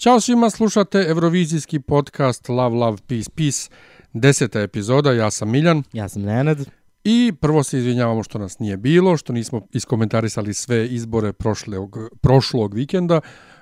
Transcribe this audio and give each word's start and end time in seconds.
Ćao 0.00 0.20
svima, 0.20 0.50
slušate 0.50 1.04
Eurovizijski 1.08 1.80
podcast 1.80 2.48
Love, 2.48 2.76
Love, 2.76 2.98
Peace, 3.06 3.30
Peace, 3.36 3.70
deseta 4.12 4.60
epizoda, 4.60 5.12
ja 5.12 5.30
sam 5.30 5.50
Miljan 5.50 5.82
Ja 5.92 6.08
sam 6.08 6.22
Nenad. 6.22 6.58
i 7.04 7.32
prvo 7.40 7.62
se 7.62 7.78
izvinjavamo 7.78 8.22
što 8.22 8.38
nas 8.38 8.58
nije 8.58 8.76
bilo, 8.76 9.16
što 9.16 9.32
nismo 9.32 9.66
iskomentarisali 9.72 10.54
sve 10.54 10.86
izbore 10.88 11.32
prošlog, 11.32 11.98
prošlog 12.20 12.74
vikenda, 12.74 13.20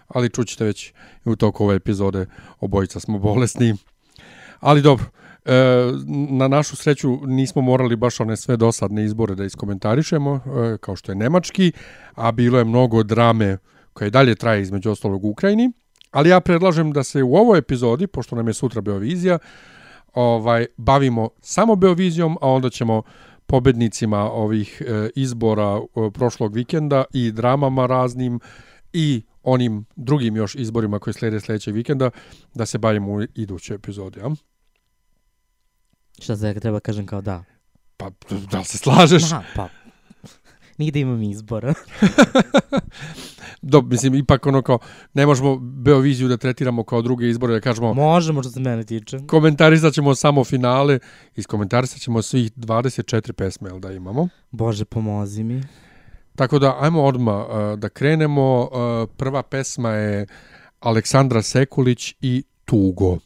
ali 0.09 0.31
čućete 0.31 0.65
već 0.65 0.93
i 1.27 1.31
u 1.31 1.37
toku 1.37 1.65
ove 1.65 1.77
epizode 1.77 2.27
obojica 2.61 3.01
smo 3.01 3.19
bolesni. 3.19 3.75
Ali 4.61 4.83
dobro, 4.83 5.07
e, 5.45 5.53
na 6.31 6.49
našu 6.49 6.77
sreću 6.77 7.27
nismo 7.27 7.63
morali 7.63 7.97
baš 7.97 8.21
one 8.21 8.37
sve 8.37 8.57
dosadne 8.57 9.05
izbore 9.05 9.35
da 9.35 9.45
iskomentarišemo, 9.45 10.35
e, 10.35 10.77
kao 10.81 10.97
što 10.97 11.13
je 11.13 11.17
nemački, 11.17 11.73
a 12.15 12.33
bilo 12.33 12.59
je 12.59 12.65
mnogo 12.65 13.03
drame 13.03 13.59
koja 13.93 14.09
i 14.09 14.11
dalje 14.11 14.35
traje 14.35 14.63
između 14.63 14.91
ostalog 14.91 15.25
u 15.25 15.29
Ukrajini. 15.29 15.73
Ali 16.11 16.29
ja 16.29 16.41
predlažem 16.41 16.93
da 16.93 17.03
se 17.03 17.23
u 17.23 17.35
ovoj 17.35 17.59
epizodi, 17.59 18.07
pošto 18.07 18.37
nam 18.37 18.49
je 18.49 18.55
sutra 18.55 18.81
Beovizija, 18.81 19.39
ovaj 20.15 20.67
bavimo 20.77 21.29
samo 21.41 21.77
Beovizijom, 21.77 22.39
a 22.41 22.49
onda 22.49 22.71
ćemo 22.71 23.03
pobednicima 23.47 24.31
ovih 24.31 24.83
e, 24.87 25.11
izbora 25.15 25.79
e, 25.79 26.11
prošlog 26.11 26.55
vikenda 26.55 27.05
i 27.13 27.33
dramama 27.33 27.87
raznim 27.87 28.41
i 28.93 29.23
onim 29.43 29.85
drugim 29.97 30.37
još 30.37 30.55
izborima 30.55 30.99
koji 30.99 31.15
slede 31.15 31.41
sledećeg 31.41 31.75
vikenda 31.75 32.11
da 32.55 32.67
se 32.67 32.79
bavimo 32.79 33.13
u 33.13 33.23
idućoj 33.23 33.75
epizodi. 33.75 34.21
Ja? 34.21 34.31
Šta 36.19 36.37
se 36.37 36.55
treba 36.61 36.81
kažem 36.81 37.07
kao 37.07 37.21
da? 37.21 37.45
Pa, 37.97 38.11
da 38.51 38.59
li 38.59 38.65
se 38.65 38.79
slažeš? 38.79 39.31
Da, 39.31 39.43
pa. 39.57 39.69
Nigde 40.79 41.01
imam 41.01 41.23
izbora. 41.23 41.75
Do, 43.63 43.83
mislim, 43.83 44.15
ipak 44.15 44.47
ono 44.47 44.63
kao, 44.63 44.79
ne 45.15 45.27
možemo 45.27 45.57
Beoviziju 45.59 46.29
da 46.29 46.37
tretiramo 46.37 46.85
kao 46.85 47.03
druge 47.03 47.29
izbore, 47.29 47.55
da 47.55 47.61
kažemo, 47.61 47.95
Možemo 47.95 48.43
što 48.43 48.53
se 48.53 48.61
mene 48.61 48.85
tiče. 48.85 49.19
komentarisat 49.27 49.93
ćemo 49.93 50.15
samo 50.15 50.45
finale, 50.45 50.99
iskomentarisat 51.37 52.01
ćemo 52.01 52.23
svih 52.23 52.53
24 52.53 53.33
pesme, 53.33 53.71
jel 53.71 53.79
da 53.79 53.93
imamo? 53.93 54.29
Bože, 54.51 54.85
pomozi 54.85 55.45
mi. 55.45 55.63
Tako 56.37 56.59
da, 56.59 56.77
ajmo 56.81 57.03
odmah 57.05 57.35
uh, 57.35 57.79
da 57.79 57.89
krenemo. 57.89 58.61
Uh, 58.61 59.09
prva 59.17 59.43
pesma 59.43 59.91
je 59.91 60.27
Aleksandra 60.81 61.43
Sekulić 61.43 62.15
i 62.21 62.45
Tugo. 62.65 63.19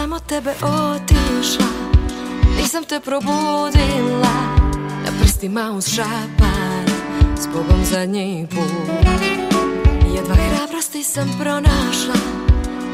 Samo 0.00 0.18
tebe 0.18 0.50
otišla 0.50 1.66
Nisam 2.56 2.84
te 2.84 3.00
probudila. 3.00 4.34
Na 5.04 5.10
prstima 5.20 5.72
uz 5.76 5.88
šapan 5.88 6.86
S 7.36 7.46
Bogom 7.46 7.84
zadnji 7.84 8.46
put. 8.50 8.88
Jedva 10.14 10.34
hrabrosti 10.34 11.04
sam 11.04 11.28
pronašla 11.40 12.14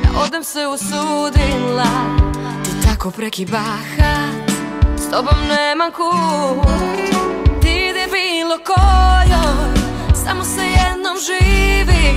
Da 0.02 0.20
odem 0.20 0.44
se 0.44 0.66
usudila. 0.66 1.90
Ti 2.64 2.70
tako 2.88 3.10
preki 3.10 3.46
bahat 3.46 4.50
S 4.98 5.10
tobom 5.10 5.38
nemam 5.48 5.92
kut. 5.92 6.66
Ti 7.62 7.68
ide 7.68 8.06
bilo 8.12 8.58
kojoj 8.66 9.74
Samo 10.24 10.44
se 10.44 10.62
jednom 10.62 11.16
živi. 11.26 12.14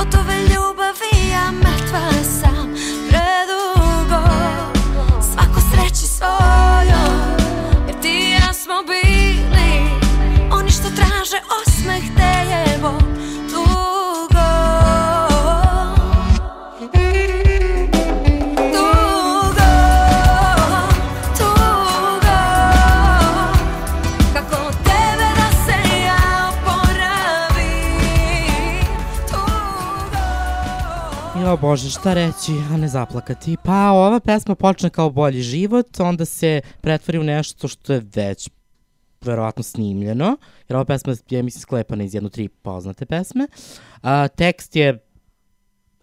Od 0.00 0.14
ove 0.14 0.38
ljubavi 0.38 1.30
ja 1.30 1.50
mrtva 1.52 2.24
sam 2.40 2.53
Jo 31.54 31.58
Bože, 31.60 31.90
šta 31.90 32.14
reći, 32.14 32.52
a 32.70 32.76
ne 32.76 32.88
zaplakati. 32.88 33.56
Pa 33.64 33.90
ova 33.90 34.20
pesma 34.20 34.54
počne 34.54 34.90
kao 34.90 35.10
bolji 35.10 35.42
život, 35.42 36.00
onda 36.00 36.24
se 36.24 36.60
pretvori 36.80 37.18
u 37.18 37.24
nešto 37.24 37.68
što 37.68 37.92
je 37.92 38.02
već 38.14 38.50
verovatno 39.20 39.62
snimljeno, 39.62 40.36
jer 40.68 40.76
ova 40.76 40.84
pesma 40.84 41.14
je, 41.30 41.42
mislim, 41.42 41.60
sklepana 41.60 42.04
iz 42.04 42.14
jedno 42.14 42.28
tri 42.28 42.48
poznate 42.48 43.06
pesme. 43.06 43.46
A, 44.02 44.28
tekst 44.28 44.76
je, 44.76 45.06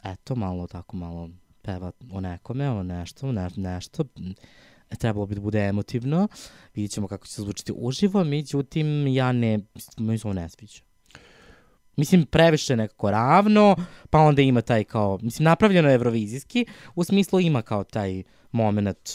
eto, 0.03 0.35
malo 0.35 0.67
tako, 0.67 0.97
malo 0.97 1.29
peva 1.61 1.91
o 2.11 2.21
nekome, 2.21 2.69
o 2.69 2.83
nešto, 2.83 3.31
ne, 3.31 3.47
nešto. 3.55 4.03
Trebalo 4.99 5.25
bi 5.25 5.35
da 5.35 5.41
bude 5.41 5.59
emotivno. 5.59 6.27
Vidjet 6.75 6.91
ćemo 6.91 7.07
kako 7.07 7.27
će 7.27 7.33
se 7.33 7.41
zvučiti 7.41 7.73
uživo, 7.75 8.23
međutim, 8.23 9.07
ja 9.07 9.31
ne, 9.31 9.59
mi 9.97 10.17
se 10.17 10.27
ovo 10.27 10.33
ne 10.33 10.49
sviđa. 10.49 10.90
Mislim, 11.95 12.25
previše 12.25 12.75
nekako 12.75 13.11
ravno, 13.11 13.75
pa 14.09 14.19
onda 14.19 14.41
ima 14.41 14.61
taj 14.61 14.83
kao, 14.83 15.19
mislim, 15.21 15.43
napravljeno 15.43 15.89
je 15.89 15.95
evrovizijski, 15.95 16.65
u 16.95 17.03
smislu 17.03 17.39
ima 17.39 17.61
kao 17.61 17.83
taj 17.83 18.23
moment 18.51 19.09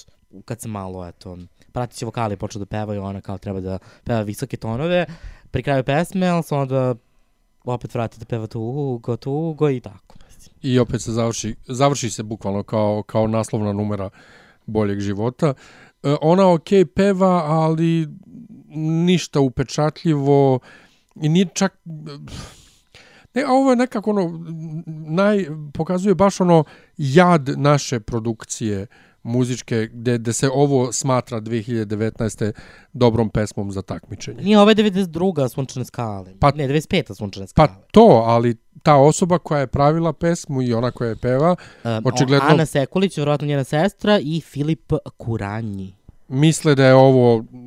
kad 0.45 0.61
se 0.61 0.69
malo, 0.69 1.09
eto, 1.09 1.39
pratići 1.73 2.05
vokali 2.05 2.37
počeo 2.37 2.61
da 2.61 2.67
pevaju, 2.67 3.03
ona 3.03 3.21
kao 3.21 3.39
treba 3.39 3.61
da 3.61 3.79
peva 4.05 4.21
visoke 4.21 4.57
tonove, 4.57 5.07
pri 5.51 5.63
kraju 5.63 5.85
pesme, 5.85 6.29
ali 6.29 6.43
se 6.43 6.55
onda 6.55 6.95
opet 7.65 7.95
vrati 7.95 8.19
da 8.19 8.25
peva 8.25 8.47
tugo, 8.47 9.17
tugo 9.17 9.71
i 9.71 9.81
tako. 9.81 10.15
Mislim. 10.27 10.57
I 10.63 10.79
opet 10.79 11.03
se 11.03 11.13
završi, 11.13 11.55
završi 11.67 12.11
se 12.11 12.23
bukvalno 12.23 12.63
kao, 12.63 13.03
kao 13.03 13.27
naslovna 13.27 13.73
numera 13.73 14.11
boljeg 14.67 15.01
života. 15.01 15.55
E, 16.03 16.17
ona 16.21 16.53
ok 16.53 16.69
peva, 16.95 17.45
ali 17.45 18.09
ništa 18.77 19.41
upečatljivo 19.41 20.59
i 21.23 21.29
nije 21.29 21.49
čak... 21.55 21.79
Ne, 23.37 23.43
a 23.43 23.51
ovo 23.51 23.71
je 23.71 23.77
nekako 23.77 24.11
ono, 24.11 24.45
naj, 24.87 25.47
pokazuje 25.73 26.15
baš 26.15 26.41
ono 26.41 26.65
jad 26.97 27.49
naše 27.57 28.01
produkcije 28.01 28.87
muzičke, 29.23 29.89
gde, 29.89 30.19
gde 30.19 30.33
se 30.33 30.49
ovo 30.51 30.93
smatra 30.93 31.41
2019. 31.41 32.53
dobrom 32.93 33.31
pesmom 33.31 33.73
za 33.73 33.83
takmičenje. 33.83 34.43
Nije 34.43 34.59
ovo 34.59 34.71
je 34.71 34.77
92. 34.77 35.09
sunčane 35.49 35.85
skale. 35.85 36.35
Pa- 36.41 36.53
ne, 36.53 36.65
95. 36.65 37.15
sunčane 37.15 37.47
Pa 37.47 37.67
skale. 37.67 37.83
to, 37.93 38.01
ali 38.27 38.55
ta 38.83 38.95
osoba 38.97 39.39
koja 39.39 39.61
je 39.61 39.67
pravila 39.67 40.13
pesmu 40.13 40.63
i 40.63 40.75
ona 40.75 40.91
koja 40.91 41.09
je 41.09 41.17
peva, 41.17 41.57
Um, 41.85 41.91
očigledno- 42.05 42.49
Ana 42.49 42.67
Sekulić, 42.67 43.19
verovatno 43.19 43.47
njena 43.47 43.65
sestra, 43.65 44.19
i 44.19 44.41
Filip 44.43 44.93
Kuranji. 45.17 45.95
misle 46.29 46.75
da 46.75 46.87
je 46.87 46.95
ovo 46.95 47.45
e, 47.45 47.67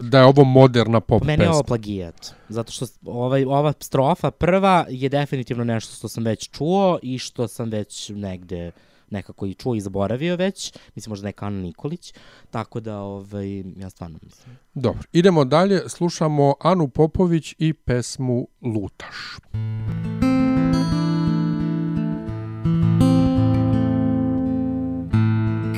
da 0.00 0.18
je 0.18 0.24
ovo 0.24 0.44
moderna 0.44 1.00
pop 1.00 1.24
Meni 1.24 1.42
je 1.42 1.48
ovo 1.48 1.62
pesma. 1.62 1.66
plagijat, 1.68 2.34
zato 2.48 2.72
što 2.72 2.86
ovaj, 3.04 3.44
ova 3.44 3.72
strofa 3.80 4.30
prva 4.30 4.86
je 4.88 5.08
definitivno 5.08 5.64
nešto 5.64 5.94
što 5.96 6.08
sam 6.08 6.24
već 6.24 6.50
čuo 6.50 6.98
i 7.02 7.18
što 7.18 7.48
sam 7.48 7.70
već 7.70 8.08
negde 8.08 8.70
nekako 9.10 9.46
i 9.46 9.54
čuo 9.54 9.74
i 9.74 9.80
zaboravio 9.80 10.36
već, 10.36 10.72
mislim 10.94 11.10
možda 11.10 11.24
neka 11.26 11.46
Ana 11.46 11.60
Nikolić, 11.60 12.14
tako 12.50 12.80
da 12.80 12.98
ovaj, 13.00 13.64
ja 13.76 13.90
stvarno 13.90 14.18
mislim. 14.22 14.56
Dobro, 14.74 15.02
idemo 15.12 15.44
dalje, 15.44 15.88
slušamo 15.88 16.54
Anu 16.60 16.88
Popović 16.88 17.54
i 17.58 17.72
pesmu 17.72 18.48
Lutaš. 18.62 19.36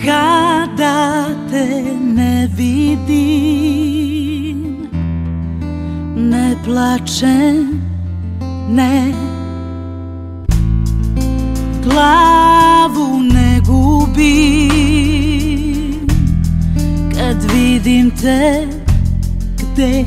Kada 0.04 1.19
te 1.50 1.82
ne 2.16 2.48
vidim. 2.56 3.40
Ne 6.16 6.56
plačem, 6.64 7.80
ne. 8.68 9.12
Glavu 11.82 13.22
ne 13.22 13.60
gubim. 13.66 14.70
Kad 17.14 17.52
vidim 17.52 18.10
te 18.10 18.66
gde? 19.56 20.04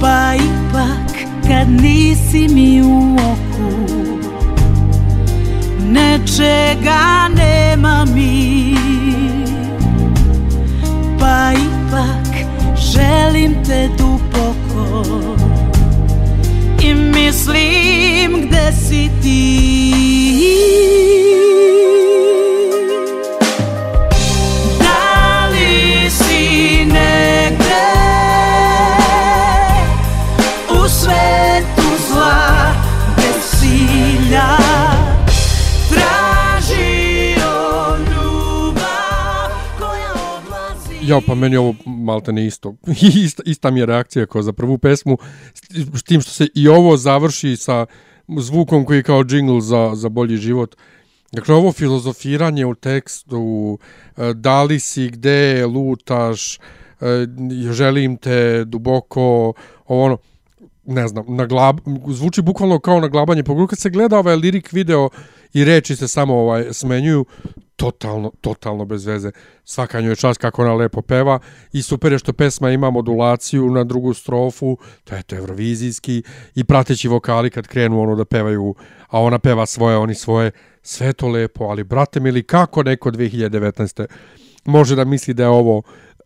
Pa 0.00 0.34
ipak 0.34 1.12
kad 1.48 1.68
nisi 1.82 2.48
mi 2.54 2.82
u 2.82 3.16
oku 3.16 3.51
Nečega 5.92 7.28
nema 7.36 8.04
mi. 8.14 8.74
Pa 11.18 11.52
ipak 11.52 12.32
želim 12.76 13.54
te 13.64 13.88
duboko 13.98 15.02
I 16.82 16.94
mislim 16.94 18.48
gde 18.48 18.72
si 18.88 19.10
ti 19.22 21.01
Ja, 41.02 41.20
pa 41.26 41.34
meni 41.34 41.56
ovo 41.56 41.74
malte 41.86 42.32
ne 42.32 42.46
isto. 42.46 42.74
ista, 43.24 43.42
ista 43.46 43.70
mi 43.70 43.80
je 43.80 43.86
reakcija 43.86 44.26
kao 44.26 44.42
za 44.42 44.52
prvu 44.52 44.78
pesmu, 44.78 45.18
s- 45.94 46.02
tim 46.02 46.20
što 46.20 46.30
se 46.30 46.48
i 46.54 46.68
ovo 46.68 46.96
završi 46.96 47.56
sa 47.56 47.86
zvukom 48.28 48.84
koji 48.84 48.96
je 48.96 49.02
kao 49.02 49.24
džingl 49.24 49.60
za, 49.60 49.90
za 49.94 50.08
bolji 50.08 50.36
život. 50.36 50.76
Dakle, 51.32 51.54
ovo 51.54 51.72
filozofiranje 51.72 52.66
u 52.66 52.74
tekstu, 52.74 53.78
e, 54.16 54.34
da 54.34 54.62
li 54.62 54.80
si, 54.80 55.08
gde 55.08 55.66
lutaš, 55.66 56.56
e, 56.56 56.60
želim 57.72 58.16
te 58.16 58.64
duboko, 58.64 59.52
ovo 59.86 60.04
ono, 60.04 60.18
ne 60.84 61.08
znam, 61.08 61.24
na 61.28 61.46
glab, 61.46 61.78
zvuči 62.08 62.42
bukvalno 62.42 62.78
kao 62.78 63.00
naglabanje. 63.00 63.42
Pogotovo 63.42 63.66
kad 63.66 63.78
se 63.78 63.90
gleda 63.90 64.18
ovaj 64.18 64.36
lirik 64.36 64.72
video 64.72 65.08
i 65.52 65.64
reči 65.64 65.96
se 65.96 66.08
samo 66.08 66.34
ovaj 66.34 66.64
smenjuju, 66.72 67.24
totalno, 67.76 68.32
totalno 68.40 68.84
bez 68.84 69.06
veze. 69.06 69.30
Svaka 69.64 70.00
njoj 70.00 70.16
čast 70.16 70.40
kako 70.40 70.62
ona 70.62 70.74
lepo 70.74 71.02
peva 71.02 71.38
i 71.72 71.82
super 71.82 72.12
je 72.12 72.18
što 72.18 72.32
pesma 72.32 72.70
ima 72.70 72.90
modulaciju 72.90 73.70
na 73.70 73.84
drugu 73.84 74.14
strofu, 74.14 74.78
to 75.04 75.14
je 75.14 75.22
to 75.22 75.36
evrovizijski 75.36 76.22
i 76.54 76.64
prateći 76.64 77.08
vokali 77.08 77.50
kad 77.50 77.66
krenu 77.66 78.00
ono 78.00 78.16
da 78.16 78.24
pevaju, 78.24 78.74
a 79.08 79.20
ona 79.20 79.38
peva 79.38 79.66
svoje, 79.66 79.96
oni 79.96 80.14
svoje, 80.14 80.50
sve 80.82 81.12
to 81.12 81.28
lepo, 81.28 81.64
ali 81.64 81.84
brate 81.84 82.20
mili, 82.20 82.42
kako 82.42 82.82
neko 82.82 83.10
2019. 83.10 84.06
može 84.64 84.96
da 84.96 85.04
misli 85.04 85.34
da 85.34 85.42
je 85.42 85.48
ovo 85.48 85.82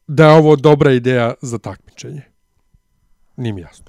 da 0.07 0.27
je 0.27 0.33
ovo 0.33 0.57
dobra 0.57 0.93
ideja 0.93 1.35
za 1.43 1.59
takmičenje? 1.59 2.23
Nije 3.37 3.53
mi 3.53 3.61
jasno. 3.61 3.87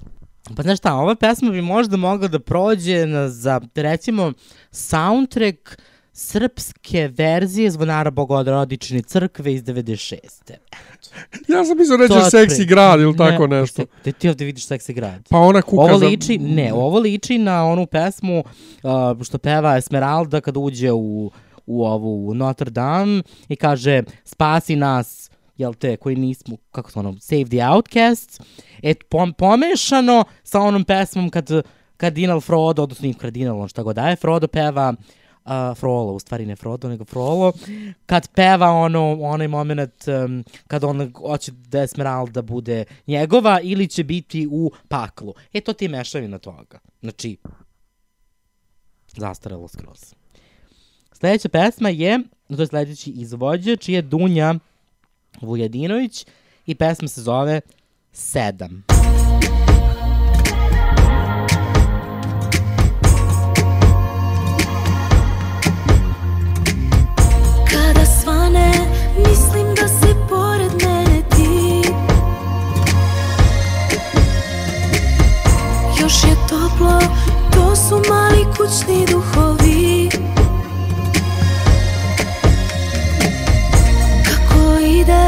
Pa 0.55 0.63
znaš 0.63 0.77
šta, 0.77 0.93
ova 0.93 1.15
pesma 1.15 1.51
bi 1.51 1.61
možda 1.61 1.97
mogla 1.97 2.27
da 2.27 2.39
prođe 2.39 3.05
na, 3.05 3.29
za, 3.29 3.61
recimo, 3.75 4.33
soundtrack 4.71 5.77
srpske 6.17 7.07
verzije 7.07 7.71
Zvonara 7.71 8.11
Bogodrodične 8.11 9.01
crkve 9.01 9.53
iz 9.53 9.63
96. 9.63 10.17
Ja 11.47 11.65
sam 11.65 11.77
mislio 11.77 11.97
To 11.97 12.03
reći 12.03 12.13
je 12.13 12.29
seksi 12.29 12.65
grad 12.65 12.99
ili 12.99 13.17
tako 13.17 13.47
Ne, 13.47 13.59
nešto. 13.59 13.85
Te 14.03 14.11
ti 14.11 14.29
ovde 14.29 14.45
vidiš 14.45 14.65
seksi 14.65 14.93
grad. 14.93 15.27
Pa 15.29 15.37
ona 15.37 15.61
kuka 15.61 15.81
Ovo 15.81 15.97
za... 15.97 16.05
liči, 16.07 16.37
ne, 16.37 16.73
ovo 16.73 16.99
liči 16.99 17.37
na 17.37 17.65
onu 17.65 17.85
pesmu 17.85 18.39
uh, 18.39 19.23
što 19.23 19.37
peva 19.37 19.77
Esmeralda 19.77 20.41
kad 20.41 20.57
uđe 20.57 20.91
u, 20.91 21.31
u 21.65 21.85
ovu 21.85 22.27
u 22.29 22.33
Notre 22.33 22.69
Dame 22.69 23.23
i 23.49 23.55
kaže 23.55 24.03
spasi 24.23 24.75
nas, 24.75 25.31
jel 25.57 25.73
te, 25.73 25.97
koji 25.97 26.15
nismo, 26.15 26.57
kako 26.71 26.91
se 26.91 26.99
ono, 26.99 27.15
Save 27.19 27.45
the 27.45 27.67
Outcasts, 27.69 28.39
e, 28.83 28.93
pom, 29.09 29.33
pomešano 29.33 30.23
sa 30.43 30.61
onom 30.61 30.83
pesmom 30.83 31.29
kad 31.29 31.49
kardinal 31.97 32.41
Frodo, 32.41 32.83
odnosno 32.83 33.03
nije 33.03 33.13
kardinal, 33.13 33.61
on 33.61 33.67
šta 33.67 33.83
god 33.83 33.95
daje, 33.95 34.15
Frodo 34.15 34.47
peva 34.47 34.93
uh, 34.99 35.05
Frollo, 35.75 36.13
u 36.13 36.19
stvari 36.19 36.45
ne 36.45 36.55
Frodo, 36.55 36.89
nego 36.89 37.05
Frollo, 37.05 37.53
kad 38.05 38.27
peva 38.27 38.71
ono, 38.71 39.17
onaj 39.21 39.47
moment 39.47 40.07
um, 40.07 40.43
kad 40.67 40.83
on 40.83 41.13
hoće 41.13 41.51
da 41.51 41.81
Esmeralda 41.81 42.41
bude 42.41 42.85
njegova 43.07 43.59
ili 43.63 43.87
će 43.87 44.03
biti 44.03 44.47
u 44.51 44.71
paklu. 44.87 45.33
E, 45.53 45.61
to 45.61 45.73
ti 45.73 45.85
je 45.85 45.89
mešavina 45.89 46.37
toga. 46.37 46.79
Znači, 47.01 47.37
zastarelo 49.17 49.67
skroz. 49.67 50.13
Sledeća 51.11 51.49
pesma 51.49 51.89
je, 51.89 52.19
to 52.47 52.61
je 52.61 52.67
sledeći 52.67 53.11
izvođač, 53.11 53.89
je 53.89 54.01
Dunja 54.01 54.55
Vujedinović 55.41 56.25
i 56.65 56.75
pesma 56.75 57.07
se 57.07 57.21
zove 57.21 57.61
Sedam. 58.11 58.83
Kada 58.87 58.96
kućni 78.67 79.05
duhovi. 79.11 80.09
Kako 84.25 84.79
ide, 84.79 85.27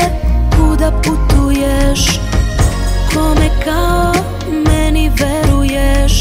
kuda 0.56 0.92
putuješ 0.92 2.20
Kome 3.14 3.50
kao 3.66 4.14
meni 4.66 5.12
veruješ? 5.20 6.20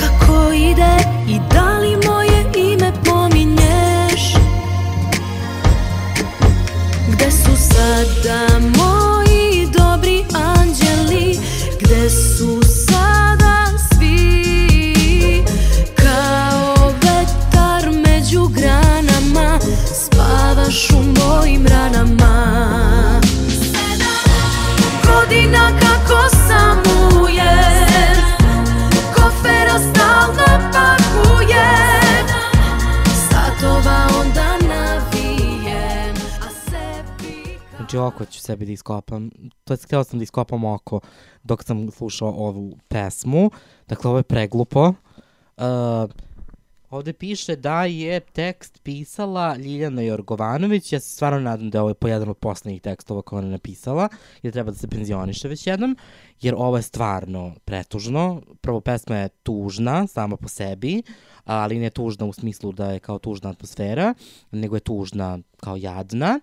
Kako 0.00 0.52
ide 0.52 0.96
i 1.28 1.38
da 1.54 1.78
li 1.78 1.96
moje 2.06 2.44
ime 2.72 2.92
pominješ? 3.04 4.34
Gde 7.08 7.30
su 7.30 7.56
sada 7.56 8.58
moji 8.58 8.79
Znači, 37.90 37.98
oko 37.98 38.24
ću 38.24 38.40
sebi 38.40 38.66
da 38.66 38.72
iskopam. 38.72 39.30
To 39.64 39.72
je, 39.72 39.78
htjela 39.84 40.04
sam 40.04 40.18
da 40.18 40.22
iskopam 40.22 40.64
oko 40.64 41.00
dok 41.42 41.64
sam 41.64 41.90
slušao 41.90 42.28
ovu 42.28 42.78
pesmu. 42.88 43.50
Dakle, 43.88 44.08
ovo 44.08 44.18
je 44.18 44.22
preglupo. 44.22 44.88
Uh, 44.88 46.10
ovde 46.90 47.12
piše 47.12 47.56
da 47.56 47.84
je 47.84 48.20
tekst 48.20 48.80
pisala 48.82 49.56
Ljiljana 49.56 50.02
Jorgovanović. 50.02 50.92
Ja 50.92 51.00
se 51.00 51.08
stvarno 51.08 51.40
nadam 51.40 51.70
da 51.70 51.78
je 51.78 51.82
ovo 51.82 51.94
jedan 52.04 52.28
od 52.28 52.36
poslednjih 52.36 52.82
tekstova 52.82 53.22
koje 53.22 53.38
ona 53.38 53.48
je 53.48 53.52
napisala 53.52 54.08
da 54.42 54.50
treba 54.50 54.70
da 54.70 54.76
se 54.76 54.88
penzioniše 54.88 55.48
već 55.48 55.66
jednom, 55.66 55.96
jer 56.40 56.54
ovo 56.54 56.76
je 56.76 56.82
stvarno 56.82 57.54
pretužno. 57.64 58.42
Prvo, 58.60 58.80
pesma 58.80 59.16
je 59.16 59.28
tužna 59.28 60.06
sama 60.06 60.36
po 60.36 60.48
sebi, 60.48 61.02
ali 61.44 61.78
ne 61.78 61.90
tužna 61.90 62.26
u 62.26 62.32
smislu 62.32 62.72
da 62.72 62.90
je 62.90 62.98
kao 62.98 63.18
tužna 63.18 63.50
atmosfera, 63.50 64.14
nego 64.50 64.76
je 64.76 64.80
tužna 64.80 65.38
kao 65.56 65.76
jadna. 65.76 66.40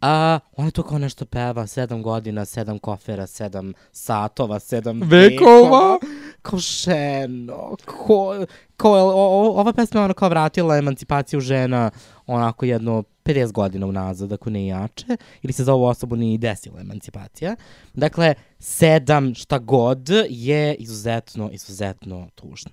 A 0.00 0.38
ona 0.56 0.70
to 0.70 0.82
kao 0.82 0.98
nešto 0.98 1.24
peva, 1.24 1.66
sedam 1.66 2.02
godina, 2.02 2.44
sedam 2.44 2.78
kofera, 2.78 3.26
sedam 3.26 3.72
satova, 3.92 4.60
sedam 4.60 5.00
Vekova. 5.02 5.98
Kao 6.42 6.58
ženo, 6.58 7.76
ko, 7.86 8.46
ko, 8.76 8.90
o, 8.90 9.12
o, 9.14 9.60
ova 9.60 9.72
pesma 9.72 10.00
je 10.00 10.04
ono 10.04 10.14
kao 10.14 10.28
vratila 10.28 10.76
emancipaciju 10.76 11.40
žena 11.40 11.90
onako 12.26 12.64
jedno 12.64 13.04
50 13.24 13.52
godina 13.52 13.86
unazad, 13.86 14.32
ako 14.32 14.50
ne 14.50 14.66
jače, 14.66 15.16
ili 15.42 15.52
se 15.52 15.64
za 15.64 15.74
ovu 15.74 15.84
osobu 15.84 16.16
nije 16.16 16.38
desila 16.38 16.80
emancipacija. 16.80 17.56
Dakle, 17.94 18.34
sedam 18.58 19.34
šta 19.34 19.58
god 19.58 20.08
je 20.28 20.74
izuzetno, 20.74 21.50
izuzetno 21.52 22.28
tužno. 22.34 22.70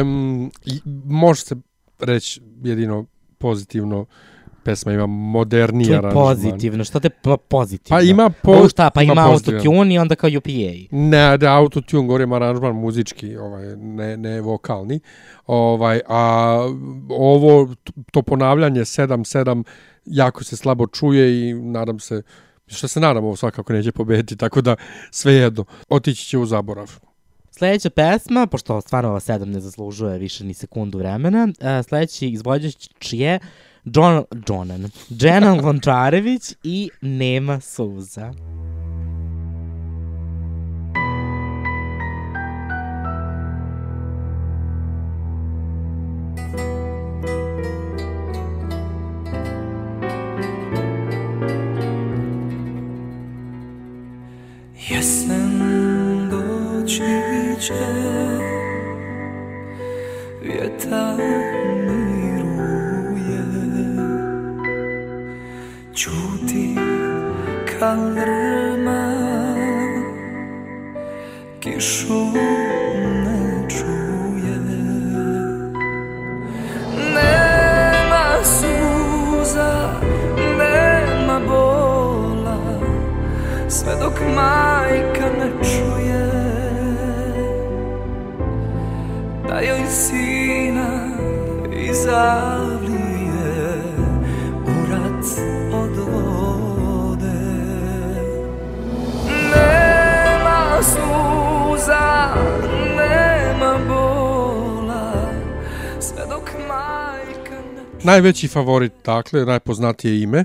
Um, 0.00 0.50
može 1.04 1.40
se 1.40 1.56
reći 1.98 2.40
jedino 2.62 3.06
pozitivno 3.38 4.06
pesma 4.64 4.92
ima 4.92 5.06
moderniji 5.06 5.86
To 5.86 5.92
je 5.92 5.98
aranžman. 5.98 6.24
pozitivno. 6.24 6.84
Šta 6.84 7.00
te 7.00 7.10
pa 7.10 7.36
pozitivno? 7.36 7.96
Pa 7.98 8.02
ima 8.02 8.30
po, 8.42 8.52
Ovo 8.52 8.68
šta, 8.68 8.90
pa 8.90 9.02
ima, 9.02 9.14
pozitivan. 9.26 9.56
autotune 9.58 9.94
i 9.94 9.98
onda 9.98 10.14
kao 10.14 10.30
UPA. 10.38 10.50
Ne, 10.90 11.38
da 11.38 11.56
autotune, 11.56 12.06
govorim 12.06 12.32
aranžman 12.32 12.74
muzički, 12.76 13.36
ovaj, 13.36 13.76
ne, 13.76 14.16
ne 14.16 14.40
vokalni. 14.40 15.00
Ovaj, 15.46 16.00
a 16.08 16.56
ovo, 17.10 17.74
to 18.12 18.22
ponavljanje 18.22 18.80
7-7 18.80 19.64
jako 20.06 20.44
se 20.44 20.56
slabo 20.56 20.86
čuje 20.86 21.50
i 21.50 21.54
nadam 21.54 21.98
se, 21.98 22.22
što 22.66 22.88
se 22.88 23.00
nadam, 23.00 23.24
ovo 23.24 23.36
svakako 23.36 23.72
neće 23.72 23.92
pobediti, 23.92 24.36
tako 24.36 24.60
da 24.60 24.76
svejedno, 25.10 25.64
otići 25.88 26.26
će 26.26 26.38
u 26.38 26.46
zaborav. 26.46 26.98
Sledeća 27.50 27.90
pesma, 27.90 28.46
pošto 28.46 28.80
stvarno 28.80 29.10
ova 29.10 29.20
sedam 29.20 29.50
ne 29.50 29.60
zaslužuje 29.60 30.18
više 30.18 30.44
ni 30.44 30.54
sekundu 30.54 30.98
vremena, 30.98 31.48
uh, 31.60 31.84
sledeći 31.88 32.28
izvođač 32.28 32.88
je 33.10 33.38
John, 33.84 34.24
Jonan, 34.48 34.90
Dženan 35.10 35.60
Lončarević 35.60 36.54
i 36.62 36.90
Nema 37.00 37.60
suza. 37.60 38.32
Jesen 54.88 55.60
doći 56.30 57.60
će 57.60 57.74
Vjetar 60.42 61.51
Kišu 71.60 72.24
ne 73.24 73.68
čuje 73.68 74.56
Nema 77.14 78.24
suza, 78.44 79.72
nema 80.58 81.40
bola 81.48 82.58
sve 83.68 83.92
dok 84.00 84.20
majka 84.36 85.26
ne 85.38 85.50
čuje. 85.62 86.28
Da 89.48 89.60
joj 89.60 89.86
sina 89.88 90.90
izavlije 91.72 92.71
suza 101.82 102.34
nema 102.96 103.78
bola. 103.88 105.12
Sve 106.00 106.22
dok 106.30 106.50
majka 106.68 107.54
ne 107.74 107.82
Najveći 108.04 108.48
favorit, 108.48 108.92
dakle, 109.04 109.44
najpoznatije 109.44 110.22
ime, 110.22 110.44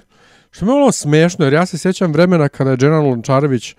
što 0.51 0.65
je 0.65 0.67
malo 0.67 0.91
smešno, 0.91 1.45
jer 1.45 1.53
ja 1.53 1.65
se 1.65 1.77
sjećam 1.77 2.13
vremena 2.13 2.49
kada 2.49 2.71
je 2.71 2.77
Dženan 2.77 3.05
Lončarević 3.05 3.71
e, 3.71 3.75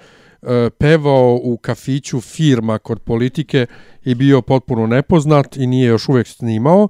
pevao 0.79 1.41
u 1.43 1.57
kafiću 1.57 2.21
firma 2.21 2.79
kod 2.79 3.01
politike 3.01 3.67
i 4.05 4.15
bio 4.15 4.43
potpuno 4.43 4.87
nepoznat 4.87 5.57
i 5.57 5.67
nije 5.67 5.87
još 5.87 6.09
uvijek 6.09 6.27
snimao. 6.27 6.89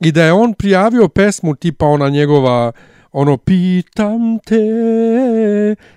I 0.00 0.12
da 0.12 0.24
je 0.24 0.32
on 0.32 0.54
prijavio 0.54 1.08
pesmu 1.08 1.54
tipa 1.54 1.86
ona 1.86 2.08
njegova 2.08 2.72
ono 3.12 3.36
pitam 3.36 4.38
te 4.38 4.56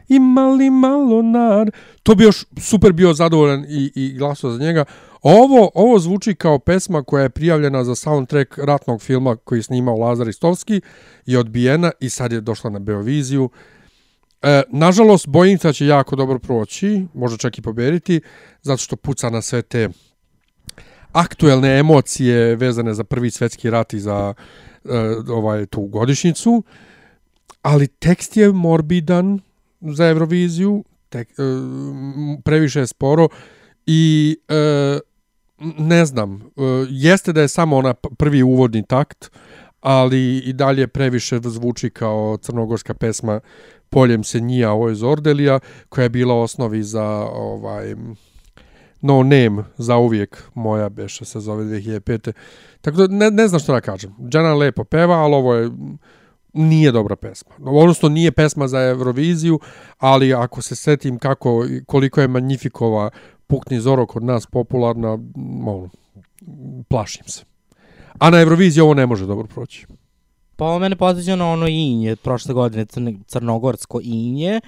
ima 0.08 0.50
li 0.50 0.70
malo 0.70 1.22
nad 1.22 1.72
to 2.04 2.16
bi 2.16 2.24
još 2.24 2.46
super 2.58 2.94
bio 2.94 3.14
zadovoljan 3.14 3.66
i, 3.70 3.92
i 3.96 4.14
glasao 4.18 4.52
za 4.52 4.60
njega. 4.60 4.86
Ovo, 5.22 5.70
ovo 5.74 6.00
zvuči 6.00 6.36
kao 6.36 6.60
pesma 6.60 7.04
koja 7.04 7.24
je 7.24 7.30
prijavljena 7.30 7.84
za 7.84 7.96
soundtrack 7.96 8.58
ratnog 8.58 9.02
filma 9.02 9.36
koji 9.36 9.60
je 9.60 9.64
snimao 9.64 9.96
Lazar 9.96 10.28
Istovski 10.28 10.82
i 11.26 11.38
odbijena 11.38 11.92
i 12.00 12.10
sad 12.10 12.32
je 12.32 12.42
došla 12.42 12.70
na 12.70 12.80
Beoviziju. 12.80 13.50
E, 14.42 14.62
nažalost, 14.70 15.28
da 15.64 15.74
će 15.74 15.88
jako 15.88 16.16
dobro 16.16 16.40
proći, 16.40 17.06
možda 17.14 17.38
čak 17.38 17.58
i 17.58 17.62
pobediti, 17.62 18.22
zato 18.62 18.78
što 18.78 18.96
puca 18.96 19.30
na 19.30 19.42
sve 19.42 19.62
te 19.62 19.90
aktuelne 21.12 21.80
emocije 21.80 22.56
vezane 22.56 22.94
za 22.94 23.04
prvi 23.04 23.32
svetski 23.32 23.70
rat 23.70 23.94
i 23.94 24.00
za 24.00 24.34
e, 24.86 24.90
ovaj 25.30 25.66
tu 25.66 25.82
godišnjicu, 25.82 26.64
ali 27.66 27.88
tekst 27.88 28.38
je 28.38 28.52
morbidan 28.52 29.40
za 29.82 30.08
Euroviziju, 30.08 30.84
tek, 31.10 31.30
e, 31.30 31.34
previše 32.44 32.80
je 32.80 32.88
sporo 32.88 33.28
i 33.86 34.38
e, 34.50 35.00
ne 35.78 36.06
znam, 36.06 36.36
e, 36.36 36.42
jeste 36.90 37.34
da 37.34 37.42
je 37.42 37.48
samo 37.48 37.78
ona 37.78 37.94
prvi 37.94 38.44
uvodni 38.44 38.84
takt, 38.84 39.32
ali 39.82 40.38
i 40.38 40.54
dalje 40.54 40.88
previše 40.88 41.40
zvuči 41.44 41.90
kao 41.90 42.38
crnogorska 42.42 42.94
pesma 42.94 43.40
Poljem 43.90 44.24
se 44.24 44.40
njija, 44.40 44.72
ovo 44.72 44.90
je 44.90 44.96
Zordelija, 44.96 45.60
koja 45.90 46.04
je 46.04 46.10
bila 46.10 46.42
osnovi 46.42 46.84
za 46.84 47.06
ovaj 47.34 47.96
No 49.02 49.24
Name, 49.24 49.64
za 49.78 49.98
uvijek 49.98 50.44
moja 50.54 50.90
beša 50.90 51.26
se 51.26 51.40
zove 51.40 51.64
2005. 51.64 52.32
Tako 52.82 52.98
da 52.98 53.16
ne, 53.16 53.32
ne 53.32 53.48
znam 53.48 53.60
što 53.60 53.74
da 53.74 53.82
kažem. 53.82 54.16
Džana 54.30 54.54
lepo 54.54 54.84
peva, 54.84 55.16
ali 55.16 55.36
ovo 55.36 55.54
je 55.54 55.72
nije 56.56 56.92
dobra 56.92 57.16
pesma. 57.16 57.52
Odnosno 57.66 58.10
nije 58.10 58.32
pesma 58.32 58.68
za 58.68 58.82
Euroviziju, 58.82 59.60
ali 59.98 60.34
ako 60.34 60.62
se 60.62 60.76
setim 60.76 61.20
kako 61.20 61.66
koliko 61.86 62.22
je 62.22 62.28
Magnifikova 62.28 63.10
Pukni 63.48 63.80
Zoro 63.80 64.06
kod 64.06 64.24
nas 64.24 64.46
popularna, 64.46 65.18
ono, 65.66 65.90
plašim 66.90 67.24
se. 67.28 67.44
A 68.20 68.30
na 68.30 68.42
Euroviziji 68.42 68.82
ovo 68.82 68.94
ne 68.94 69.06
može 69.06 69.26
dobro 69.26 69.48
proći. 69.48 69.86
Pa 70.56 70.66
ovo 70.66 70.80
mene 70.80 70.96
podsjeća 70.96 71.36
na 71.36 71.52
ono 71.52 71.68
inje, 71.68 72.16
prošle 72.16 72.54
godine 72.54 72.86
crnogorsko 73.28 74.00
inje, 74.04 74.62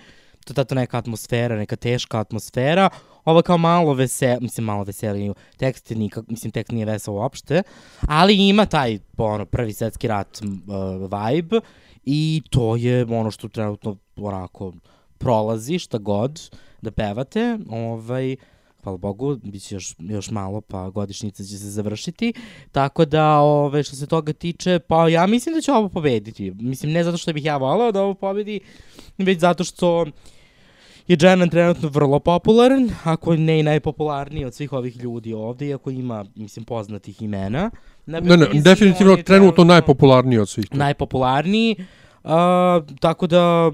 to 0.46 0.52
je 0.52 0.56
tato 0.56 0.76
neka 0.76 0.98
atmosfera, 0.98 1.56
neka 1.56 1.76
teška 1.76 2.20
atmosfera, 2.20 2.90
ovo 3.28 3.42
kao 3.42 3.58
malo 3.58 3.94
vesel, 3.94 4.38
mislim 4.42 4.66
malo 4.66 4.84
veselije, 4.84 5.34
tekst 5.58 5.90
nikak, 5.90 6.28
mislim 6.28 6.52
tekst 6.52 6.72
nije 6.72 6.86
vesel 6.86 7.14
uopšte, 7.14 7.64
ali 8.02 8.48
ima 8.48 8.66
taj 8.66 9.00
ono, 9.18 9.46
prvi 9.46 9.74
svetski 9.74 10.08
rat 10.08 10.42
uh, 10.42 10.50
vibe 11.02 11.60
i 12.06 12.42
to 12.50 12.76
je 12.76 13.06
ono 13.06 13.32
što 13.32 13.48
trenutno 13.48 13.98
onako 14.16 14.74
prolazi 15.18 15.80
šta 15.80 15.98
god 15.98 16.58
da 16.82 16.92
pevate, 16.92 17.58
ovaj, 17.70 18.36
hvala 18.84 18.98
Bogu, 18.98 19.36
bit 19.44 19.64
će 19.64 19.76
još, 19.76 19.96
još 20.00 20.32
malo, 20.32 20.62
pa 20.62 20.90
godišnjica 20.90 21.44
će 21.44 21.58
se 21.58 21.70
završiti. 21.70 22.34
Tako 22.72 23.06
da, 23.06 23.40
ove, 23.40 23.84
što 23.84 23.96
se 23.96 24.08
toga 24.08 24.34
tiče, 24.34 24.80
pa 24.80 25.10
ja 25.10 25.28
mislim 25.28 25.56
da 25.56 25.62
će 25.62 25.72
ovo 25.72 25.90
pobediti. 25.90 26.52
Mislim, 26.52 26.92
ne 26.92 27.04
zato 27.04 27.18
što 27.18 27.34
bih 27.34 27.46
ja 27.46 27.58
volao 27.58 27.92
da 27.92 28.02
ovo 28.02 28.14
pobedi, 28.14 28.60
već 29.18 29.40
zato 29.40 29.64
što 29.64 30.06
je 31.08 31.18
Jenan 31.22 31.50
trenutno 31.50 31.90
vrlo 31.90 32.20
popularan, 32.20 32.90
ako 33.04 33.36
ne 33.36 33.60
i 33.60 33.64
najpopularniji 33.64 34.46
od 34.46 34.54
svih 34.54 34.74
ovih 34.74 34.98
ljudi 34.98 35.34
ovde, 35.34 35.68
iako 35.68 35.90
ima, 35.90 36.26
mislim, 36.36 36.66
poznatih 36.66 37.22
imena. 37.22 37.72
Na 38.06 38.20
Ne, 38.20 38.28
ne, 38.28 38.34
Euroviziji 38.34 38.62
definitivno 38.62 39.14
je 39.14 39.24
trenutno 39.24 39.64
najpopularniji 39.64 40.40
od 40.40 40.50
svih. 40.50 40.66
najpopularniji, 40.72 41.76
uh, 42.24 42.32
tako 43.00 43.28
da 43.28 43.72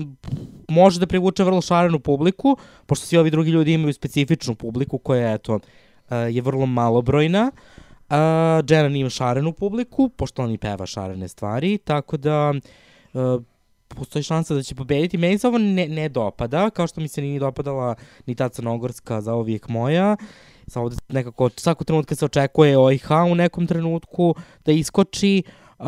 može 0.69 0.99
da 0.99 1.07
privuče 1.07 1.43
vrlo 1.43 1.61
šarenu 1.61 1.99
publiku, 1.99 2.57
pošto 2.85 3.05
svi 3.05 3.17
ovi 3.17 3.31
drugi 3.31 3.51
ljudi 3.51 3.73
imaju 3.73 3.93
specifičnu 3.93 4.55
publiku 4.55 4.97
koja 4.97 5.33
eto, 5.33 5.55
uh, 5.55 5.59
je 6.29 6.41
vrlo 6.41 6.65
malobrojna. 6.65 7.51
Uh, 8.09 8.17
Jenan 8.69 8.95
ima 8.95 9.09
šarenu 9.09 9.53
publiku, 9.53 10.09
pošto 10.09 10.43
on 10.43 10.51
i 10.51 10.57
peva 10.57 10.85
šarene 10.85 11.27
stvari, 11.27 11.77
tako 11.77 12.17
da 12.17 12.53
uh, 13.13 13.43
postoji 13.93 14.23
šansa 14.23 14.53
da 14.53 14.63
će 14.63 14.75
pobediti. 14.75 15.17
Meni 15.17 15.37
se 15.37 15.47
ovo 15.47 15.57
ne, 15.57 15.87
ne 15.87 16.09
dopada, 16.09 16.69
kao 16.69 16.87
što 16.87 17.01
mi 17.01 17.07
se 17.07 17.21
nije 17.21 17.39
dopadala 17.39 17.95
ni 18.25 18.35
ta 18.35 18.49
crnogorska 18.49 19.21
za 19.21 19.33
ovijek 19.33 19.67
moja. 19.69 20.17
Samo 20.67 20.89
da 20.89 20.95
nekako 21.09 21.49
svako 21.57 21.83
trenutka 21.83 22.15
se 22.15 22.25
očekuje 22.25 22.77
OIH 22.77 23.11
u 23.31 23.35
nekom 23.35 23.67
trenutku 23.67 24.35
da 24.65 24.71
iskoči. 24.71 25.43
Uh, 25.79 25.85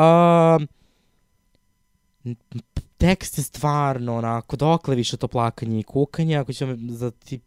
tekst 2.97 3.37
je 3.37 3.43
stvarno 3.43 4.17
onako, 4.17 4.55
dokle 4.55 4.95
više 4.95 5.17
to 5.17 5.27
plakanje 5.27 5.79
i 5.79 5.83
kukanje, 5.83 6.37
ako 6.37 6.53
ćemo 6.53 6.75
za 6.89 7.11
ti... 7.11 7.39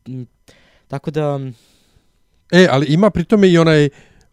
Tako 0.88 1.10
da, 1.10 1.38
E, 2.52 2.66
ali 2.70 2.86
ima 2.86 3.10
pritome 3.10 3.48
i 3.48 3.58
onaj 3.58 3.88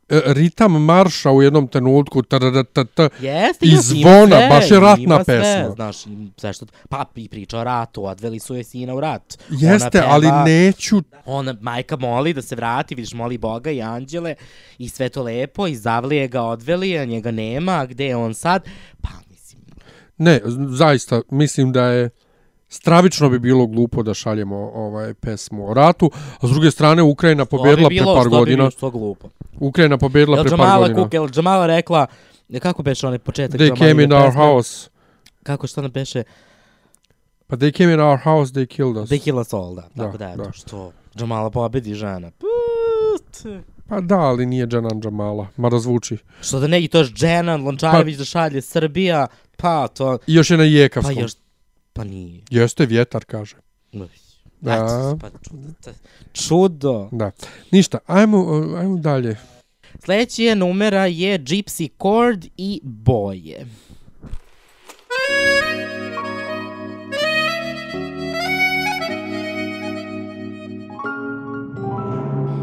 ritam 0.09 0.83
marša 0.83 1.31
u 1.31 1.41
jednom 1.41 1.67
trenutku, 1.67 2.21
trdrt, 2.21 2.77
jeste, 3.19 3.65
I 3.65 3.75
zvona, 3.75 4.35
sve, 4.37 4.49
baš 4.49 4.71
je 4.71 4.79
ratna 4.79 5.23
sve, 5.23 5.41
pesma. 5.41 5.71
Znaš, 5.75 5.97
sve 6.37 6.53
što... 6.53 6.65
Pa, 6.89 7.05
i 7.15 7.29
priča 7.29 7.59
o 7.59 7.63
ratu, 7.63 8.05
odveli 8.05 8.39
su 8.39 8.55
je 8.55 8.63
sina 8.63 8.93
u 8.93 8.99
rat. 8.99 9.37
jeste, 9.49 9.99
Ona 9.99 10.13
ali 10.13 10.27
peva- 10.27 10.43
neću 10.45 11.01
Ona, 11.25 11.55
majka 11.61 11.97
moli 11.97 12.33
da 12.33 12.41
se 12.41 12.55
vrati, 12.55 12.95
vidiš, 12.95 13.13
moli 13.13 13.37
Boga 13.37 13.71
i 13.71 13.81
anđele 13.81 14.35
i 14.77 14.89
sve 14.89 15.09
to 15.09 15.23
lepo, 15.23 15.67
i 15.67 15.75
zavlije 15.75 16.27
ga 16.27 16.41
odveli, 16.41 16.97
a 16.97 17.05
njega 17.05 17.31
nema, 17.31 17.71
a 17.71 17.85
gde 17.85 18.05
je 18.05 18.15
on 18.15 18.33
sad? 18.33 18.63
Pa, 19.01 19.09
mislim, 19.29 19.61
Ne, 20.17 20.41
zaista, 20.69 21.21
mislim 21.31 21.71
da 21.71 21.85
je 21.85 22.09
stravično 22.69 23.29
bi 23.29 23.39
bilo 23.39 23.67
glupo 23.67 24.03
da 24.03 24.13
šaljemo 24.13 24.55
ovaj 24.57 25.13
pesmu 25.13 25.69
o 25.69 25.73
ratu, 25.73 26.11
a 26.39 26.47
s 26.47 26.49
druge 26.49 26.71
strane 26.71 27.03
Ukrajina 27.03 27.45
pobedila 27.45 27.89
pre 27.89 28.03
par 28.15 28.29
godina. 28.29 28.71
Što 28.71 28.89
glupo. 28.91 29.29
Ukrajina 29.59 29.97
pobedila 29.97 30.43
pre 30.43 30.57
par 30.57 30.79
godina. 30.79 31.03
Kuk, 31.03 31.13
jel 31.13 31.29
Džamala 31.29 31.67
rekla, 31.67 32.07
kako 32.61 32.83
beše 32.83 33.07
onaj 33.07 33.19
početak 33.19 33.59
They 33.61 33.67
Džamaline 33.67 33.91
came 33.91 34.03
in 34.03 34.13
our 34.13 34.25
pesme? 34.25 34.41
house. 34.41 34.89
Kako 35.43 35.67
što 35.67 35.81
nam 35.81 35.91
beše? 35.91 36.23
Pa 37.47 37.55
they 37.55 37.77
came 37.77 37.93
in 37.93 37.99
our 37.99 38.17
house, 38.23 38.53
they 38.53 38.65
killed 38.65 38.97
us. 38.97 39.09
They 39.09 39.23
kill 39.23 39.37
us 39.39 39.53
all, 39.53 39.75
da. 39.75 39.81
Da, 39.95 40.03
Tako 40.03 40.17
da, 40.17 40.29
eto, 40.31 40.43
da. 40.43 40.51
što 40.51 40.91
Džamala 41.17 41.49
pobedi 41.49 41.93
žena. 41.93 42.31
Put. 42.31 43.53
Pa 43.87 44.01
da, 44.01 44.19
ali 44.19 44.45
nije 44.45 44.67
Džanan 44.67 45.01
Džamala, 45.01 45.47
mada 45.57 45.79
zvuči. 45.79 46.17
Što 46.41 46.59
da 46.59 46.67
ne, 46.67 46.83
i 46.83 46.87
to 46.87 46.97
još 46.97 47.13
Dženan, 47.13 47.63
Lončarević 47.65 48.17
da 48.17 48.25
šalje 48.25 48.61
Srbija, 48.61 49.27
pa 49.57 49.87
to, 49.87 50.17
I 50.27 50.33
još 50.33 50.49
je 50.51 50.57
na 50.57 50.61
pa 50.63 50.67
Jekavskom. 50.67 51.17
još, 51.19 51.31
pa 51.95 52.03
nije. 52.03 52.41
Jeste, 52.49 52.85
vjetar, 52.85 53.25
kaže. 53.25 53.55
Uj, 53.93 54.07
Da. 54.61 54.73
eto, 54.73 55.17
Pa 55.21 55.29
čudo. 55.29 55.93
Čudo. 56.33 57.09
Da. 57.11 57.31
Ništa, 57.71 57.97
ajmo, 58.05 58.37
ajmo 58.77 58.97
dalje. 58.97 59.37
Sljedeći 60.05 60.43
je 60.43 60.55
numera 60.55 61.05
je 61.05 61.39
Gypsy 61.39 61.89
Chord 62.01 62.45
i 62.57 62.81
Boje. 62.83 63.65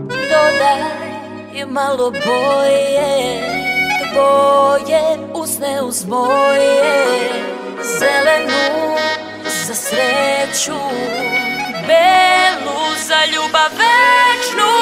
Dodaj 0.08 1.66
malo 1.66 2.10
boje 2.10 3.40
Boje 4.14 5.18
usne 5.34 5.82
uz 5.82 6.04
moje 6.06 6.82
Zelenu 7.98 8.92
za 9.72 9.76
sreću 9.76 10.78
Belu 11.86 12.96
za 13.08 13.24
ljubav 13.24 13.70
večnu 13.72 14.72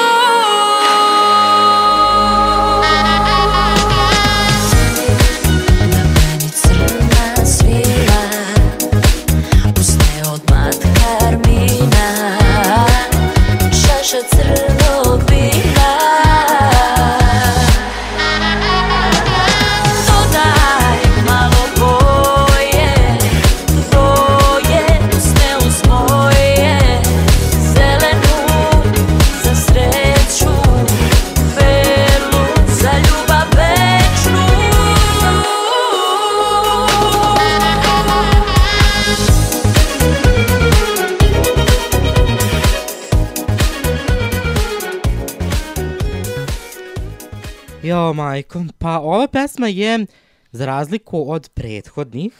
Majko, 48.13 48.65
pa 48.77 48.99
ova 48.99 49.27
pesma 49.27 49.67
je, 49.67 50.05
za 50.51 50.65
razliku 50.65 51.31
od 51.31 51.49
prethodnih, 51.53 52.33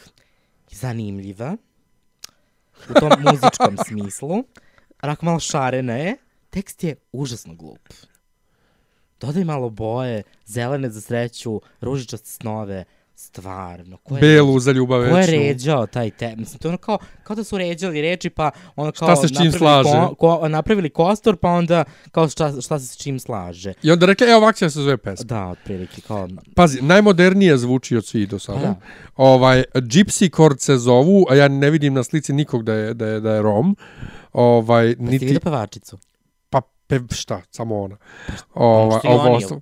zanimljiva, 0.72 1.58
u 2.90 2.94
tom 2.94 3.12
muzičkom 3.26 3.78
smislu, 3.88 4.44
onako 5.04 5.26
malo 5.26 5.40
šarena 5.40 5.94
je, 5.94 6.18
tekst 6.50 6.84
je 6.84 6.96
užasno 7.12 7.56
glup. 7.56 7.90
Dodaj 9.20 9.44
malo 9.44 9.70
boje, 9.70 10.24
zelene 10.46 10.90
za 10.90 11.02
sreću, 11.02 11.62
ružičaste 11.82 12.30
snove, 12.30 12.86
stvarno. 13.16 13.98
Ko 13.98 14.16
je, 14.16 14.22
Belu 14.22 14.60
za 14.60 14.72
ljubav 14.72 15.10
ko 15.10 15.18
je 15.18 15.26
ređao 15.28 15.88
taj 15.88 16.12
te, 16.12 16.36
mislim, 16.36 16.60
to 16.60 16.68
ono 16.68 16.78
kao, 16.78 16.98
kao 17.24 17.36
da 17.36 17.44
su 17.44 17.58
ređali 17.58 18.02
reči, 18.02 18.30
pa 18.30 18.52
ono 18.76 18.92
kao 18.92 19.08
Šta 19.08 19.16
se 19.16 19.28
s 19.28 19.38
čim 19.42 19.52
slaže? 19.52 19.90
Ko, 19.90 20.16
ko, 20.16 20.50
napravili 20.50 20.90
kostor, 20.90 21.36
pa 21.36 21.50
onda 21.50 21.84
kao 22.12 22.30
šta, 22.30 22.62
šta 22.62 22.80
se 22.80 22.88
s 22.88 22.98
čim 22.98 23.20
slaže. 23.20 23.74
I 23.84 23.92
onda 23.92 24.06
rekli, 24.06 24.28
evo 24.28 24.38
ovak 24.38 24.56
će 24.56 24.70
se 24.70 24.80
zove 24.80 24.98
pesma. 24.98 25.26
Da, 25.26 25.48
otprilike, 25.48 26.02
kao, 26.02 26.28
Pazi, 26.56 26.82
najmodernije 26.82 27.58
zvuči 27.58 27.98
od 27.98 28.06
svih 28.06 28.30
do 28.30 28.40
sada. 28.40 28.60
Pa 28.60 28.66
da. 28.66 28.76
Ovaj, 29.16 29.64
Gypsy 29.74 30.36
Chord 30.36 30.60
se 30.60 30.78
zovu, 30.78 31.26
a 31.30 31.36
ja 31.36 31.48
ne 31.48 31.70
vidim 31.70 31.94
na 31.94 32.04
slici 32.04 32.34
nikog 32.34 32.64
da 32.64 32.74
je, 32.74 32.94
da 32.94 33.08
je, 33.08 33.20
da 33.20 33.34
je 33.34 33.42
Rom. 33.42 33.76
Ovaj, 34.34 34.88
Niti... 34.88 35.02
niti, 35.02 35.20
Ti 35.20 35.26
vidio 35.26 35.40
pevačicu? 35.40 35.98
pa 36.52 36.62
pe, 36.88 37.00
šta, 37.12 37.42
samo 37.52 37.82
ona. 37.82 37.98
Ovaj, 38.54 39.00
što 39.00 39.08
i 39.08 39.12
ovo 39.12 39.62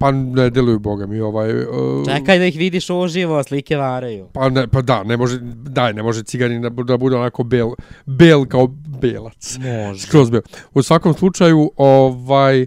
pa 0.00 0.10
ne 0.10 0.50
deluju 0.50 0.78
boga 0.78 1.06
mi 1.06 1.20
ovaj 1.20 1.62
uh, 1.62 1.66
Čekaj 2.06 2.38
da 2.38 2.46
ih 2.46 2.56
vidiš 2.56 2.90
uživo, 2.90 3.42
slike 3.42 3.76
varaju. 3.76 4.28
pa 4.32 4.48
ne 4.48 4.68
pa 4.68 4.82
da 4.82 5.02
ne 5.04 5.16
može 5.16 5.38
daj 5.52 5.92
ne 5.92 6.02
može 6.02 6.22
ciganin 6.22 6.62
da, 6.62 6.68
da 6.68 6.96
bude 6.96 7.16
onako 7.16 7.42
bel 7.42 7.68
bel 8.06 8.44
kao 8.44 8.66
belac 9.00 9.58
Može. 9.58 10.00
skroz 10.06 10.30
bel 10.30 10.40
u 10.74 10.82
svakom 10.82 11.14
slučaju 11.14 11.70
ovaj 11.76 12.62
e, 12.62 12.66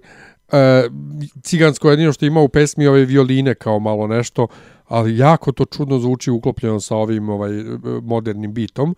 cigansko 1.42 1.90
jedino 1.90 2.14
što 2.14 2.26
ima 2.26 2.42
u 2.42 2.50
pesmi 2.50 2.88
ove 2.88 3.06
violine 3.06 3.56
kao 3.56 3.80
malo 3.80 4.08
nešto 4.08 4.48
ali 4.88 5.18
jako 5.18 5.52
to 5.52 5.66
čudno 5.66 6.00
zvuči 6.00 6.32
uklopljeno 6.32 6.80
sa 6.80 6.96
ovim 6.96 7.30
ovaj 7.30 7.52
modernim 8.02 8.54
bitom 8.54 8.96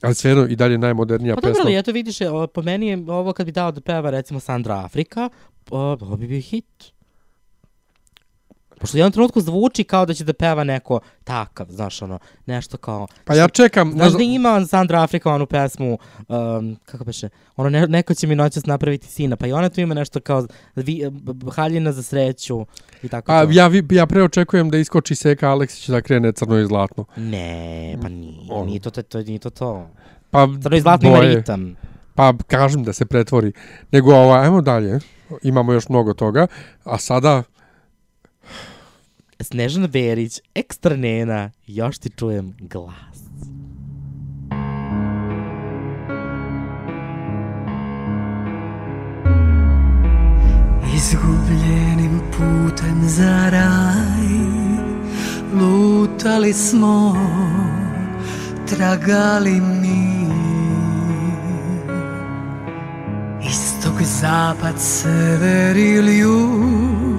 ali 0.00 0.14
svejedno 0.14 0.46
i 0.46 0.56
dalje 0.56 0.78
najmodernija 0.78 1.34
Pa 1.34 1.40
dobro, 1.40 1.52
pesma 1.52 1.64
ali 1.66 1.78
eto 1.78 1.92
vidiš, 1.92 2.20
e, 2.20 2.26
po 2.54 2.62
meni 2.62 2.86
je 2.86 3.04
ovo 3.08 3.32
kad 3.32 3.46
bi 3.46 3.52
dao 3.52 3.72
da 3.72 3.80
peva 3.80 4.10
recimo 4.10 4.40
Sandra 4.40 4.84
Afrika, 4.84 5.28
ovo 5.70 6.16
bi 6.16 6.26
bio 6.26 6.40
hit. 6.40 6.92
Pošto 8.82 8.96
u 8.96 9.00
jednom 9.00 9.12
trenutku 9.12 9.40
zvuči 9.40 9.84
kao 9.84 10.06
da 10.06 10.14
će 10.14 10.24
da 10.24 10.32
peva 10.32 10.64
neko 10.64 11.00
takav, 11.24 11.66
znaš, 11.70 12.02
ono, 12.02 12.18
nešto 12.46 12.76
kao... 12.76 13.06
pa 13.24 13.34
ja 13.34 13.48
čekam 13.48 13.92
Znaš 13.92 14.12
da 14.12 14.22
ima 14.22 14.66
Sandra 14.66 15.02
Afrika 15.02 15.32
onu 15.32 15.46
pesmu, 15.46 15.98
um, 16.28 16.76
kako 16.84 17.04
beše, 17.04 17.28
ono, 17.56 17.70
ne, 17.70 17.86
neko 17.86 18.14
će 18.14 18.26
mi 18.26 18.34
noćas 18.34 18.66
napraviti 18.66 19.06
sina, 19.06 19.36
pa 19.36 19.46
i 19.46 19.52
ona 19.52 19.68
tu 19.68 19.80
ima 19.80 19.94
nešto 19.94 20.20
kao 20.20 20.46
vi, 20.76 21.02
haljina 21.52 21.92
za 21.92 22.02
sreću 22.02 22.66
i 23.02 23.08
tako 23.08 23.32
a 23.32 23.44
to. 23.44 23.50
ja 23.50 23.66
vi- 23.66 23.86
ja 23.90 24.06
pre 24.06 24.22
očekujem 24.22 24.70
da 24.70 24.78
iskoči 24.78 25.14
Seka 25.14 25.50
Aleksić 25.50 25.88
da 25.88 26.00
krene 26.00 26.32
crno 26.32 26.58
i 26.58 26.66
zlatno 26.66 27.04
Ne, 27.16 27.98
pa 28.02 28.08
nije, 28.08 28.64
nije 28.64 28.80
to, 28.80 28.90
to, 28.90 29.02
to, 29.02 29.18
nije 29.18 29.38
to 29.38 29.50
to. 29.50 29.88
pa 30.30 30.48
Crno 30.62 30.76
i 30.76 30.80
zlatno 30.80 31.08
ima 31.08 31.18
boje. 31.18 31.34
ritam. 31.36 31.76
Pa 32.14 32.32
kažem 32.46 32.84
da 32.84 32.92
se 32.92 33.06
pretvori. 33.06 33.52
Nego 33.92 34.14
ovo, 34.14 34.32
ajmo 34.32 34.60
dalje. 34.60 34.98
Imamo 35.42 35.72
još 35.72 35.88
mnogo 35.88 36.14
toga. 36.14 36.46
A 36.84 36.98
sada, 36.98 37.42
Snežana 39.40 39.86
Berić, 39.86 40.40
ekstra 40.54 40.96
nena, 40.96 41.50
još 41.66 41.98
ti 41.98 42.10
čujem 42.10 42.54
glas. 42.60 43.22
Izgubljenim 50.96 52.20
putem 52.30 53.02
za 53.02 53.50
raj 53.50 54.28
Lutali 55.54 56.52
smo, 56.52 57.16
tragali 58.68 59.60
mi 59.60 60.22
Istok, 63.50 64.02
zapad, 64.02 64.74
sever 64.78 65.76
ili 65.76 66.18
jug 66.18 67.11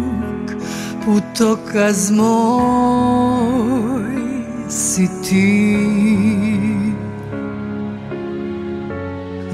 Putokaz 1.05 2.11
moj 2.11 3.43
si 4.69 5.09
ti. 5.29 5.77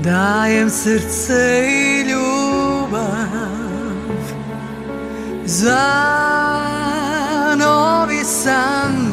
Dajem 0.03 0.69
srce 0.69 1.67
i 1.69 2.01
ljubav 2.01 2.99
za 5.45 5.89
novi 7.57 8.23
san. 8.23 9.09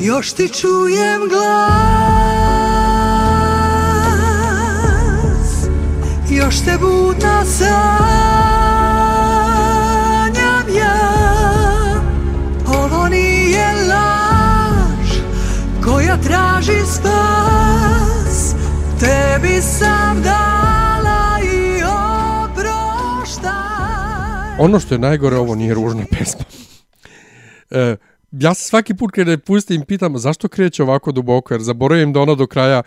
Još 0.00 0.32
ti 0.32 0.48
čujem 0.48 1.28
glas 1.28 1.98
Još 6.30 6.64
te 6.64 6.78
budna 6.80 7.44
sanjam 7.44 8.47
traži 16.28 16.80
spas 16.86 18.54
Tebi 19.00 19.62
sam 19.62 20.22
dala 20.22 21.38
i 21.44 21.82
oproštaj. 22.44 23.48
Ono 24.58 24.80
što 24.80 24.94
je 24.94 24.98
najgore, 24.98 25.36
ovo 25.36 25.54
nije 25.54 25.74
ružna 25.74 26.04
pesma. 26.10 26.44
E, 27.70 27.96
ja 28.32 28.54
se 28.54 28.68
svaki 28.68 28.94
put 28.94 29.10
kada 29.10 29.30
je 29.30 29.38
pustim 29.38 29.82
pitam 29.84 30.18
zašto 30.18 30.48
kreće 30.48 30.82
ovako 30.82 31.12
duboko, 31.12 31.54
jer 31.54 31.62
zaboravim 31.62 32.12
da 32.12 32.20
ona 32.20 32.34
do 32.34 32.46
kraja 32.46 32.82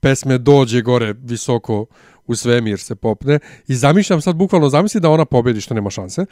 pesme 0.00 0.38
dođe 0.38 0.82
gore 0.82 1.14
visoko 1.22 1.86
u 2.26 2.34
svemir 2.34 2.80
se 2.80 2.94
popne. 2.94 3.38
I 3.68 3.74
zamišljam 3.74 4.20
sad 4.20 4.36
bukvalno 4.36 4.68
zamisli 4.68 5.00
da 5.00 5.10
ona 5.10 5.24
pobedi 5.24 5.60
što 5.60 5.74
nema 5.74 5.90
šanse 5.90 6.26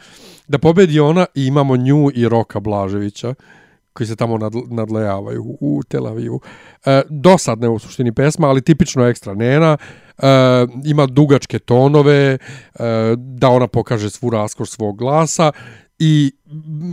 da 0.48 0.58
pobedi 0.58 1.00
ona 1.00 1.26
i 1.34 1.46
imamo 1.46 1.76
nju 1.76 2.10
i 2.14 2.28
Roka 2.28 2.60
Blaževića 2.60 3.34
koji 3.94 4.06
se 4.06 4.16
tamo 4.16 4.38
nadl 4.38 4.58
nadlejavaju 4.70 5.56
u, 5.60 5.82
Tel 5.88 6.06
Avivu. 6.06 6.40
E, 6.86 7.02
dosadne 7.08 7.68
u 7.68 7.78
suštini 7.78 8.12
pesma, 8.12 8.48
ali 8.48 8.62
tipično 8.62 9.06
ekstra 9.06 9.34
nena. 9.34 9.76
E, 10.18 10.26
ima 10.84 11.06
dugačke 11.06 11.58
tonove, 11.58 12.32
e, 12.32 12.38
da 13.16 13.48
ona 13.48 13.66
pokaže 13.66 14.10
svu 14.10 14.30
raskoš 14.30 14.70
svog 14.70 14.98
glasa 14.98 15.52
i 15.98 16.32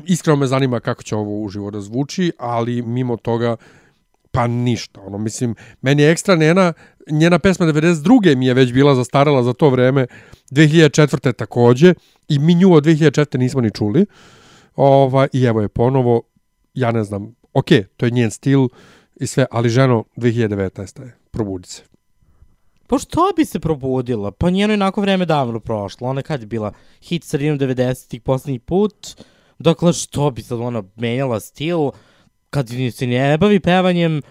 iskreno 0.06 0.36
me 0.36 0.48
zanima 0.48 0.80
kako 0.80 1.04
će 1.04 1.16
ovo 1.16 1.42
uživo 1.42 1.72
da 1.72 1.82
zvuči, 1.82 2.32
ali 2.40 2.82
mimo 2.82 3.18
toga 3.18 3.56
pa 4.32 4.48
ništa. 4.48 5.02
Ono, 5.02 5.18
mislim, 5.18 5.56
meni 5.82 6.04
je 6.04 6.12
ekstra 6.12 6.36
nena, 6.36 6.74
njena 7.12 7.40
pesma 7.40 7.66
92. 7.66 8.36
mi 8.36 8.46
je 8.46 8.54
već 8.54 8.74
bila 8.74 8.96
zastarala 8.96 9.44
za 9.44 9.54
to 9.54 9.70
vreme, 9.70 10.08
2004. 10.52 11.34
takođe, 11.34 11.94
i 12.28 12.40
mi 12.40 12.56
nju 12.56 12.74
od 12.74 12.86
2004. 12.86 13.38
nismo 13.38 13.62
ni 13.62 13.72
čuli. 13.72 14.06
Ova, 14.76 15.28
I 15.34 15.44
evo 15.44 15.62
je 15.62 15.68
ponovo, 15.68 16.22
ja 16.74 16.92
ne 16.92 17.04
znam, 17.04 17.36
ok, 17.54 17.68
to 17.98 18.06
je 18.06 18.12
njen 18.12 18.32
stil 18.32 18.68
i 19.16 19.28
sve, 19.28 19.46
ali 19.52 19.70
ženo, 19.70 20.04
2019. 20.16 21.02
je, 21.02 21.16
probudi 21.32 21.68
se. 21.68 21.84
Pa 22.88 22.98
što 23.00 23.32
bi 23.36 23.46
se 23.46 23.60
probudila? 23.60 24.32
Pa 24.32 24.50
njeno 24.50 24.74
je 24.74 24.76
onako 24.76 25.02
vreme 25.02 25.26
davno 25.26 25.60
prošlo. 25.60 26.08
Ona 26.08 26.22
kad 26.22 26.42
je 26.42 26.48
bila 26.48 26.74
hit 27.02 27.24
sredinom 27.24 27.60
90-ih 27.60 28.22
poslednji 28.22 28.60
put. 28.60 29.08
Dakle, 29.60 29.94
što 29.94 30.32
bi 30.32 30.42
sad 30.42 30.60
ona 30.60 30.84
menjala 30.96 31.40
stil? 31.40 31.80
Kad 32.50 32.70
se 32.92 33.08
ne 33.08 33.38
bavi 33.38 33.60
pevanjem, 33.60 34.22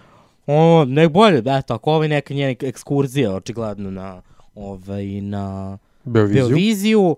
ono, 0.45 0.85
nek 0.85 1.11
bolje, 1.11 1.43
eto, 1.45 1.73
ako 1.73 1.91
ovo 1.91 2.03
je 2.03 2.09
neka 2.09 2.33
njena 2.33 2.55
ekskurzija, 2.61 3.35
očigledno 3.35 3.91
na, 3.91 4.21
ovaj, 4.55 5.05
na 5.21 5.77
Beoviziju. 6.03 6.47
Beoviziju, 6.47 7.15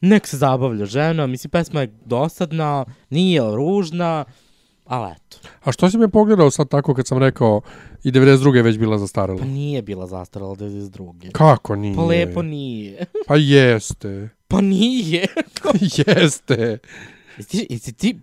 nek 0.00 0.26
se 0.26 0.36
zabavlja 0.36 0.84
žena, 0.86 1.26
mislim, 1.26 1.50
pesma 1.50 1.80
je 1.80 1.92
dosadna, 2.04 2.84
nije 3.10 3.40
ružna, 3.40 4.24
ali 4.84 5.12
eto, 5.12 5.48
A 5.64 5.72
što 5.72 5.90
si 5.90 5.98
me 5.98 6.08
pogledao 6.08 6.50
sad 6.50 6.68
tako 6.68 6.94
kad 6.94 7.06
sam 7.06 7.18
rekao 7.18 7.60
i 8.04 8.12
92. 8.12 8.54
je 8.54 8.62
već 8.62 8.78
bila 8.78 8.98
zastarala? 8.98 9.38
pa 9.38 9.44
nije 9.44 9.82
bila 9.82 10.06
zastarala 10.06 10.54
92. 10.54 11.32
Kako 11.32 11.76
nije? 11.76 11.96
Pa 11.96 12.02
lepo 12.02 12.42
nije. 12.42 13.04
Pa 13.28 13.36
jeste. 13.36 14.28
Pa 14.48 14.60
nije. 14.60 15.26
jeste. 15.96 16.78
Jesi, 17.38 17.66
jesi 17.70 17.92
ti, 17.92 18.18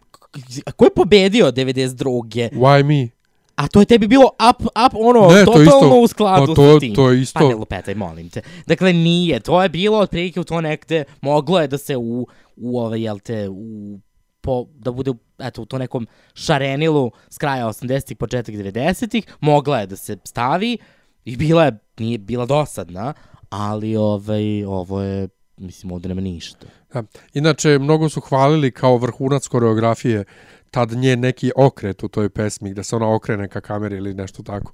a 0.65 0.71
ko 0.71 0.85
je 0.85 0.91
pobedio 0.95 1.51
92. 1.51 2.49
Why 2.51 2.83
me? 2.83 3.16
A 3.57 3.67
to 3.67 3.79
je 3.79 3.85
tebi 3.87 4.07
bilo 4.07 4.25
up, 4.49 4.61
up 4.61 4.93
ono, 4.95 5.27
Ne, 5.27 5.45
to 5.45 5.51
totalno 5.51 5.65
isto- 5.87 5.99
u 5.99 6.07
skladu 6.07 6.45
pa 6.47 6.53
to- 6.55 6.77
s 6.77 6.79
tim. 6.79 6.95
to 6.95 7.09
je 7.09 7.21
isto- 7.21 7.39
Pa 7.39 7.45
ne 7.45 7.55
lupetaj, 7.55 7.95
molim 7.95 8.29
te. 8.29 8.41
Dakle, 8.67 8.93
nije. 8.93 9.39
To 9.39 9.63
je 9.63 9.69
bilo 9.69 9.97
otprilike 9.99 10.39
u 10.39 10.43
to 10.43 10.61
negde, 10.61 11.03
moglo 11.21 11.59
je 11.59 11.67
da 11.67 11.77
se 11.77 11.97
u, 11.97 12.27
u 12.55 12.79
ove, 12.79 13.01
jel 13.01 13.19
te, 13.19 13.49
u, 13.49 13.99
po, 14.41 14.65
da 14.71 14.91
bude, 14.91 15.11
eto, 15.39 15.61
u 15.61 15.65
to 15.65 15.77
nekom 15.77 16.07
šarenilu 16.33 17.11
s 17.29 17.37
kraja 17.37 17.67
80-ih, 17.67 18.17
početak 18.17 18.55
90-ih, 18.55 19.25
mogla 19.41 19.79
je 19.79 19.87
da 19.87 19.95
se 19.95 20.17
stavi 20.23 20.77
i 21.25 21.35
bila 21.37 21.65
je, 21.65 21.77
nije 21.97 22.17
bila 22.17 22.45
dosadna, 22.45 23.13
ali 23.49 23.95
ovaj, 23.95 24.63
ovo 24.65 25.01
je, 25.01 25.27
mislim, 25.57 25.91
ovde 25.91 26.09
nema 26.09 26.21
ništa. 26.21 26.65
Da. 26.93 27.03
Inače, 27.33 27.79
mnogo 27.79 28.09
su 28.09 28.21
hvalili 28.21 28.71
kao 28.71 28.97
vrhunac 28.97 29.47
koreografije 29.47 30.23
tad 30.71 30.91
nje 30.91 31.15
neki 31.15 31.51
okret 31.55 32.03
u 32.03 32.07
toj 32.07 32.29
pesmi, 32.29 32.73
da 32.73 32.83
se 32.83 32.95
ona 32.95 33.13
okrene 33.15 33.47
ka 33.47 33.61
kameri 33.61 33.97
ili 33.97 34.13
nešto 34.13 34.43
tako. 34.43 34.71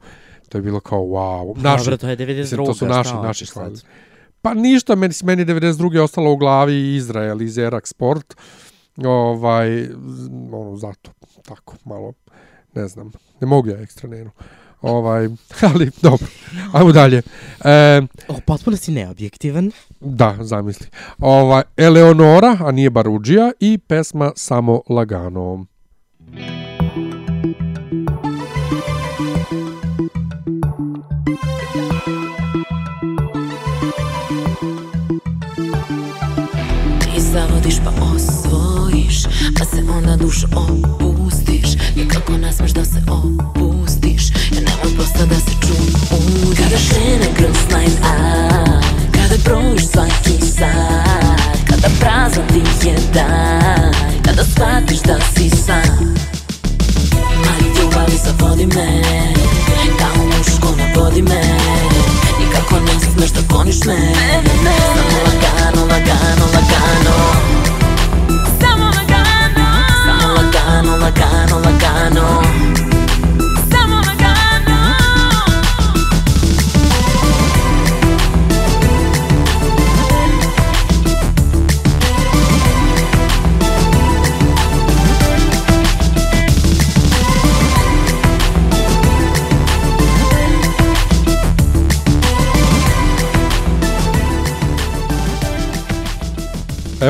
To 0.49 0.57
je 0.57 0.61
bilo 0.61 0.79
kao 0.79 0.99
wow. 0.99 1.57
Naši, 1.57 1.83
Dobro, 1.83 1.97
to 1.97 2.09
je 2.09 2.17
92. 2.17 2.37
mislim, 2.37 2.65
to 2.65 2.73
su 2.73 2.85
naši, 2.85 3.09
šta 3.09 3.21
naši 3.21 3.45
hvalili. 3.45 3.79
Pa 4.41 4.53
ništa, 4.53 4.95
meni, 4.95 5.13
meni 5.23 5.45
92. 5.45 5.93
je 5.93 6.01
ostalo 6.01 6.31
u 6.31 6.37
glavi 6.37 6.95
Izrael 6.95 7.41
iz 7.41 7.57
Erak 7.57 7.87
Sport. 7.87 8.35
Ovaj, 8.97 9.87
ono, 10.51 10.77
zato, 10.77 11.11
tako, 11.41 11.75
malo, 11.85 12.13
ne 12.75 12.87
znam, 12.87 13.11
ne 13.41 13.47
mogu 13.47 13.69
ja 13.69 13.81
ekstra 13.81 14.09
nenu. 14.09 14.31
Ovaj, 14.81 15.29
ali 15.73 15.91
dobro, 16.01 16.27
ajmo 16.73 16.91
dalje. 16.91 17.21
E, 17.65 18.01
O, 18.27 18.39
potpuno 18.45 18.77
si 18.77 18.91
neobjektivan. 18.91 19.71
Da, 19.99 20.37
zamisli. 20.41 20.87
Ova, 21.19 21.61
Eleonora, 21.77 22.57
a 22.59 22.71
nije 22.71 22.89
Baruđija, 22.89 23.51
i 23.59 23.77
pesma 23.77 24.31
Samo 24.35 24.81
lagano. 24.89 25.65
Ti 26.31 26.37
zavodiš 37.19 37.75
pa 37.83 37.91
osvojiš 38.03 39.23
Pa 39.59 39.65
se 39.65 39.83
onda 39.97 40.15
dušo 40.15 40.47
opustiš. 40.55 41.67
Nikako 41.95 42.37
ne 42.37 42.53
smeš 42.53 42.71
da 42.71 42.85
se 42.85 43.01
opustiš? 43.09 44.29
Ja 44.29 44.59
nemoj 44.59 44.95
prosto 44.95 45.25
da 45.25 45.35
se 45.35 45.51
čudiš 45.61 46.57
Kada 46.57 46.77
krene 46.89 47.27
girls 47.37 47.63
night 47.69 47.99
out 48.03 48.85
Kada 49.11 49.35
brojiš 49.43 49.87
svaki 49.87 50.45
sat 50.45 51.59
Kada 51.69 51.87
prazan 51.99 52.47
ti 52.47 52.87
je 52.87 52.95
dan 53.13 54.12
Kada 54.35 54.45
shvatiš 54.45 54.99
da 54.99 55.19
si 55.35 55.49
sam. 55.49 56.15
Mali 57.45 57.67
ljubavi 57.77 58.17
zavodi 58.25 58.65
me 58.65 59.01
Kao 59.99 60.25
muško 60.25 60.75
navodi 60.77 61.21
me. 61.21 61.41
Nikako 62.39 62.79
ne 62.79 62.99
smeš 62.99 63.29
da 63.29 63.55
goniš 63.55 63.75
me. 63.85 63.97
Samo 64.95 65.17
lagano, 65.25 65.81
lagano, 65.85 66.45
lagano 66.45 67.52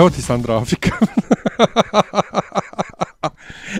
Evo 0.03 0.09
ti 0.09 0.21
Sandra 0.21 0.57
Afrika. 0.57 0.89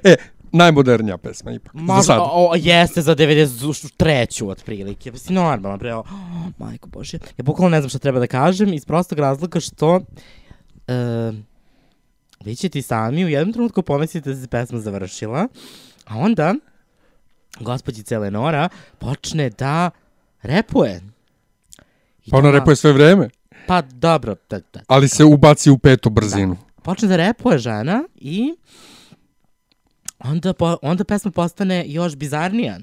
e, 0.04 0.16
najmodernija 0.52 1.18
pesma 1.18 1.52
ipak. 1.52 1.72
za 1.74 1.82
Možda, 1.82 2.04
sad. 2.04 2.20
o, 2.20 2.30
o, 2.50 2.56
jeste 2.56 3.02
za 3.02 3.16
93. 3.16 4.48
otprilike. 4.48 5.12
Mislim, 5.12 5.36
normalno, 5.36 5.78
bre, 5.78 5.94
o, 5.94 6.00
oh, 6.00 6.06
majko 6.58 6.90
bože. 6.90 7.18
Ja 7.38 7.44
bukvalno 7.44 7.70
ne 7.70 7.82
znam 7.82 7.90
šta 7.90 8.00
treba 8.00 8.20
da 8.20 8.28
kažem 8.28 8.74
iz 8.74 8.86
prostog 8.86 9.20
razloga 9.20 9.60
što 9.60 10.00
e, 10.88 11.32
vi 12.46 12.56
ćete 12.56 12.82
sami 12.82 13.26
u 13.26 13.30
jednom 13.30 13.54
trenutku 13.54 13.82
pomislite 13.82 14.30
da 14.34 14.42
se 14.42 14.48
pesma 14.48 14.80
završila, 14.80 15.48
a 16.06 16.18
onda 16.18 16.56
gospođica 17.60 18.16
Eleonora 18.16 18.70
počne 19.00 19.50
da 19.50 19.90
repuje. 20.42 21.02
I 22.26 22.32
Pa 22.32 22.38
ona 22.38 22.52
to- 22.52 22.58
repuje 22.60 22.76
sve 22.76 22.94
vreme, 22.94 23.30
Pa 23.68 23.82
dobro, 23.82 24.36
da, 24.50 24.60
da, 24.74 24.80
ali 24.88 25.08
se 25.08 25.24
ubaci 25.24 25.70
u 25.70 25.78
petu 25.78 26.10
brzinu. 26.10 26.58
počne 26.84 27.08
da 27.08 27.16
repuje 27.16 27.58
žena 27.58 28.04
i 28.16 28.56
onda, 30.20 30.54
po, 30.54 30.78
onda 30.82 31.04
pesma 31.04 31.32
postane 31.32 31.84
još 31.88 32.16
bizarnija. 32.16 32.80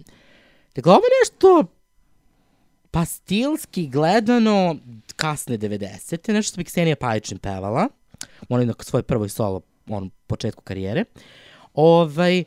Dakle, 0.74 0.92
ovo 0.92 1.02
je 1.04 1.10
nešto 1.22 1.64
pa 2.90 3.04
stilski 3.04 3.86
gledano 3.86 4.76
kasne 5.16 5.58
90. 5.58 6.32
Nešto 6.32 6.48
što 6.48 6.58
bi 6.58 6.64
Ksenija 6.64 6.96
Pajičin 6.96 7.38
pevala. 7.38 7.88
Ona 8.48 8.62
je 8.62 8.66
na 8.66 8.74
svoj 8.80 9.02
prvoj 9.02 9.28
solo 9.28 9.60
on, 9.88 10.10
početku 10.26 10.62
karijere. 10.62 11.04
Ovaj, 11.74 12.44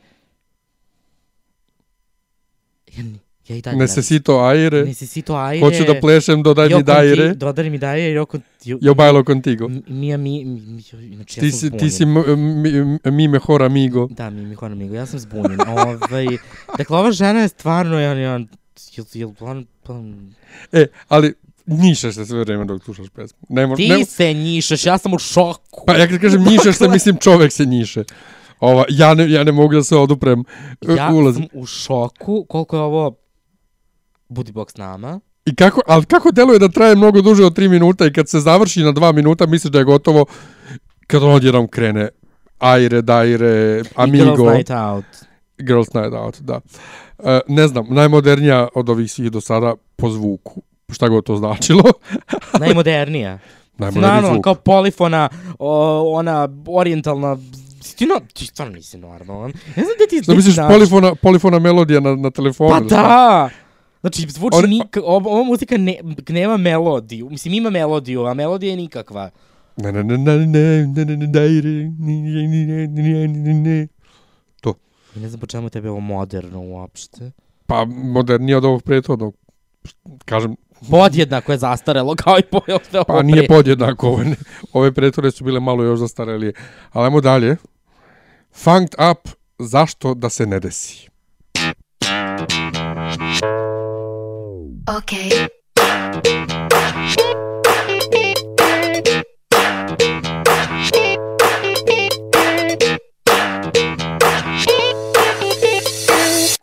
ja, 2.96 3.04
ja 3.48 3.56
i 3.56 3.62
dalje 3.62 3.76
Necesito 3.76 4.40
aire, 4.40 4.84
Necesito 4.84 5.36
aire. 5.36 5.60
hoću 5.60 5.84
da 5.84 6.00
plešem, 6.00 6.42
dodaj 6.42 6.68
mi 6.68 6.82
daire, 6.82 7.34
Dodaj 7.34 7.70
mi 7.70 7.78
daire, 7.78 8.12
io, 8.12 8.26
con, 8.26 8.42
io, 8.64 8.78
yo 8.78 8.94
bailo 8.94 9.24
contigo. 9.24 9.64
M- 9.64 9.82
Mija 9.88 10.16
mi, 10.16 10.44
mi, 10.44 10.80
znači 11.14 11.40
ja 11.40 11.40
Ti 11.40 11.50
sam 11.50 11.60
si, 11.60 11.70
ti 11.70 11.90
si 11.90 12.06
mi, 12.06 12.20
mi 13.04 13.28
mejor 13.28 13.62
amigo. 13.62 14.06
Da, 14.06 14.30
mi 14.30 14.42
mi 14.42 14.56
amigo, 14.62 14.94
ja 14.94 15.06
sam 15.06 15.18
zbunjen. 15.18 15.60
ovaj, 15.68 16.26
dakle, 16.78 16.98
ova 16.98 17.12
žena 17.12 17.40
je 17.40 17.48
stvarno, 17.48 18.00
ja, 18.00 18.12
ja, 18.12 18.40
jel, 18.92 19.04
jel, 19.12 19.30
pa, 19.82 19.94
E, 20.72 20.86
ali 21.08 21.34
njišeš 21.66 22.14
se 22.14 22.26
sve 22.26 22.40
vreme 22.40 22.64
dok 22.64 22.84
slušaš 22.84 23.08
pesmu. 23.08 23.38
Ne, 23.48 23.66
mo, 23.66 23.76
ti 23.76 23.88
ne, 23.88 24.04
se 24.04 24.32
njišeš, 24.32 24.86
ja 24.86 24.98
sam 24.98 25.14
u 25.14 25.18
šoku. 25.18 25.84
pa 25.86 25.94
ja 25.94 26.08
kad 26.08 26.20
kažem 26.20 26.44
njišeš 26.44 26.76
se, 26.76 26.88
mislim 26.88 27.16
čovek 27.16 27.52
se 27.52 27.64
njiše. 27.66 28.04
Ova, 28.60 28.84
ja, 28.88 29.14
ne, 29.14 29.30
ja 29.30 29.44
ne 29.44 29.52
mogu 29.52 29.74
da 29.74 29.82
se 29.82 29.96
oduprem 29.96 30.44
e, 30.88 30.94
Ja 30.94 31.10
ulaz. 31.12 31.34
sam 31.34 31.46
u 31.52 31.66
šoku 31.66 32.44
koliko 32.48 32.76
je 32.76 32.82
ovo 32.82 33.16
Budi 34.34 34.52
bok 34.52 34.70
s 34.70 34.76
nama. 34.76 35.20
I 35.46 35.54
kako, 35.54 35.80
ali 35.86 36.04
kako 36.04 36.30
deluje 36.30 36.58
da 36.58 36.68
traje 36.68 36.96
mnogo 36.96 37.22
duže 37.22 37.44
od 37.44 37.58
3 37.58 37.68
minuta 37.68 38.06
i 38.06 38.12
kad 38.12 38.28
se 38.28 38.40
završi 38.40 38.82
na 38.82 38.92
2 38.92 39.12
minuta 39.12 39.46
misliš 39.46 39.72
da 39.72 39.78
je 39.78 39.84
gotovo 39.84 40.26
kad 41.06 41.22
on 41.22 41.34
odjednom 41.34 41.68
krene 41.68 42.08
Aire, 42.58 43.02
Daire, 43.02 43.82
Amigo. 43.94 44.24
I 44.24 44.36
Girls 44.36 44.56
Night 44.56 44.70
Out. 44.70 45.04
Girls 45.58 45.94
Night 45.94 46.14
Out, 46.14 46.40
da. 46.40 46.60
E, 47.18 47.40
ne 47.48 47.68
znam, 47.68 47.86
najmodernija 47.90 48.68
od 48.74 48.88
ovih 48.88 49.12
svih 49.12 49.30
do 49.30 49.40
sada 49.40 49.74
po 49.96 50.10
zvuku. 50.10 50.62
Šta 50.92 51.08
god 51.08 51.24
to 51.24 51.36
značilo. 51.36 51.82
Najmodernija. 52.60 53.38
Najmoderniji 53.78 54.10
Naravno, 54.10 54.28
zvuk. 54.28 54.44
kao 54.44 54.54
polifona, 54.54 55.28
o, 55.58 56.02
ona 56.16 56.48
orientalna... 56.68 57.36
Ti, 57.96 58.06
no, 58.06 58.20
ti 58.32 58.46
stvarno 58.46 58.74
nisi 58.74 58.98
normalan. 58.98 59.52
Ne 59.76 59.82
znam 59.82 59.94
gde 59.96 60.06
ti... 60.10 60.20
Da 60.26 60.32
ti 60.32 60.36
misliš 60.36 60.56
polifona, 60.68 61.14
polifona 61.14 61.58
melodija 61.58 62.00
na, 62.00 62.16
na 62.16 62.30
telefonu? 62.30 62.70
Pa 62.70 62.78
ili 62.78 62.88
šta? 62.88 63.50
Znači, 64.04 64.26
zvuči 64.30 64.56
Oni- 64.56 64.68
nik, 64.68 64.96
ova, 65.04 65.30
ova 65.30 65.44
muzika 65.44 65.76
ne, 65.76 66.00
nema 66.28 66.56
melodiju. 66.56 67.30
Mislim, 67.30 67.54
ima 67.54 67.70
melodiju, 67.70 68.26
a 68.26 68.34
melodija 68.34 68.70
je 68.70 68.76
nikakva. 68.76 69.30
Ne, 69.76 69.92
ne, 69.92 70.04
ne, 70.04 70.18
ne, 70.18 70.46
ne, 70.46 70.86
ne, 70.86 71.04
ne, 71.04 71.16
ne, 71.16 71.16
ne, 71.16 71.26
ne, 71.26 72.86
ne, 72.86 72.86
ne, 72.86 73.54
ne, 73.54 73.88
ne, 75.14 75.28
znam 75.28 75.40
po 75.40 75.46
čemu 75.46 75.70
tebe 75.70 75.90
ovo 75.90 76.00
moderno 76.00 76.60
uopšte. 76.60 77.30
Pa 77.66 77.84
modernija 77.84 78.58
od 78.58 78.64
ovog 78.64 78.82
prethodnog. 78.82 79.34
Kažem, 80.24 80.56
Podjednako 80.90 81.52
je 81.52 81.58
zastarelo 81.58 82.14
kao 82.14 82.38
i 82.38 82.42
po 82.42 82.60
ovo 82.94 83.04
pa 83.04 83.22
nije 83.22 83.46
pre. 83.46 83.56
podjednako. 83.56 84.08
Ove, 84.08 84.36
ove 84.72 85.30
su 85.30 85.44
bile 85.44 85.60
malo 85.60 85.84
još 85.84 85.98
zastarelije. 85.98 86.52
Ali 86.92 87.04
ajmo 87.04 87.20
dalje. 87.20 87.56
Funked 88.52 88.94
up, 89.10 89.28
zašto 89.58 90.14
da 90.14 90.28
se 90.28 90.46
ne 90.46 90.60
desi? 90.60 91.08
Okay. 94.86 95.48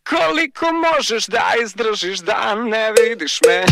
Koliko 0.09 0.65
možeš 0.71 1.27
da 1.27 1.51
izdržiš 1.63 2.19
da 2.19 2.55
ne 2.55 2.91
vidiš 2.91 3.39
me 3.47 3.65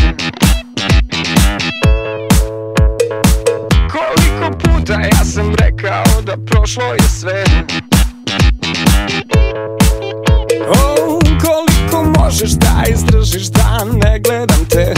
Koliko 3.92 4.58
puta 4.58 4.94
ja 4.94 5.26
sam 5.26 5.56
rekao 5.56 6.22
da 6.22 6.38
prošlo 6.46 6.94
je 6.94 7.04
sve 7.20 7.44
Oh, 10.68 11.19
možeš 12.30 12.52
da 12.52 12.84
izdržiš 12.90 13.48
da 13.48 13.86
ne 13.94 14.20
gledam 14.20 14.66
te. 14.70 14.94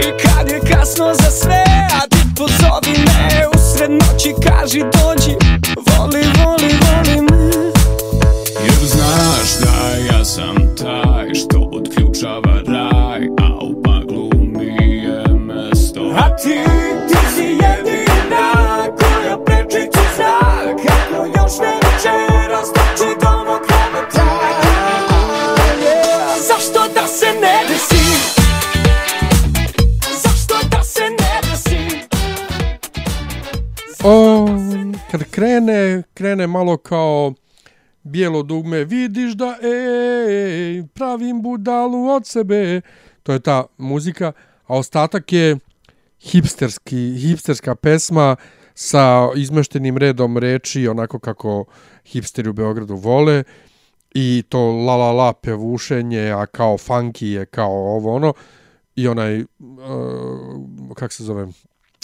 I 0.00 0.22
kad 0.22 0.48
je 0.48 0.60
kasno 0.60 1.14
za 1.14 1.30
sve, 1.30 1.64
a 1.92 2.00
ti 2.08 2.18
pozovi 2.36 2.98
me 2.98 3.46
Usred 3.54 3.90
noći 3.90 4.34
kaži 4.42 4.78
dođi, 4.80 5.36
voli, 5.86 6.24
voli, 6.44 6.74
voli 6.84 7.20
me. 7.30 7.54
Jer 8.64 8.86
znaš 8.86 9.58
da 9.60 10.14
ja 10.14 10.24
sam 10.24 10.56
taj 10.76 11.34
što 11.34 11.70
otključava 11.72 12.60
raj 12.66 13.28
A 13.40 13.58
u 13.60 13.82
paklu 13.82 14.30
mi 14.34 14.96
je 15.04 15.24
mesto. 15.34 16.14
A 16.16 16.36
ti, 16.36 16.58
O, 34.06 34.46
kad 35.10 35.24
krene, 35.30 36.02
krene 36.14 36.46
malo 36.46 36.76
kao 36.76 37.32
bijelo 38.02 38.42
dugme, 38.42 38.84
vidiš 38.84 39.32
da 39.32 39.56
ej, 39.62 40.82
pravim 40.94 41.42
budalu 41.42 42.08
od 42.08 42.26
sebe. 42.26 42.80
To 43.22 43.32
je 43.32 43.40
ta 43.40 43.64
muzika, 43.78 44.32
a 44.66 44.76
ostatak 44.76 45.32
je 45.32 45.56
hipsterski, 46.20 47.16
hipsterska 47.18 47.74
pesma 47.74 48.36
sa 48.74 49.28
izmeštenim 49.36 49.98
redom 49.98 50.38
reči, 50.38 50.88
onako 50.88 51.18
kako 51.18 51.64
hipsteri 52.04 52.48
u 52.48 52.52
Beogradu 52.52 52.94
vole 52.94 53.44
i 54.14 54.42
to 54.48 54.58
la 54.58 54.96
la 54.96 55.12
la 55.12 55.32
pevušenje, 55.32 56.30
a 56.30 56.46
kao 56.46 56.78
funky 56.78 57.24
je 57.24 57.46
kao 57.46 57.96
ovo 57.96 58.14
ono 58.14 58.34
i 58.96 59.08
onaj, 59.08 59.40
uh, 59.40 59.46
kak 60.94 61.12
se 61.12 61.24
zove, 61.24 61.48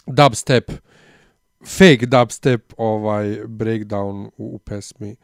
dubstep, 0.06 0.70
fake 1.66 2.06
dubstep 2.06 2.72
ovaj 2.76 3.26
breakdown 3.46 4.26
u, 4.26 4.54
u 4.54 4.58
pesmi 4.58 5.16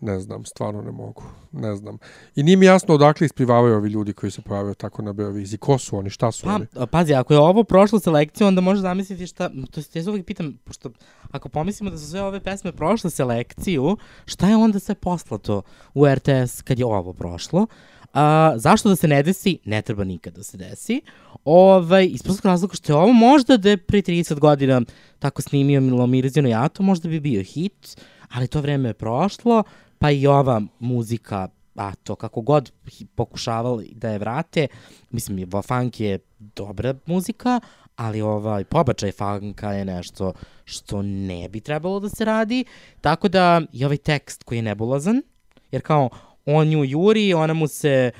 ne 0.00 0.20
znam, 0.20 0.44
stvarno 0.44 0.82
ne 0.82 0.90
mogu, 0.90 1.22
ne 1.52 1.76
znam. 1.76 1.98
I 2.36 2.42
nije 2.42 2.56
mi 2.56 2.66
jasno 2.66 2.94
odakle 2.94 3.24
isplivavaju 3.24 3.74
ovi 3.76 3.90
ljudi 3.90 4.12
koji 4.12 4.30
se 4.30 4.42
pojavaju 4.42 4.74
tako 4.74 5.02
na 5.02 5.12
Beoviziji. 5.12 5.58
Ko 5.58 5.78
su 5.78 5.96
oni, 5.96 6.10
šta 6.10 6.32
su 6.32 6.46
Pa, 6.46 6.54
oni? 6.54 6.66
pazi, 6.90 7.14
ako 7.14 7.32
je 7.32 7.38
ovo 7.38 7.64
prošlo 7.64 8.00
selekciju, 8.00 8.46
onda 8.46 8.60
možeš 8.60 8.82
zamisliti 8.82 9.26
šta, 9.26 9.48
to 9.48 9.80
jest, 9.80 9.96
ja 9.96 10.02
se 10.02 10.10
uvijek 10.10 10.26
pitam, 10.26 10.58
pošto 10.64 10.90
ako 11.30 11.48
pomislimo 11.48 11.90
da 11.90 11.98
su 11.98 12.10
sve 12.10 12.22
ove 12.22 12.40
pesme 12.40 12.72
prošle 12.72 13.10
selekciju, 13.10 13.96
šta 14.24 14.48
je 14.48 14.56
onda 14.56 14.78
sve 14.78 14.94
poslato 14.94 15.62
u 15.94 16.06
RTS 16.06 16.62
kad 16.62 16.78
je 16.78 16.86
ovo 16.86 17.12
prošlo? 17.12 17.66
A, 18.12 18.52
zašto 18.56 18.88
da 18.88 18.96
se 18.96 19.08
ne 19.08 19.22
desi? 19.22 19.58
Ne 19.64 19.82
treba 19.82 20.04
nikad 20.04 20.34
da 20.34 20.42
se 20.42 20.56
desi. 20.56 21.00
Ovaj, 21.44 22.06
iz 22.06 22.22
prostog 22.22 22.46
razloga 22.46 22.74
što 22.74 22.92
je 22.92 22.96
ovo 22.96 23.12
možda 23.12 23.56
da 23.56 23.70
je 23.70 23.76
pre 23.76 24.02
30 24.02 24.38
godina 24.38 24.82
tako 25.18 25.42
snimio 25.42 25.80
Milomirzino 25.80 26.48
Jato, 26.48 26.82
možda 26.82 27.08
bi 27.08 27.20
bio 27.20 27.42
hit, 27.42 28.00
ali 28.30 28.46
to 28.46 28.60
vreme 28.60 28.88
je 28.88 28.94
prošlo, 28.94 29.62
pa 29.98 30.10
i 30.10 30.26
ova 30.26 30.62
muzika 30.78 31.48
a 31.76 31.94
to 31.94 32.14
kako 32.14 32.40
god 32.40 32.72
pokušavali 33.14 33.92
da 33.94 34.10
je 34.10 34.18
vrate, 34.18 34.66
mislim, 35.10 35.50
funk 35.68 36.00
je 36.00 36.18
dobra 36.38 36.94
muzika, 37.06 37.60
ali 37.96 38.20
ovaj 38.20 38.64
pobačaj 38.64 39.12
funka 39.12 39.72
je 39.72 39.84
nešto 39.84 40.32
što 40.64 41.02
ne 41.02 41.48
bi 41.48 41.60
trebalo 41.60 42.00
da 42.00 42.08
se 42.08 42.24
radi, 42.24 42.64
tako 43.00 43.28
da 43.28 43.62
i 43.72 43.84
ovaj 43.84 43.96
tekst 43.96 44.42
koji 44.42 44.58
je 44.58 44.62
nebulazan, 44.62 45.22
jer 45.70 45.82
kao 45.82 46.10
on 46.46 46.68
nju 46.68 46.84
juri, 46.84 47.34
ona 47.34 47.54
mu 47.54 47.68
se 47.68 48.10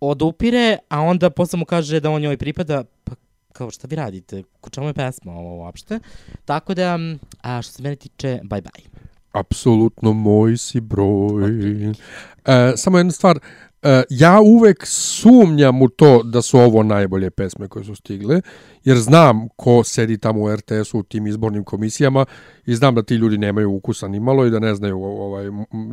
odupire, 0.00 0.78
a 0.88 1.00
onda 1.00 1.30
posle 1.30 1.58
mu 1.58 1.64
kaže 1.64 2.00
da 2.00 2.10
on 2.10 2.22
njoj 2.22 2.36
pripada, 2.36 2.84
pa 3.04 3.12
kao 3.52 3.70
šta 3.70 3.86
vi 3.90 3.96
radite, 3.96 4.42
ko 4.60 4.70
čemu 4.70 4.86
je 4.86 4.94
pesma 4.94 5.32
ovo 5.32 5.56
uopšte, 5.56 5.98
tako 6.44 6.74
da, 6.74 6.94
m, 6.94 7.18
a 7.42 7.62
što 7.62 7.72
se 7.72 7.82
mene 7.82 7.96
tiče, 7.96 8.40
bye 8.42 8.62
bye. 8.62 8.86
Apsolutno 9.32 10.12
moj 10.12 10.56
si 10.56 10.80
broj. 10.80 11.90
E, 11.90 12.72
samo 12.76 12.98
jedna 12.98 13.12
stvar, 13.12 13.38
e, 13.82 14.02
ja 14.10 14.40
uvek 14.40 14.86
sumnjam 14.86 15.82
u 15.82 15.88
to 15.88 16.22
da 16.22 16.42
su 16.42 16.58
ovo 16.58 16.82
najbolje 16.82 17.30
pesme 17.30 17.68
koje 17.68 17.84
su 17.84 17.94
stigle, 17.94 18.40
jer 18.84 18.96
znam 18.96 19.48
ko 19.56 19.84
sedi 19.84 20.18
tamo 20.18 20.40
u 20.42 20.56
RTS-u 20.56 20.98
u 20.98 21.02
tim 21.02 21.26
izbornim 21.26 21.64
komisijama 21.64 22.24
i 22.66 22.74
znam 22.74 22.94
da 22.94 23.02
ti 23.02 23.14
ljudi 23.14 23.38
nemaju 23.38 23.74
ukusa 23.74 24.08
ni 24.08 24.20
malo 24.20 24.46
i 24.46 24.50
da 24.50 24.58
ne 24.58 24.74
znaju 24.74 25.02
ovaj 25.02 25.44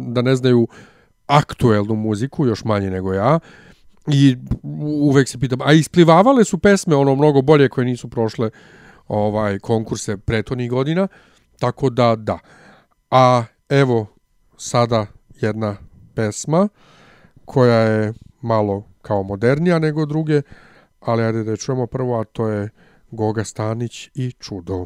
da 0.08 0.22
ne 0.22 0.36
znaju 0.36 0.68
aktuelnu 1.28 1.96
muziku 1.96 2.46
još 2.46 2.64
manje 2.64 2.90
nego 2.90 3.14
ja. 3.14 3.40
I 4.08 4.38
uvek 5.02 5.30
se 5.30 5.40
pitam, 5.40 5.62
a 5.62 5.74
isplivavale 5.74 6.44
su 6.44 6.58
pesme 6.58 6.96
ono 6.96 7.16
mnogo 7.16 7.42
bolje 7.42 7.70
koje 7.70 7.86
nisu 7.86 8.10
prošle 8.10 8.50
ovaj 9.08 9.60
konkurse 9.60 10.18
prethodnih 10.18 10.70
godina, 10.70 11.08
tako 11.60 11.90
da 11.90 12.16
da. 12.16 12.40
A 13.12 13.44
evo 13.70 14.08
sada 14.58 15.06
jedna 15.42 15.76
pesma 16.16 16.70
koja 17.46 17.80
je 17.80 18.14
malo 18.42 18.84
kao 19.02 19.24
modernija 19.24 19.80
nego 19.80 20.06
druge, 20.06 20.42
ali 21.00 21.24
ajde 21.24 21.44
da 21.44 21.52
je 21.52 21.58
čujemo 21.58 21.88
prvo, 21.88 22.20
a 22.20 22.24
to 22.24 22.48
je 22.48 22.70
Goga 23.12 23.44
Stanić 23.44 24.10
i 24.14 24.32
Čudo. 24.40 24.86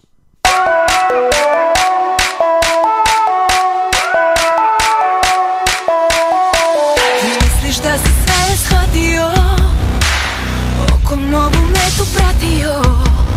Misliš 7.24 7.84
da 7.84 7.98
si 7.98 8.19
novu 11.30 11.62
metu 11.74 12.06
pratio. 12.16 12.82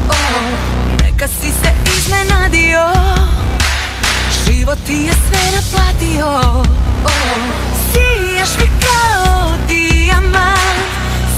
Oh, 0.08 0.42
Neka 1.02 1.28
si 1.28 1.52
se 1.62 1.72
iznenadio. 1.96 2.80
Život 4.44 4.78
ti 4.86 4.92
je 4.92 5.12
sve 5.12 5.42
naplatio. 5.56 6.26
Oh, 7.04 7.38
Sijaš 7.92 8.50
mi 8.58 8.70
kao 8.80 9.52
dijamant. 9.68 10.82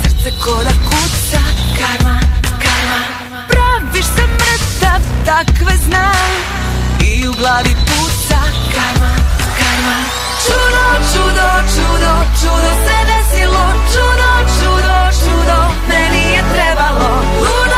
Srce 0.02 0.30
ko 0.44 0.64
da 0.64 0.70
kuca 0.70 1.42
Karma, 1.78 2.20
karma. 2.62 3.00
Praviš 3.48 4.04
se 4.04 4.22
mrtav, 4.22 5.00
takve 5.24 5.76
znam. 5.86 6.30
I 7.00 7.28
u 7.28 7.32
glavi 7.32 7.74
puca 7.86 8.40
Karma, 8.74 9.14
karma 9.58 10.23
Čudo, 10.44 10.84
čudo, 11.12 11.46
čudo, 11.74 12.12
čudo 12.40 12.70
se 12.84 12.98
desilo. 13.10 13.64
Čudo, 13.92 14.30
čudo, 14.56 14.96
čudo, 15.20 15.58
meni 15.88 16.24
je 16.34 16.42
trebalo. 16.52 17.08
Ludo, 17.46 17.73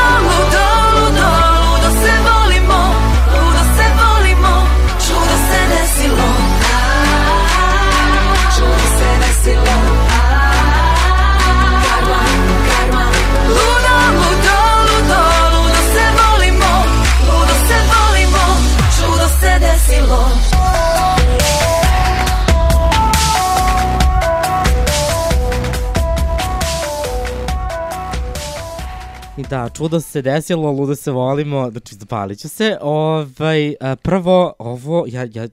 I 29.38 29.42
da, 29.42 29.68
čudo 29.68 30.00
se 30.00 30.22
desilo, 30.22 30.70
ludo 30.70 30.94
se 30.94 31.10
volimo, 31.10 31.70
znači 31.70 31.94
zapalit 31.94 32.38
ću 32.38 32.48
se. 32.48 32.78
Ovaj, 32.80 33.74
prvo, 34.02 34.54
ovo, 34.58 35.04
ja, 35.08 35.28
ja, 35.32 35.48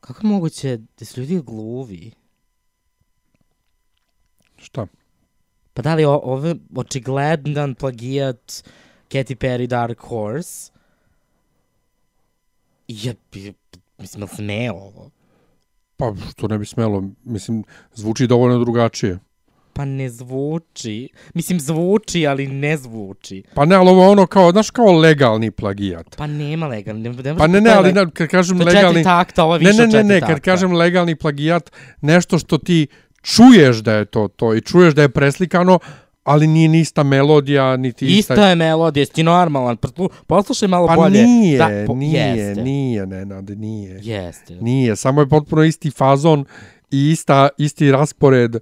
kako 0.00 0.26
je 0.26 0.30
moguće 0.30 0.78
da 0.98 1.04
su 1.04 1.20
ljudi 1.20 1.42
gluvi? 1.46 2.12
Šta? 4.56 4.86
Pa 5.74 5.82
da 5.82 5.94
li 5.94 6.04
o, 6.04 6.12
ovo 6.12 6.54
očigledan 6.76 7.74
plagijat 7.74 8.64
Katy 9.08 9.34
Perry 9.34 9.66
Dark 9.66 10.00
Horse? 10.00 10.72
Ja, 12.88 13.12
mislim, 13.98 14.22
jel 14.22 14.28
sme 14.28 14.70
ovo? 14.70 15.10
Pa 15.96 16.14
što 16.30 16.48
ne 16.48 16.58
bi 16.58 16.66
smelo, 16.66 17.04
mislim, 17.24 17.64
zvuči 17.94 18.26
dovoljno 18.26 18.58
drugačije. 18.58 19.18
Pa 19.80 19.84
ne 19.86 20.10
zvuči. 20.10 21.08
Mislim, 21.34 21.60
zvuči, 21.60 22.26
ali 22.26 22.46
ne 22.46 22.76
zvuči. 22.76 23.42
Pa 23.54 23.64
ne, 23.64 23.76
ali 23.76 23.90
ovo 23.90 24.02
je 24.02 24.08
ono 24.08 24.26
kao, 24.26 24.50
znaš, 24.52 24.70
kao 24.70 24.92
legalni 24.92 25.50
plagijat. 25.50 26.16
Pa 26.16 26.26
nema 26.26 26.66
legalni. 26.66 27.02
Ne, 27.02 27.10
ne 27.12 27.36
Pa 27.36 27.46
ne, 27.46 27.60
ne, 27.60 27.70
ali 27.70 27.92
ne, 27.92 28.10
kad 28.10 28.28
kažem 28.28 28.58
To 28.58 28.64
legalni... 28.64 29.02
takta, 29.04 29.44
ovo 29.44 29.54
je 29.54 29.60
ne, 29.60 29.66
više 29.66 29.78
ne, 29.78 29.86
ne, 29.86 29.92
četiri 29.92 30.04
ne, 30.06 30.20
kad 30.22 30.40
kažem 30.40 30.72
legalni 30.72 31.16
plagijat, 31.16 31.70
nešto 32.00 32.38
što 32.38 32.58
ti 32.58 32.86
čuješ 33.22 33.76
da 33.76 33.92
je 33.92 34.04
to 34.04 34.28
to 34.28 34.54
i 34.54 34.60
čuješ 34.60 34.94
da 34.94 35.02
je 35.02 35.08
preslikano, 35.08 35.78
ali 36.24 36.46
nije 36.46 36.68
ni 36.68 36.80
ista 36.80 37.02
melodija, 37.02 37.76
niti 37.76 38.06
ista... 38.08 38.34
Isto 38.34 38.44
je 38.44 38.54
melodija, 38.56 39.00
jesi 39.02 39.12
ti 39.12 39.22
normalan. 39.22 39.76
Proslu- 39.76 40.08
Poslušaj 40.26 40.68
malo 40.68 40.86
Pa 40.86 40.94
bolje. 40.96 41.22
nije, 41.22 41.58
Da, 41.58 41.68
po- 41.86 41.94
nije, 41.94 42.26
jeste. 42.28 42.62
nije, 42.62 43.06
Nenade, 43.06 43.56
nije. 43.56 44.00
Jeste. 44.02 44.54
Nije, 44.54 44.96
samo 44.96 45.20
je 45.20 45.28
potpuno 45.28 45.62
isti 45.62 45.90
fazon 45.90 46.44
i 46.90 47.10
ista, 47.10 47.48
isti 47.58 47.92
raspored 47.92 48.56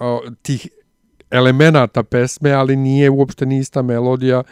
o, 0.00 0.22
tih 0.42 0.68
elemenata 1.30 2.02
pesme, 2.02 2.52
ali 2.52 2.76
nije 2.76 3.10
uopšte 3.10 3.46
ni 3.46 3.58
ista 3.58 3.82
melodija. 3.82 4.42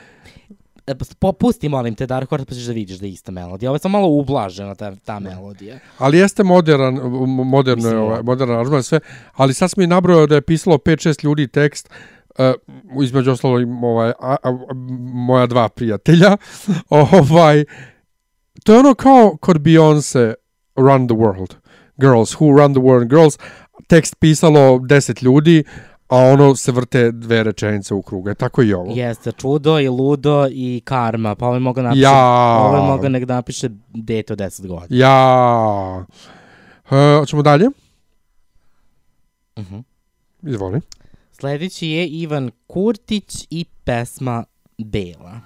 E, 0.87 0.95
pa 0.95 1.05
Popusti, 1.19 1.69
molim 1.69 1.95
te, 1.95 2.07
Dark 2.07 2.31
Horse, 2.31 2.47
pa 2.47 2.55
ćeš 2.55 2.65
da 2.65 2.73
vidiš 2.73 2.99
da 2.99 3.07
je 3.07 3.13
ista 3.13 3.33
melodija. 3.33 3.71
Ovo 3.71 3.77
je 3.77 3.81
samo 3.81 3.99
malo 3.99 4.09
ublažena 4.09 4.75
ta, 4.75 4.95
ta 5.05 5.19
melodija. 5.19 5.79
Ali 5.99 6.19
jeste 6.19 6.45
modern, 6.45 7.01
moderno 7.27 7.89
je 7.89 7.95
Mislim, 7.95 7.99
ovaj, 7.99 8.15
ovo. 8.15 8.23
modern 8.23 8.51
aranžman 8.51 8.83
sve, 8.83 9.01
ali 9.33 9.55
sad 9.55 9.71
smo 9.71 9.83
i 9.83 9.87
nabrojao 9.87 10.27
da 10.27 10.35
je 10.35 10.43
pisalo 10.43 10.77
5-6 10.77 11.25
ljudi 11.25 11.49
tekst, 11.49 11.91
uh, 12.39 13.03
između 13.03 13.31
ostalo 13.31 13.61
i 13.61 13.67
ovaj, 13.83 14.13
a, 14.21 14.37
a, 14.43 14.53
moja 15.13 15.47
dva 15.47 15.69
prijatelja. 15.69 16.37
ovaj, 17.21 17.65
to 18.65 18.73
je 18.73 18.79
ono 18.79 18.95
kao 18.95 19.37
kod 19.41 19.57
Beyoncé 19.57 20.35
Run 20.77 21.09
the 21.09 21.17
World. 21.17 21.55
Girls, 22.01 22.37
Who 22.37 22.57
Run 22.57 22.75
the 22.75 22.83
World 22.83 23.09
Girls. 23.09 23.39
Tekst 23.89 24.17
pisalo 24.21 24.61
10 24.79 25.23
ljudi, 25.25 25.65
a 26.09 26.17
ono 26.17 26.57
se 26.57 26.73
vrte 26.73 27.11
dve 27.13 27.43
rečenice 27.43 27.95
u 27.95 28.03
krugu. 28.03 28.29
E, 28.31 28.35
tako 28.35 28.63
i 28.63 28.73
ovo. 28.75 28.93
Jeste, 28.95 29.33
čudo 29.33 29.81
i 29.81 29.89
ludo 29.89 30.49
i 30.51 30.83
karma. 30.85 31.35
Pa 31.35 31.47
ovo 31.47 31.55
je 31.57 31.61
mogao 31.61 31.85
napiše, 31.85 32.03
Ja. 32.03 32.59
ovo 32.59 32.77
je 32.77 32.83
mogao 32.83 33.09
nek 33.09 33.29
napiše 33.29 33.69
dete 33.95 34.33
od 34.33 34.39
10 34.39 34.67
godina. 34.67 34.87
Ja. 35.07 36.05
Uh, 36.91 37.19
hoćemo 37.21 37.43
dalje? 37.43 37.69
Mhm. 39.59 39.79
Izvoli. 40.43 40.81
Sledeći 41.33 41.89
je 41.89 42.07
Ivan 42.09 42.51
Kurtić 42.67 43.47
i 43.51 43.65
pesma 43.85 44.45
Bela. 44.79 45.41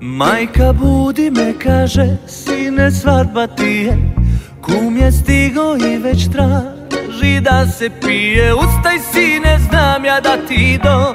Majka 0.00 0.72
budi 0.72 1.30
me 1.30 1.54
kaže, 1.58 2.16
sine 2.26 2.90
svadba 2.90 3.46
ti 3.46 3.64
je 3.64 3.96
Kum 4.64 4.96
je 4.96 5.12
stigo 5.12 5.76
i 5.76 5.98
već 5.98 6.30
traži 6.32 7.40
da 7.40 7.66
se 7.66 7.90
pije. 8.00 8.54
Ustaj 8.54 8.98
sine, 9.12 9.58
znam 9.70 10.04
ja 10.04 10.20
da 10.20 10.36
ti 10.48 10.78
do 10.82 11.14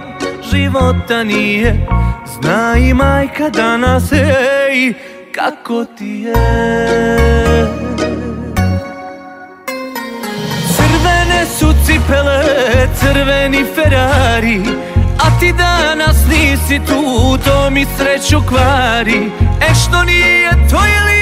života 0.51 1.23
nije. 1.23 1.87
Zna 2.25 2.75
i 2.77 2.93
majka 2.93 3.49
danas, 3.49 4.11
ej, 4.11 4.93
kako 5.35 5.85
ti 5.85 6.05
je. 6.05 6.35
Crvene 10.75 11.45
su 11.59 11.73
cipele, 11.85 12.43
crveni 12.99 13.65
Ferrari 13.75 14.61
A 15.19 15.39
ti 15.39 15.53
danas 15.53 16.17
nisi 16.29 16.79
tu, 16.87 17.37
to 17.45 17.69
mi 17.69 17.85
sreću 17.97 18.41
kvari. 18.47 19.31
E 19.61 19.73
što 19.73 20.03
nije 20.03 20.51
tvoje 20.69 21.03
lice 21.03 21.18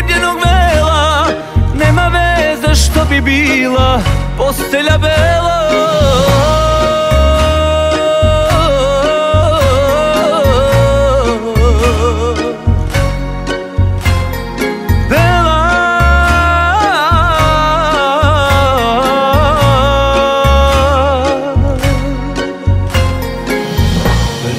ispod 0.00 0.10
njenog 0.10 0.36
vela. 0.44 1.26
Nema 1.74 2.08
veze 2.08 2.74
što 2.74 3.04
bi 3.04 3.20
bila 3.20 4.00
postelja 4.36 4.98
bela. 4.98 5.60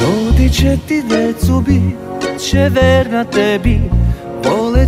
Rodit 0.01 0.53
će 0.53 0.77
ti 0.87 1.03
decu, 1.09 1.63
bit 1.67 2.41
će 2.49 2.69
verna 2.69 3.23
tebi 3.23 4.00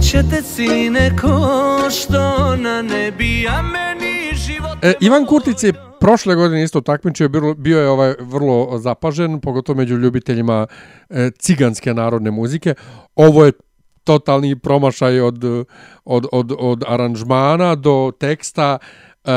te 0.02 0.42
sine 0.42 1.18
ko 1.22 1.90
što 1.90 2.56
na 2.56 2.82
nebi 2.82 3.48
A 3.48 3.62
meni 3.62 4.36
život 4.36 4.78
E, 4.82 4.94
Ivan 5.00 5.26
Kurtic 5.26 5.64
je 5.64 5.74
prošle 6.00 6.36
godine 6.36 6.64
isto 6.64 6.82
takmičio, 6.82 7.30
bio, 7.30 7.54
bio 7.54 7.80
je 7.80 7.90
ovaj 7.90 8.14
vrlo 8.20 8.78
zapažen, 8.78 9.40
pogotovo 9.40 9.78
među 9.78 9.96
ljubiteljima 9.96 10.68
e, 11.10 11.30
ciganske 11.40 11.94
narodne 11.94 12.32
muzike. 12.32 12.74
Ovo 13.16 13.46
je 13.46 13.52
totalni 14.04 14.60
promašaj 14.60 15.22
od, 15.22 15.44
od, 16.06 16.26
od, 16.32 16.52
od 16.60 16.84
aranžmana 16.88 17.76
do 17.76 18.12
teksta 18.20 18.78
e, 19.26 19.32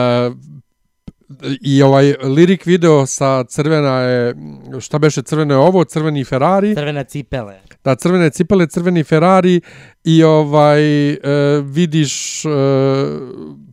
i 1.60 1.82
ovaj 1.82 2.14
lirik 2.22 2.66
video 2.66 3.06
sa 3.06 3.44
crvena 3.44 4.00
je, 4.00 4.34
šta 4.80 4.98
beše 4.98 5.22
crveno 5.22 5.54
je 5.54 5.58
ovo, 5.58 5.84
crveni 5.84 6.24
Ferrari. 6.24 6.74
Crvena 6.74 7.04
cipele. 7.04 7.60
Da, 7.86 7.94
crvene 7.94 8.30
cipele, 8.30 8.66
crveni 8.66 9.04
Ferrari 9.04 9.60
i 10.04 10.22
ovaj 10.22 11.10
e, 11.10 11.18
vidiš 11.64 12.44
e, 12.44 12.48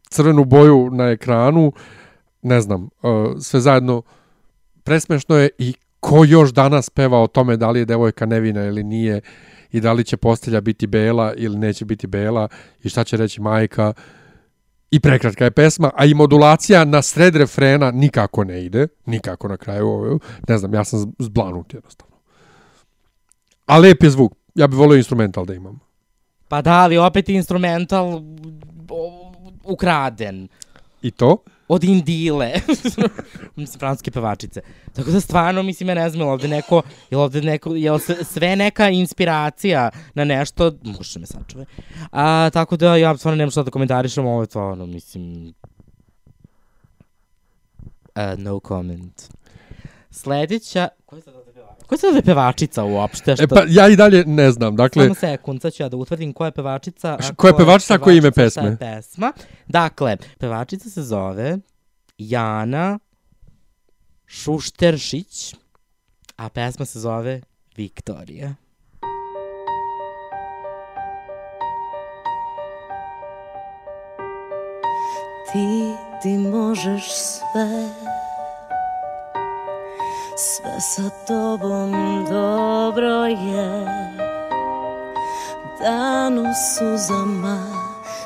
crvenu 0.10 0.46
boju 0.46 0.90
na 0.92 1.10
ekranu, 1.10 1.72
ne 2.42 2.62
znam, 2.62 2.84
e, 2.84 3.08
sve 3.40 3.62
zajedno. 3.62 4.02
Presmešno 4.84 5.36
je 5.36 5.50
i 5.58 5.74
ko 6.00 6.26
još 6.26 6.54
danas 6.54 6.90
peva 6.90 7.22
o 7.22 7.28
tome 7.28 7.58
da 7.58 7.70
li 7.70 7.80
je 7.80 7.86
devojka 7.86 8.26
nevina 8.26 8.66
ili 8.66 8.84
nije 8.84 9.22
i 9.72 9.80
da 9.80 9.94
li 9.94 10.04
će 10.04 10.18
postelja 10.18 10.62
biti 10.62 10.88
bela 10.88 11.34
ili 11.34 11.58
neće 11.58 11.86
biti 11.86 12.08
bela 12.08 12.48
i 12.84 12.90
šta 12.90 13.04
će 13.04 13.18
reći 13.18 13.42
majka. 13.42 13.94
I 14.92 15.00
prekratka 15.00 15.44
je 15.44 15.52
pesma, 15.52 15.92
a 15.96 16.06
i 16.06 16.14
modulacija 16.14 16.86
na 16.86 17.02
sred 17.02 17.36
refrena 17.36 17.92
nikako 17.92 18.44
ne 18.44 18.66
ide, 18.66 18.88
nikako 19.06 19.48
na 19.48 19.58
kraju, 19.58 20.20
ne 20.48 20.58
znam, 20.58 20.74
ja 20.74 20.84
sam 20.84 21.14
zblanut 21.20 21.74
jednostavno. 21.74 22.13
A 23.66 23.78
lep 23.78 24.04
je 24.04 24.10
zvuk. 24.10 24.34
Ja 24.56 24.68
bih 24.68 24.78
volio 24.78 24.98
instrumental 24.98 25.46
da 25.46 25.54
imam. 25.54 25.80
Pa 26.48 26.62
da, 26.62 26.74
ali 26.74 26.98
opet 26.98 27.30
instrumental 27.30 28.22
ukraden. 29.64 30.48
I 31.02 31.12
to? 31.12 31.38
Od 31.68 31.84
Indile. 31.84 32.54
mislim, 33.56 33.80
francuske 33.80 34.12
pevačice. 34.12 34.62
Tako 34.94 35.12
da 35.12 35.20
stvarno, 35.20 35.64
mislim, 35.64 35.90
ja 35.90 35.96
ne 35.96 36.10
znam, 36.10 36.28
je 36.28 36.32
ovde 36.32 36.48
neko, 36.48 36.82
je 37.12 37.18
ovde 37.18 37.42
neko, 37.42 37.76
je 37.76 37.92
sve- 38.24 38.56
neka 38.56 38.90
inspiracija 38.90 39.90
na 40.14 40.24
nešto, 40.24 40.72
možeš 40.84 41.16
me 41.16 41.26
sačuvaj. 41.26 41.66
A, 42.12 42.50
tako 42.54 42.78
da, 42.78 42.96
ja 42.96 43.18
stvarno 43.18 43.38
nemam 43.38 43.52
šta 43.52 43.64
da 43.64 43.72
komentarišem, 43.72 44.26
ovo 44.26 44.42
je 44.42 44.46
stvarno, 44.46 44.86
mislim, 44.86 45.54
uh, 48.16 48.38
no 48.38 48.60
comment. 48.68 49.22
Sledeća, 50.12 50.88
ko 51.06 51.16
je 51.16 51.22
sad 51.22 51.36
ovde 51.36 51.43
pevač? 51.43 51.43
Ko 51.94 51.98
Koja 51.98 51.98
se 51.98 52.08
zove 52.08 52.22
pevačica 52.22 52.84
uopšte? 52.84 53.36
Što... 53.36 53.44
E 53.44 53.48
pa 53.48 53.64
ja 53.68 53.90
i 53.90 53.96
dalje 53.96 54.24
ne 54.26 54.52
znam. 54.52 54.76
Dakle, 54.76 55.04
Samo 55.04 55.16
sekund, 55.16 55.62
sad 55.62 55.74
ću 55.74 55.84
ja 55.84 55.90
da 55.90 55.98
utvrdim 55.98 56.34
koja 56.34 56.48
je 56.48 56.52
pevačica. 56.52 57.18
Š- 57.20 57.30
a 57.32 57.36
koja 57.36 57.50
je 57.50 57.58
pevačica, 57.58 57.94
a 57.94 57.98
koje 57.98 58.18
ime 58.18 58.32
šta 58.32 58.42
je 58.42 58.46
pesme? 58.46 58.78
pesma. 58.80 59.34
Dakle, 59.68 60.18
pevačica 60.38 60.90
se 60.90 61.02
zove 61.04 61.58
Jana 62.18 63.00
Šušteršić, 64.26 65.56
a 66.36 66.50
pesma 66.50 66.86
se 66.86 67.00
zove 67.00 67.42
Viktorija. 67.78 68.56
Ti, 75.52 75.94
ti 76.22 76.38
možeš 76.38 77.04
sve 77.04 78.03
Sve 80.36 80.82
sa 80.82 81.10
tobom 81.28 81.92
dobro 82.30 83.26
je. 83.26 83.86
Dan 85.82 86.40
u 86.40 86.46
suzama 86.74 87.58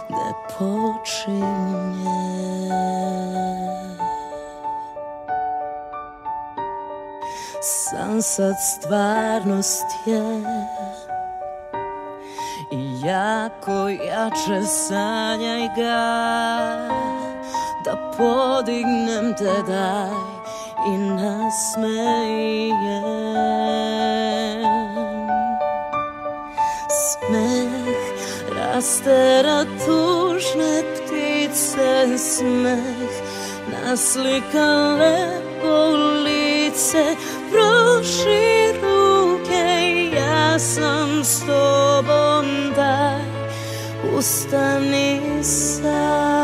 ne 0.10 0.32
počinje 0.58 2.08
San 7.62 8.22
sad 8.22 8.56
stvarnost 8.60 9.86
je. 10.06 10.44
I 12.72 13.02
jako 13.08 13.90
jače 13.90 14.64
sanjaj 14.68 15.68
ga. 15.76 16.08
Da 17.86 18.12
podignem 18.18 19.36
te 19.38 19.64
daj 19.68 20.37
nasmejem 20.88 22.78
Smeh 26.90 27.98
rastera 28.56 29.66
tužne 29.86 30.84
ptice 30.96 32.18
Smeh 32.18 33.14
naslika 33.72 34.96
lepo 35.00 35.96
lice 36.24 37.16
Proši 37.52 38.74
ruke, 38.82 39.68
ja 40.16 40.60
sam 40.60 41.24
s 41.24 41.40
tobom 41.40 42.46
daj 42.76 43.22
Ustani 44.18 45.22
sad 45.44 46.37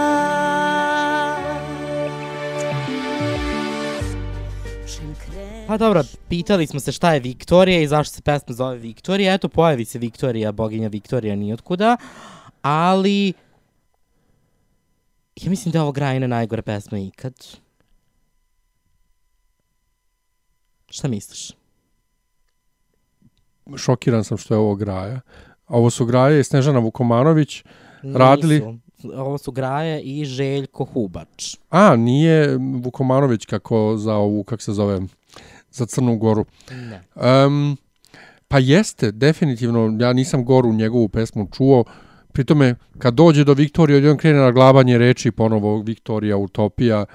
Pa 5.67 5.77
dobro, 5.77 6.03
pitali 6.29 6.67
smo 6.67 6.79
se 6.79 6.91
šta 6.91 7.13
je 7.13 7.19
Viktorija 7.19 7.81
i 7.81 7.87
zašto 7.87 8.15
se 8.15 8.21
pesma 8.21 8.55
zove 8.55 8.77
Viktorija. 8.77 9.33
Eto, 9.33 9.49
pojavi 9.49 9.85
se 9.85 9.99
Viktorija, 9.99 10.51
boginja 10.51 10.87
Viktorija 10.87 11.35
nijotkuda, 11.35 11.97
ali 12.61 13.33
ja 15.35 15.49
mislim 15.49 15.71
da 15.71 15.77
je 15.77 15.81
ovo 15.81 15.91
Grajina 15.91 16.27
najgore 16.27 16.61
pesma 16.61 16.97
ikad. 16.99 17.33
Šta 20.87 21.07
misliš? 21.07 21.51
šokiran 23.77 24.23
sam 24.23 24.37
što 24.37 24.53
je 24.53 24.57
ovo 24.57 24.75
Graja. 24.75 25.19
Ovo 25.67 25.89
su 25.89 26.05
Graje 26.05 26.39
i 26.39 26.43
Snežana 26.43 26.79
Vukomanović. 26.79 27.63
Radili- 28.03 28.55
Nisu. 28.55 28.79
Ovo 29.15 29.37
su 29.37 29.51
Graja 29.51 29.99
i 29.99 30.25
Željko 30.25 30.85
Hubač. 30.85 31.55
A, 31.69 31.95
nije 31.95 32.57
Vukomanović 32.57 33.45
kako 33.45 33.97
za 33.97 34.13
ovu, 34.15 34.43
kako 34.43 34.61
se 34.63 34.73
zove, 34.73 34.99
za 35.73 35.85
Crnu 35.85 36.17
Goru. 36.17 36.45
Ne. 36.71 37.01
Um, 37.45 37.77
pa 38.47 38.59
jeste, 38.59 39.11
definitivno, 39.11 39.97
ja 39.99 40.13
nisam 40.13 40.45
Goru 40.45 40.73
njegovu 40.73 41.09
pesmu 41.09 41.47
čuo, 41.57 41.83
pritome 42.31 42.75
kad 42.97 43.13
dođe 43.13 43.43
do 43.43 43.53
Viktorije, 43.53 43.97
odjednom 43.97 44.17
krene 44.17 44.39
na 44.39 44.51
glabanje 44.51 44.97
reči 44.97 45.31
ponovo 45.31 45.81
Viktorija, 45.81 46.37
Utopija. 46.37 47.05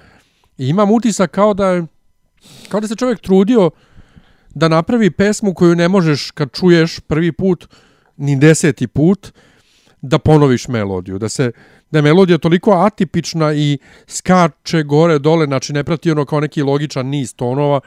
I 0.59 0.69
imam 0.69 0.91
utisak 0.91 1.31
kao 1.31 1.55
da 1.55 1.69
je, 1.69 1.87
kao 2.69 2.81
da 2.81 2.89
se 2.89 2.97
čovjek 2.97 3.21
trudio 3.21 3.71
da 4.55 4.69
napravi 4.69 5.11
pesmu 5.11 5.55
koju 5.55 5.75
ne 5.75 5.89
možeš 5.89 6.31
kad 6.31 6.53
čuješ 6.53 7.01
prvi 7.01 7.33
put, 7.33 7.69
ni 8.17 8.37
deseti 8.37 8.87
put, 8.87 9.33
da 10.03 10.19
ponoviš 10.19 10.69
melodiju, 10.69 11.19
da 11.19 11.29
se 11.29 11.53
da 11.91 11.99
je 11.99 12.03
melodija 12.03 12.39
toliko 12.39 12.73
atipična 12.73 13.55
i 13.55 13.79
skače 14.07 14.83
gore 14.83 15.19
dole, 15.19 15.47
znači 15.47 15.73
ne 15.73 15.85
prati 15.85 16.11
ono 16.11 16.25
kao 16.25 16.41
neki 16.41 16.63
logičan 16.63 17.07
niz 17.07 17.35
tonova, 17.35 17.81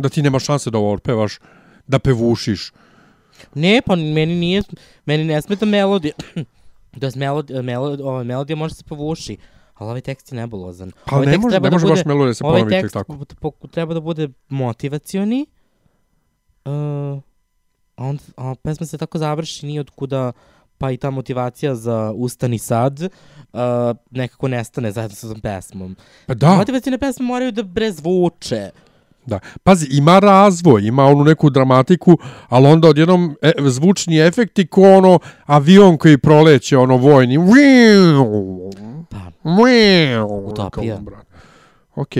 da 0.00 0.08
ti 0.08 0.22
nema 0.22 0.38
šanse 0.38 0.70
da 0.70 0.78
ovo 0.78 0.92
otpevaš, 0.92 1.38
da 1.86 1.98
pevušiš. 1.98 2.72
Ne, 3.54 3.82
pa 3.86 3.96
meni 3.96 4.34
nije, 4.34 4.62
meni 5.06 5.24
ne 5.24 5.42
smeta 5.42 5.66
melodija. 5.66 6.14
da 6.92 7.06
je 7.06 7.62
melodija, 7.62 7.80
ova 8.08 8.22
melodija 8.22 8.56
može 8.56 8.74
se 8.74 8.84
povuši, 8.84 9.36
ali 9.74 9.88
ovaj 9.88 10.00
tekst 10.00 10.32
je 10.32 10.36
nebulozan. 10.36 10.92
Pa 11.06 11.16
ovaj 11.16 11.26
ne 11.26 11.32
tekst 11.32 11.42
može- 11.42 11.52
treba 11.52 11.66
ne 11.66 11.70
da 11.70 11.74
može 11.74 11.86
bude, 11.86 11.94
baš 11.94 12.04
melodija 12.04 12.26
da 12.30 12.34
se 12.34 12.44
ovaj 12.44 12.60
ponovi 12.60 12.70
tek 12.70 12.82
tekst 12.82 12.94
tako. 13.40 13.66
treba 13.70 13.94
da 13.94 14.00
bude 14.00 14.28
motivacioni, 14.48 15.46
uh, 16.64 16.72
a, 17.96 18.04
on, 18.04 18.18
a 18.36 18.54
pesma 18.62 18.86
se 18.86 18.98
tako 18.98 19.18
završi 19.18 19.66
nije 19.66 19.80
od 19.80 19.90
kuda 19.90 20.32
pa 20.78 20.90
i 20.90 20.96
ta 20.96 21.10
motivacija 21.10 21.74
za 21.74 22.12
ustani 22.16 22.58
sad 22.58 23.00
uh, 23.00 23.60
nekako 24.10 24.48
nestane 24.48 24.92
zajedno 24.92 25.14
sa 25.16 25.28
tom 25.28 25.40
pesmom. 25.40 25.96
Pa 26.26 26.34
da, 26.34 26.54
Motivacijne 26.54 26.98
pesme 26.98 27.26
moraju 27.26 27.52
da 27.52 27.62
bre 27.62 27.92
zvuče. 27.92 28.70
Da. 29.26 29.38
Pazi, 29.62 29.86
ima 29.90 30.18
razvoj, 30.18 30.82
ima 30.82 31.06
onu 31.06 31.24
neku 31.24 31.50
dramatiku, 31.50 32.18
ali 32.48 32.66
onda 32.66 32.88
odjednom 32.88 33.36
e, 33.42 33.52
zvučni 33.58 34.18
efekti 34.18 34.66
ko 34.66 34.82
ono 34.82 35.18
avion 35.46 35.98
koji 35.98 36.18
proleće, 36.18 36.76
ono 36.78 36.96
vojni. 36.96 37.36
Pa, 39.10 39.30
Utopija. 40.24 40.98
Ok. 41.94 42.12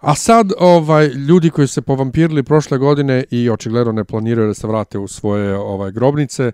A 0.00 0.14
sad, 0.14 0.52
ovaj, 0.58 1.06
ljudi 1.06 1.50
koji 1.50 1.66
su 1.66 1.74
se 1.74 1.82
povampirili 1.82 2.42
prošle 2.42 2.78
godine 2.78 3.24
i 3.30 3.50
očigledno 3.50 3.92
ne 3.92 4.04
planiraju 4.04 4.48
da 4.48 4.54
se 4.54 4.66
vrate 4.66 4.98
u 4.98 5.08
svoje 5.08 5.56
ovaj 5.56 5.90
grobnice, 5.90 6.52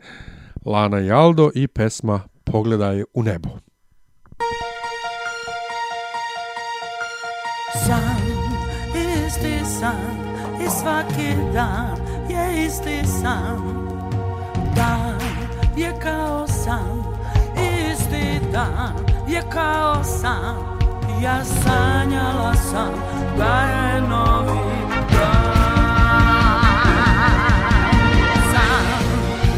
Lana 0.64 1.00
i 1.00 1.10
Aldo 1.10 1.50
i 1.54 1.66
pesma 1.66 2.20
Pogledaj 2.44 3.02
u 3.14 3.22
nebo. 3.22 3.48
San, 7.86 8.05
isti 9.26 9.64
san 9.64 10.16
i 10.64 10.68
svaki 10.80 11.34
dan 11.52 11.96
je 12.28 12.66
isti 12.66 13.06
san. 13.06 13.86
Dan 14.76 15.18
je 15.76 15.92
kao 16.02 16.46
san, 16.46 17.04
isti 17.56 18.40
dan 18.52 18.92
je 19.28 19.42
kao 19.52 20.04
san. 20.04 20.56
Ja 21.22 21.44
sanjala 21.44 22.54
sam 22.54 22.92
da 23.38 23.60
je 23.60 24.00
novi 24.00 24.58
dan. 25.12 25.46
San, 28.52 28.86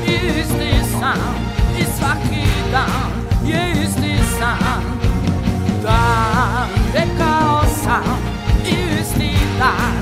isti 0.07 0.91
san 1.01 1.35
i 1.79 1.85
svaki 1.99 2.47
dan 2.73 3.11
je 3.45 3.73
isti 3.85 3.98
isti 9.59 9.98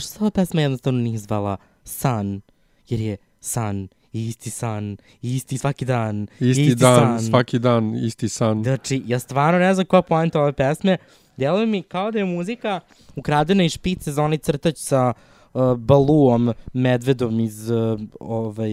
Zašto 0.00 0.12
se 0.12 0.18
ova 0.20 0.30
pesma 0.30 0.60
jednostavno 0.60 1.00
nije 1.00 1.18
zvala 1.18 1.56
San? 1.84 2.40
Jer 2.88 3.00
je 3.00 3.16
san, 3.40 3.88
isti 4.12 4.50
san, 4.50 4.96
isti 5.22 5.58
svaki 5.58 5.84
dan, 5.84 6.26
i 6.40 6.50
Isti, 6.50 6.74
dan, 6.74 7.22
svaki 7.22 7.58
dan, 7.58 7.94
isti 7.94 8.28
san. 8.28 8.62
Znači, 8.64 9.02
ja 9.06 9.18
stvarno 9.18 9.58
ne 9.58 9.74
znam 9.74 9.86
koja 9.86 9.98
je 9.98 10.02
poenta 10.02 10.40
ove 10.40 10.52
pesme. 10.52 10.96
Djeluje 11.36 11.66
mi 11.66 11.82
kao 11.82 12.10
da 12.10 12.18
je 12.18 12.24
muzika 12.24 12.80
ukradena 13.16 13.64
iz 13.64 13.72
špice 13.72 14.12
za 14.12 14.22
onaj 14.22 14.38
crtač 14.38 14.76
sa 14.76 15.12
uh, 15.54 15.74
Baluom, 15.76 16.52
medvedom 16.72 17.40
iz 17.40 17.70
uh, 17.70 18.00
ovaj, 18.20 18.70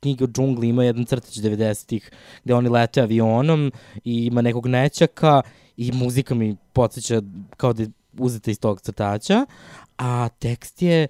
knjige 0.00 0.24
o 0.24 0.28
džungli, 0.28 0.68
ima 0.68 0.84
jedan 0.84 1.04
crtić 1.04 1.38
90-ih 1.38 2.10
gde 2.44 2.54
oni 2.54 2.68
lete 2.68 3.00
avionom 3.02 3.72
i 4.04 4.26
ima 4.26 4.42
nekog 4.42 4.66
nećaka 4.66 5.42
i 5.76 5.92
muzika 5.92 6.34
mi 6.34 6.56
podsjeća 6.72 7.22
kao 7.56 7.72
da 7.72 7.82
je 7.82 7.88
uzeta 8.18 8.50
iz 8.50 8.60
tog 8.60 8.80
crtača, 8.80 9.46
a 9.98 10.28
tekst 10.28 10.82
je 10.82 11.08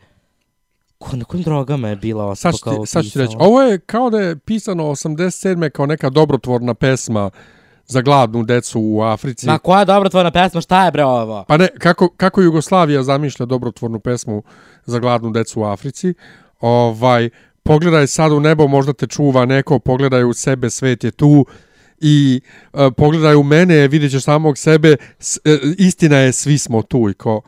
ko, 0.98 1.16
na 1.16 1.24
kojim 1.24 1.42
drogama 1.42 1.88
je 1.88 1.96
bila 1.96 2.24
osoba 2.24 2.52
Sad 2.52 2.60
kao 2.60 2.84
ti, 2.84 2.90
sad 2.90 3.04
ću 3.04 3.10
ti 3.10 3.18
reći, 3.18 3.36
ovo 3.38 3.62
je 3.62 3.78
kao 3.78 4.10
da 4.10 4.20
je 4.20 4.36
pisano 4.36 4.84
87. 4.84 5.70
kao 5.70 5.86
neka 5.86 6.10
dobrotvorna 6.10 6.74
pesma 6.74 7.30
za 7.86 8.00
gladnu 8.02 8.42
decu 8.42 8.80
u 8.82 9.02
Africi. 9.02 9.46
Ma 9.46 9.58
koja 9.58 9.84
dobrotvorna 9.84 10.30
pesma, 10.30 10.60
šta 10.60 10.84
je 10.84 10.90
bre 10.90 11.04
ovo? 11.04 11.44
Pa 11.48 11.56
ne, 11.56 11.68
kako, 11.78 12.08
kako 12.08 12.42
Jugoslavija 12.42 13.02
zamišlja 13.02 13.46
dobrotvornu 13.46 14.00
pesmu 14.00 14.42
za 14.84 14.98
gladnu 14.98 15.30
decu 15.30 15.60
u 15.60 15.64
Africi, 15.64 16.14
ovaj, 16.60 17.30
pogledaj 17.62 18.06
sad 18.06 18.32
u 18.32 18.40
nebo, 18.40 18.66
možda 18.66 18.92
te 18.92 19.06
čuva 19.06 19.44
neko, 19.44 19.78
pogledaj 19.78 20.24
u 20.24 20.34
sebe, 20.34 20.70
svet 20.70 21.04
je 21.04 21.10
tu, 21.10 21.46
i 22.00 22.40
uh, 22.72 22.80
pogledaj 22.96 23.34
u 23.34 23.42
mene, 23.42 23.88
vidjet 23.88 24.12
ćeš 24.12 24.24
samog 24.24 24.58
sebe, 24.58 24.96
s, 25.18 25.36
uh, 25.36 25.52
istina 25.78 26.16
je, 26.16 26.32
svi 26.32 26.58
smo 26.58 26.82
tu 26.82 27.10
i 27.10 27.14
ko, 27.14 27.40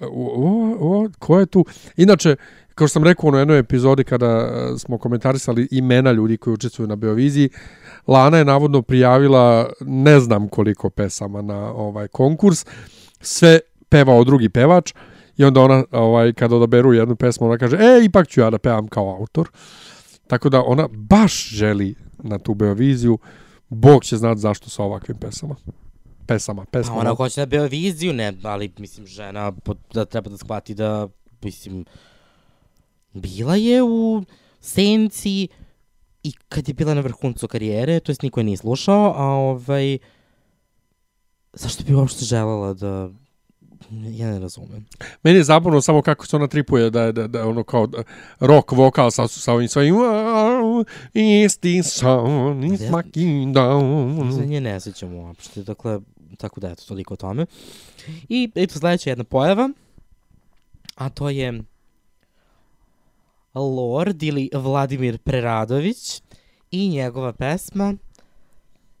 o, 0.00 0.76
o, 0.80 1.08
ko 1.18 1.38
je 1.40 1.46
tu? 1.46 1.64
Inače, 1.96 2.36
kao 2.74 2.88
što 2.88 2.92
sam 2.92 3.04
rekao 3.04 3.30
u 3.30 3.36
jednoj 3.36 3.58
epizodi 3.58 4.04
kada 4.04 4.26
e, 4.26 4.78
smo 4.78 4.98
komentarisali 4.98 5.68
imena 5.70 6.12
ljudi 6.12 6.36
koji 6.36 6.54
učestvuju 6.54 6.88
na 6.88 6.96
Beoviziji, 6.96 7.50
Lana 8.06 8.38
je 8.38 8.44
navodno 8.44 8.82
prijavila 8.82 9.70
ne 9.80 10.20
znam 10.20 10.48
koliko 10.48 10.90
pesama 10.90 11.42
na 11.42 11.72
ovaj 11.72 12.08
konkurs, 12.08 12.66
sve 13.20 13.60
pevao 13.88 14.24
drugi 14.24 14.48
pevač 14.48 14.92
i 15.36 15.44
onda 15.44 15.60
ona 15.60 15.84
ovaj 15.90 16.32
kad 16.32 16.52
odaberu 16.52 16.92
jednu 16.92 17.16
pesmu 17.16 17.46
ona 17.46 17.58
kaže 17.58 17.76
e 17.76 18.04
ipak 18.04 18.28
ću 18.28 18.40
ja 18.40 18.50
da 18.50 18.58
pevam 18.58 18.88
kao 18.88 19.16
autor. 19.20 19.48
Tako 20.26 20.48
da 20.48 20.62
ona 20.62 20.88
baš 20.92 21.48
želi 21.48 21.94
na 22.18 22.38
tu 22.38 22.54
Beoviziju. 22.54 23.18
Bog 23.68 24.04
će 24.04 24.16
znat 24.16 24.38
zašto 24.38 24.70
sa 24.70 24.82
ovakvim 24.82 25.16
pesama. 25.16 25.56
Pesama, 26.30 26.64
Pa 26.64 26.70
pesmama. 26.70 27.00
ona 27.00 27.14
hoće 27.14 27.40
da 27.40 27.46
bio 27.46 27.64
viziju, 27.64 28.12
ne, 28.12 28.32
ali 28.42 28.72
mislim 28.78 29.06
žena 29.06 29.52
da 29.94 30.04
treba 30.04 30.30
da 30.30 30.36
shvati 30.36 30.74
da, 30.74 31.08
mislim, 31.42 31.84
bila 33.12 33.56
je 33.56 33.82
u 33.82 34.22
senci 34.60 35.48
i 36.22 36.32
kad 36.48 36.68
je 36.68 36.74
bila 36.74 36.94
na 36.94 37.00
vrhuncu 37.00 37.48
karijere, 37.48 38.00
to 38.00 38.12
jest 38.12 38.22
niko 38.22 38.40
je 38.40 38.44
nije 38.44 38.56
slušao, 38.56 39.14
a 39.16 39.24
ovaj, 39.24 39.98
zašto 41.52 41.84
bi 41.84 41.94
uopšte 41.94 42.24
želela 42.24 42.74
da, 42.74 43.10
ja 43.90 44.30
ne 44.30 44.38
razumem. 44.38 44.86
Meni 45.22 45.38
je 45.38 45.44
zabavno 45.44 45.80
samo 45.80 46.02
kako 46.02 46.26
se 46.26 46.36
ona 46.36 46.46
tripuje 46.46 46.90
da 46.90 47.02
je 47.02 47.12
da, 47.12 47.26
da 47.26 47.48
ono 47.48 47.62
kao 47.64 47.86
da, 47.86 48.02
rock 48.40 48.72
vokal 48.72 49.10
sa, 49.10 49.28
sa 49.28 49.52
ovim 49.52 49.68
svojim 49.68 49.94
"Wow, 49.94 50.84
is 51.14 51.58
the 51.58 51.82
sun, 51.82 52.64
is 52.64 52.80
my 52.80 52.90
Za 52.92 53.02
kingdom. 53.04 54.28
nje 54.40 54.60
ne 54.60 54.80
sećam 54.80 55.14
uopšte, 55.14 55.62
dakle, 55.62 56.00
tako 56.36 56.60
da 56.60 56.70
eto, 56.70 56.84
toliko 56.88 57.14
o 57.14 57.16
tome. 57.16 57.46
I 58.28 58.50
eto 58.54 58.78
sledeća 58.78 59.10
jedna 59.10 59.24
pojava, 59.24 59.70
a 60.94 61.08
to 61.08 61.30
je 61.30 61.62
Lord 63.54 64.22
ili 64.22 64.50
Vladimir 64.54 65.18
Preradović 65.18 66.22
i 66.70 66.88
njegova 66.88 67.32
pesma 67.32 67.94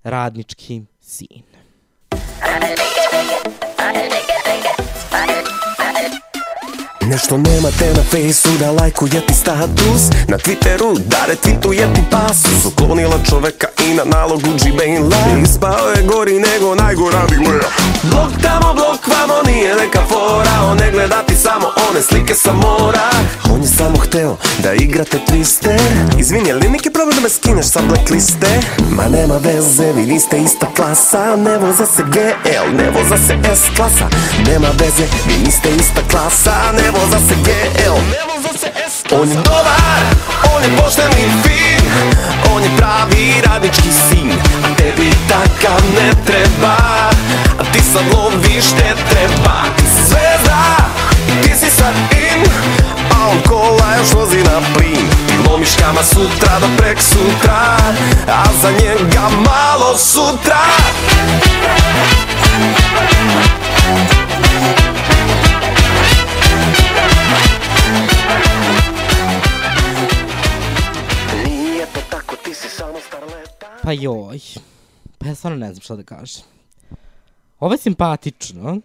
Radnički 0.02 0.82
sin. 1.00 1.42
Nešto 7.10 7.36
nemate 7.36 7.92
na 7.96 8.02
fejsu 8.10 8.48
da 8.58 8.70
lajkuje 8.70 9.26
ti 9.26 9.34
status. 9.34 10.02
Na 10.28 10.38
Twitteru 10.38 10.98
da 10.98 11.16
retweetuje 11.28 11.94
ti 11.94 12.00
pasus. 12.10 12.64
Uklonila 12.64 13.18
čoveka 13.30 13.66
i 13.86 13.94
na 13.94 14.04
nalogu 14.04 14.48
Gmaila. 14.62 15.42
Ispao 15.42 15.90
je 15.96 16.02
gori 16.02 16.38
nego 16.38 16.74
najgora 16.74 17.26
dilera 17.28 17.68
Blok 18.02 18.32
tamo, 18.42 18.74
blok 18.74 19.06
vamo, 19.06 19.42
nije 19.46 19.74
neka 19.74 20.00
fora. 20.08 20.70
On 20.70 20.76
ne 20.76 20.90
gleda 20.90 21.22
ti 21.22 21.34
samo 21.36 21.66
one 21.90 22.02
slike 22.02 22.34
sa 22.34 22.52
mora. 22.52 23.10
On 23.54 23.62
je 23.62 23.68
samo 23.68 23.96
hteo 23.98 24.36
da 24.62 24.72
igrate 24.72 25.18
twiste. 25.28 25.78
Izvini, 26.18 26.52
ali 26.52 26.68
neki 26.68 26.90
problem 26.90 27.16
da 27.16 27.22
me 27.22 27.28
skineš 27.28 27.66
sa 27.66 27.80
blackliste? 27.88 28.60
Ma 28.90 29.08
nema 29.08 29.36
veze, 29.36 29.92
vi 29.92 30.06
niste 30.06 30.38
ista 30.38 30.66
klasa. 30.76 31.36
Ne 31.36 31.58
voza 31.58 31.86
se 31.86 32.02
GL, 32.02 32.76
ne 32.76 32.90
voza 32.90 33.16
se 33.26 33.38
S 33.54 33.76
klasa. 33.76 34.08
Nema 34.46 34.68
veze, 34.78 35.04
vi 35.26 35.44
niste 35.44 35.68
ista 35.80 36.00
klasa. 36.10 36.72
Ne 36.72 36.90
voza 36.90 36.99
se 37.28 37.34
GL, 37.34 37.96
ne 38.12 38.20
voza 38.28 38.58
se 38.58 38.70
klasa 39.10 39.20
On 39.20 39.28
je 39.28 39.36
dobar, 39.36 40.02
on 40.54 40.62
je 40.62 40.76
pošten 40.76 41.10
i 41.10 41.28
fin. 41.42 41.80
On 42.54 42.62
je 42.62 42.70
pravi 42.76 43.34
radnički 43.46 43.88
sin 44.08 44.32
A 44.64 44.74
tebi 44.76 45.10
takav 45.28 45.80
ne 45.94 46.10
treba. 46.26 46.76
A 47.58 47.64
ti 47.72 47.80
sad 47.92 48.02
loviš 48.14 48.70
te 48.70 48.94
treba. 49.10 49.56
Ti 49.76 49.84
si 49.86 50.02
zvezda 50.08 50.76
i 51.28 51.42
ti 51.42 51.56
si 51.56 51.70
sad 51.70 51.94
in. 52.12 52.44
A 53.14 53.28
on 53.28 53.40
kola 53.48 53.96
još 53.98 54.12
vozi 54.12 54.38
na 54.38 54.60
plin. 54.74 55.06
Ti 55.28 55.34
lomiš 55.50 55.70
kama 55.80 56.02
sutra 56.02 56.58
do 56.60 56.66
prek 56.78 56.98
sutra 57.02 57.76
A 58.28 58.44
za 58.62 58.70
njega 58.70 59.28
malo 59.28 59.98
sutra. 59.98 60.60
Nije 64.50 64.99
Pa 73.82 73.92
joj, 73.92 74.40
pa 75.18 75.26
ja 75.26 75.34
stvarno 75.34 75.58
ne 75.58 75.72
znam 75.72 75.80
šta 75.80 75.96
da 75.96 76.02
kažem. 76.02 76.44
Ovo 77.60 77.74
je 77.74 77.78
simpatično, 77.78 78.80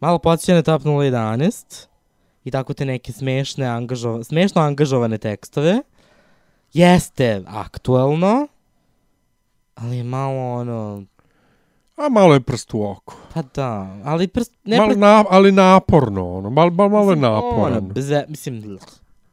malo 0.00 0.18
podsjeća 0.18 0.54
na 0.54 0.62
Top 0.62 0.82
011 0.82 1.86
i 2.44 2.50
tako 2.50 2.74
te 2.74 2.84
neke 2.84 3.12
smešne, 3.12 3.66
angažova, 3.66 4.24
smešno 4.24 4.62
angažovane 4.62 5.18
tekstove. 5.18 5.82
Jeste 6.72 7.42
aktuelno, 7.46 8.46
ali 9.74 9.96
je 9.96 10.04
malo 10.04 10.54
ono, 10.54 11.04
A 11.96 12.08
malo 12.08 12.34
je 12.34 12.40
prst 12.40 12.74
u 12.74 12.82
oko. 12.82 13.16
pa 13.34 13.42
da, 13.42 13.96
ali 14.04 14.28
prst, 14.28 14.52
ne 14.64 14.76
Malo 14.76 14.88
prst, 14.88 15.00
na, 15.00 15.24
ali 15.30 15.52
naporno, 15.52 16.36
ono, 16.36 16.50
malo, 16.50 16.70
malo, 16.70 16.88
malo 16.88 17.12
je 17.12 17.18
ono, 17.18 17.30
naporno. 17.30 17.80
bze, 17.80 18.24
mislim, 18.28 18.78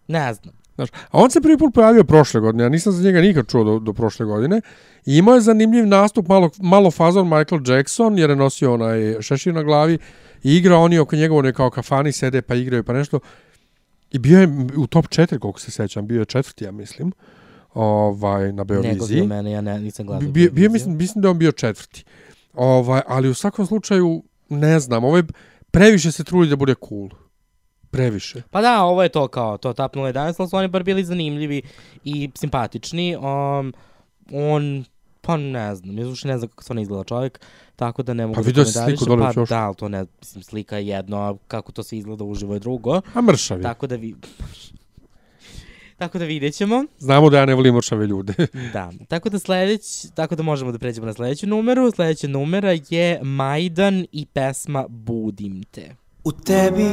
ne 0.07 0.33
znam. 0.33 0.64
Znaš, 0.75 0.89
a 0.89 0.95
on 1.11 1.31
se 1.31 1.41
prvi 1.41 1.57
put 1.57 1.73
pojavio 1.73 2.03
prošle 2.03 2.41
godine, 2.41 2.63
ja 2.63 2.69
nisam 2.69 2.93
za 2.93 3.03
njega 3.03 3.21
nikad 3.21 3.47
čuo 3.47 3.63
do, 3.63 3.79
do 3.79 3.93
prošle 3.93 4.25
godine. 4.25 4.61
I 5.05 5.17
imao 5.17 5.35
je 5.35 5.41
zanimljiv 5.41 5.87
nastup, 5.87 6.27
malo, 6.27 6.49
malo 6.59 6.91
fazon 6.91 7.27
Michael 7.27 7.61
Jackson, 7.67 8.17
jer 8.17 8.29
je 8.29 8.35
nosio 8.35 8.73
onaj 8.73 9.15
šešir 9.21 9.53
na 9.53 9.63
glavi 9.63 9.97
i 10.43 10.55
igrao 10.55 10.83
oni 10.83 10.99
oko 10.99 11.15
njega, 11.15 11.35
one 11.35 11.53
kao 11.53 11.69
kafani 11.69 12.11
sede 12.11 12.41
pa 12.41 12.55
igraju 12.55 12.83
pa 12.83 12.93
nešto. 12.93 13.19
I 14.11 14.19
bio 14.19 14.39
je 14.39 14.47
u 14.77 14.87
top 14.87 15.05
4, 15.05 15.39
koliko 15.39 15.59
se 15.59 15.71
sećam, 15.71 16.07
bio 16.07 16.19
je 16.19 16.25
četvrti, 16.25 16.63
ja 16.63 16.71
mislim, 16.71 17.11
ovaj, 17.73 18.53
na 18.53 18.63
Beoviziji. 18.63 19.19
za 19.19 19.25
mene, 19.25 19.51
ja 19.51 19.61
ne, 19.61 19.79
nisam 19.79 20.05
gledao. 20.05 20.19
Bi- 20.21 20.31
Bio, 20.31 20.51
bio, 20.51 20.69
mislim, 20.69 20.97
mislim 20.97 21.21
da 21.21 21.27
je 21.27 21.31
on 21.31 21.37
bio 21.39 21.51
četvrti. 21.51 22.03
Ovaj, 22.53 23.01
ali 23.07 23.29
u 23.29 23.33
svakom 23.33 23.65
slučaju, 23.65 24.23
ne 24.49 24.79
znam, 24.79 25.03
ovaj 25.03 25.23
previše 25.71 26.11
se 26.11 26.23
trudi 26.23 26.49
da 26.49 26.55
bude 26.55 26.75
cool. 26.89 27.09
Previše. 27.95 28.41
Pa 28.51 28.61
da, 28.61 28.83
ovo 28.83 29.03
je 29.03 29.09
to 29.09 29.27
kao, 29.27 29.57
to 29.57 29.73
Top 29.73 29.95
011, 29.95 30.35
ali 30.37 30.49
su 30.49 30.57
oni 30.57 30.67
bar 30.67 30.83
bili 30.83 31.03
zanimljivi 31.03 31.61
i 32.03 32.29
simpatični. 32.35 33.15
Um, 33.15 33.73
on, 34.31 34.85
pa 35.21 35.37
ne 35.37 35.75
znam, 35.75 35.97
ja 35.97 36.07
uopšte 36.07 36.27
ne 36.27 36.37
znam 36.37 36.49
kako 36.49 36.63
stvarno 36.63 36.81
izgleda 36.81 37.03
čovjek, 37.03 37.39
tako 37.75 38.03
da 38.03 38.13
ne 38.13 38.27
mogu 38.27 38.35
Pa 38.35 38.41
da 38.41 38.45
vidio 38.45 38.65
si 38.65 38.73
komentarišem. 38.73 38.97
sliku 38.97 39.09
dole 39.09 39.27
Pa 39.27 39.33
ćošku. 39.33 39.53
da, 39.53 39.65
ali 39.65 39.75
to 39.75 39.89
ne, 39.89 40.05
mislim, 40.19 40.43
slika 40.43 40.77
je 40.77 40.87
jedno, 40.87 41.17
a 41.17 41.35
kako 41.47 41.71
to 41.71 41.83
sve 41.83 41.97
izgleda 41.97 42.23
uživo 42.23 42.53
je 42.53 42.59
drugo. 42.59 43.01
A 43.13 43.21
mršavi. 43.21 43.63
Tako 43.63 43.87
da 43.87 43.95
vi... 43.95 44.15
Tako 45.97 46.19
da 46.19 46.25
vidjet 46.25 46.53
ćemo. 46.55 46.85
Znamo 46.99 47.29
da 47.29 47.37
ja 47.39 47.45
ne 47.45 47.55
volim 47.55 47.75
mršave 47.75 48.07
ljude. 48.07 48.33
Da, 48.73 48.91
tako 49.07 49.29
da 49.29 49.39
sljedeć, 49.39 50.05
tako 50.15 50.35
da 50.35 50.43
možemo 50.43 50.71
da 50.71 50.79
pređemo 50.79 51.07
na 51.07 51.13
sledeću 51.13 51.47
numeru. 51.47 51.91
Sledeća 51.91 52.27
numera 52.27 52.71
je 52.89 53.19
Majdan 53.23 54.05
i 54.11 54.25
pesma 54.25 54.85
Budim 54.89 55.63
te. 55.63 55.95
U 56.23 56.31
tebi 56.31 56.89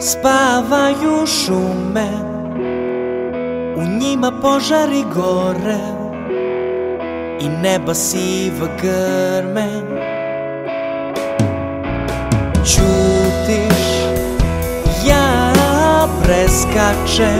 spavaju 0.00 1.26
šume 1.26 2.08
U 3.76 3.98
njima 4.00 4.32
požari 4.42 5.04
gore 5.14 5.78
I 7.40 7.48
neba 7.48 7.94
siva 7.94 8.68
grme. 8.82 9.68
Ćutiš, 12.64 13.86
ja 15.08 15.52
preskačem 16.24 17.38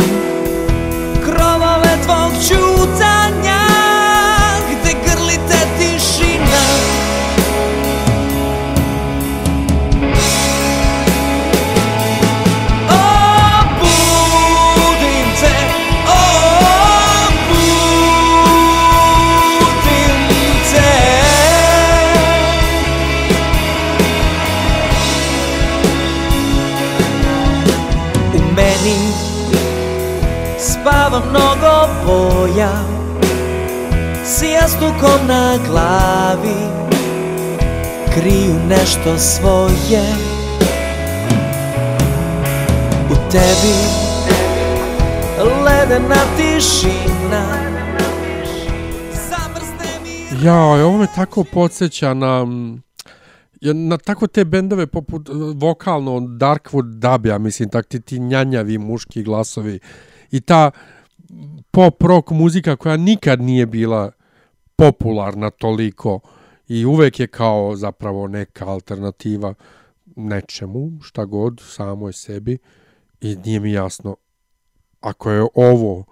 Krovove 1.25 1.97
tvog 2.05 2.33
ćutanja 2.49 3.26
boja 32.47 32.73
S 34.25 34.43
jastukom 34.43 35.27
na 35.29 35.59
glavi 35.67 36.87
Kriju 38.15 38.55
nešto 38.69 39.19
svoje. 39.19 40.03
U 43.11 43.15
tebi 43.31 43.77
Ledena 45.65 46.23
tišina 46.37 47.47
Ja, 50.43 50.63
ovo 50.65 50.99
me 50.99 51.07
tako 51.15 51.45
podsjeća 51.45 52.15
na 52.15 52.47
na 53.63 53.97
tako 53.97 54.27
te 54.27 54.45
bendove 54.45 54.87
poput 54.87 55.29
e, 55.29 55.33
vokalno 55.55 56.21
Darkwood 56.21 56.99
Dabja, 56.99 57.39
mislim, 57.39 57.69
tak 57.69 57.87
ti, 57.87 58.01
ti 58.01 58.19
njanjavi 58.19 58.79
muški 58.79 59.23
glasovi 59.23 59.79
i 60.31 60.41
ta 60.41 60.71
pop 61.77 62.03
rock 62.03 62.31
muzika 62.31 62.77
koja 62.77 62.97
nikad 62.97 63.41
nije 63.41 63.67
bila 63.67 64.11
popularna 64.77 65.51
toliko 65.51 66.21
i 66.69 66.85
uvek 66.85 67.21
je 67.21 67.27
kao 67.27 67.77
zapravo 67.77 68.29
neka 68.29 68.67
alternativa 68.69 69.55
nečemu, 70.17 71.03
šta 71.03 71.25
god, 71.25 71.61
samoj 71.65 72.13
sebi 72.13 72.59
i 73.21 73.37
nije 73.45 73.61
mi 73.61 73.73
jasno 73.73 74.17
ako 75.01 75.31
je 75.31 75.47
ovo 75.55 76.05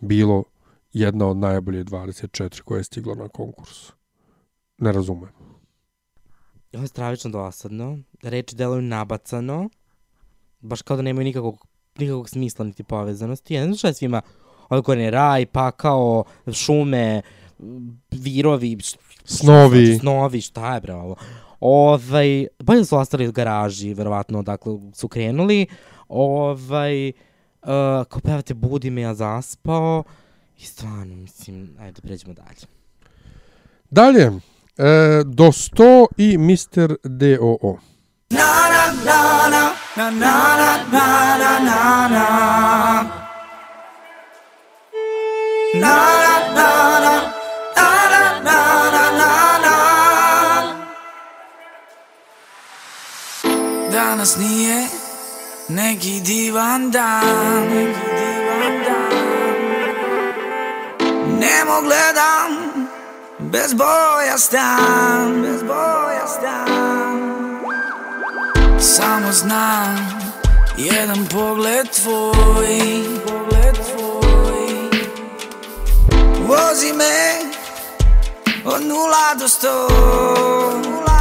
bilo 0.00 0.44
jedna 0.92 1.26
od 1.26 1.36
najbolje 1.36 1.84
24 1.84 2.60
koje 2.60 2.80
je 2.80 2.84
stiglo 2.84 3.14
na 3.14 3.28
konkurs. 3.28 3.92
Ne 4.78 4.92
razumem. 4.92 5.30
Ovo 6.74 6.82
je 6.84 6.88
stravično 6.88 7.30
dosadno. 7.30 7.98
Reči 8.22 8.56
deluju 8.56 8.82
nabacano. 8.82 9.68
Baš 10.60 10.82
kao 10.82 10.96
da 10.96 11.02
nemaju 11.02 11.24
nikakvog, 11.24 11.66
nikakvog 11.98 12.28
smisla 12.28 12.64
niti 12.64 12.84
povezanosti. 12.84 13.54
Ja 13.54 13.60
ne 13.60 13.66
znam 13.66 13.76
šta 13.76 13.88
je 13.88 13.94
svima 13.94 14.22
ovo 14.72 14.82
gore 14.82 15.10
raj, 15.10 15.46
pakao, 15.46 16.24
šume, 16.52 17.22
virovi, 18.10 18.78
Snovi. 19.24 19.98
Snovi, 19.98 20.40
šta 20.40 20.74
je 20.74 20.80
bre 20.80 20.94
ovo? 20.94 21.16
Ovaj, 21.60 22.46
bolje 22.58 22.78
da 22.78 22.84
su 22.84 22.96
ostali 22.96 23.28
u 23.28 23.32
garaži, 23.32 23.94
verovatno, 23.94 24.42
dakle, 24.42 24.72
su 24.94 25.08
krenuli. 25.08 25.66
Ovaj, 26.08 27.08
uh, 27.08 27.14
kao 28.08 28.20
pevate 28.24 28.54
Budi 28.54 28.90
me, 28.90 29.00
ja 29.00 29.14
zaspao. 29.14 30.04
I 30.58 30.64
stvarno, 30.64 31.16
mislim, 31.16 31.76
ajde, 31.80 32.00
pređemo 32.00 32.34
dalje. 32.34 32.66
Dalje, 33.90 34.22
e, 34.22 34.32
do 35.24 35.44
100 35.44 36.06
i 36.16 36.38
Mr. 36.38 36.96
D.O.O. 37.04 37.76
Danas 38.30 39.04
nije 40.92 42.98
neki 42.98 43.21
divan 56.20 56.90
dan 56.90 57.64
Neki 57.68 57.96
divan 58.18 58.74
dan. 58.84 59.24
Nemo 61.40 61.80
gledam 61.80 62.50
Bez 63.38 63.74
boja 63.74 64.38
stan. 64.38 65.42
Bez 65.42 65.62
boja 65.62 66.26
stan. 66.26 67.16
Samo 68.78 69.32
znam 69.32 69.96
Jedan 70.76 71.26
Pogled 71.26 71.88
tvoj 71.90 73.04
Osimé, 76.52 77.50
lado 79.08 79.46
estou. 79.46 81.11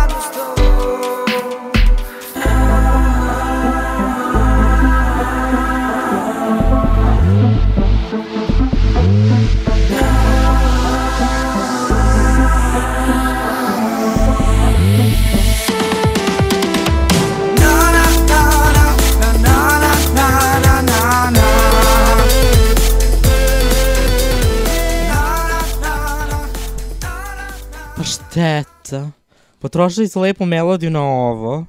Šteta. 28.31 29.11
Potrošili 29.59 30.07
su 30.07 30.21
lepu 30.21 30.45
melodiju 30.45 30.91
na 30.91 31.03
ovo. 31.03 31.65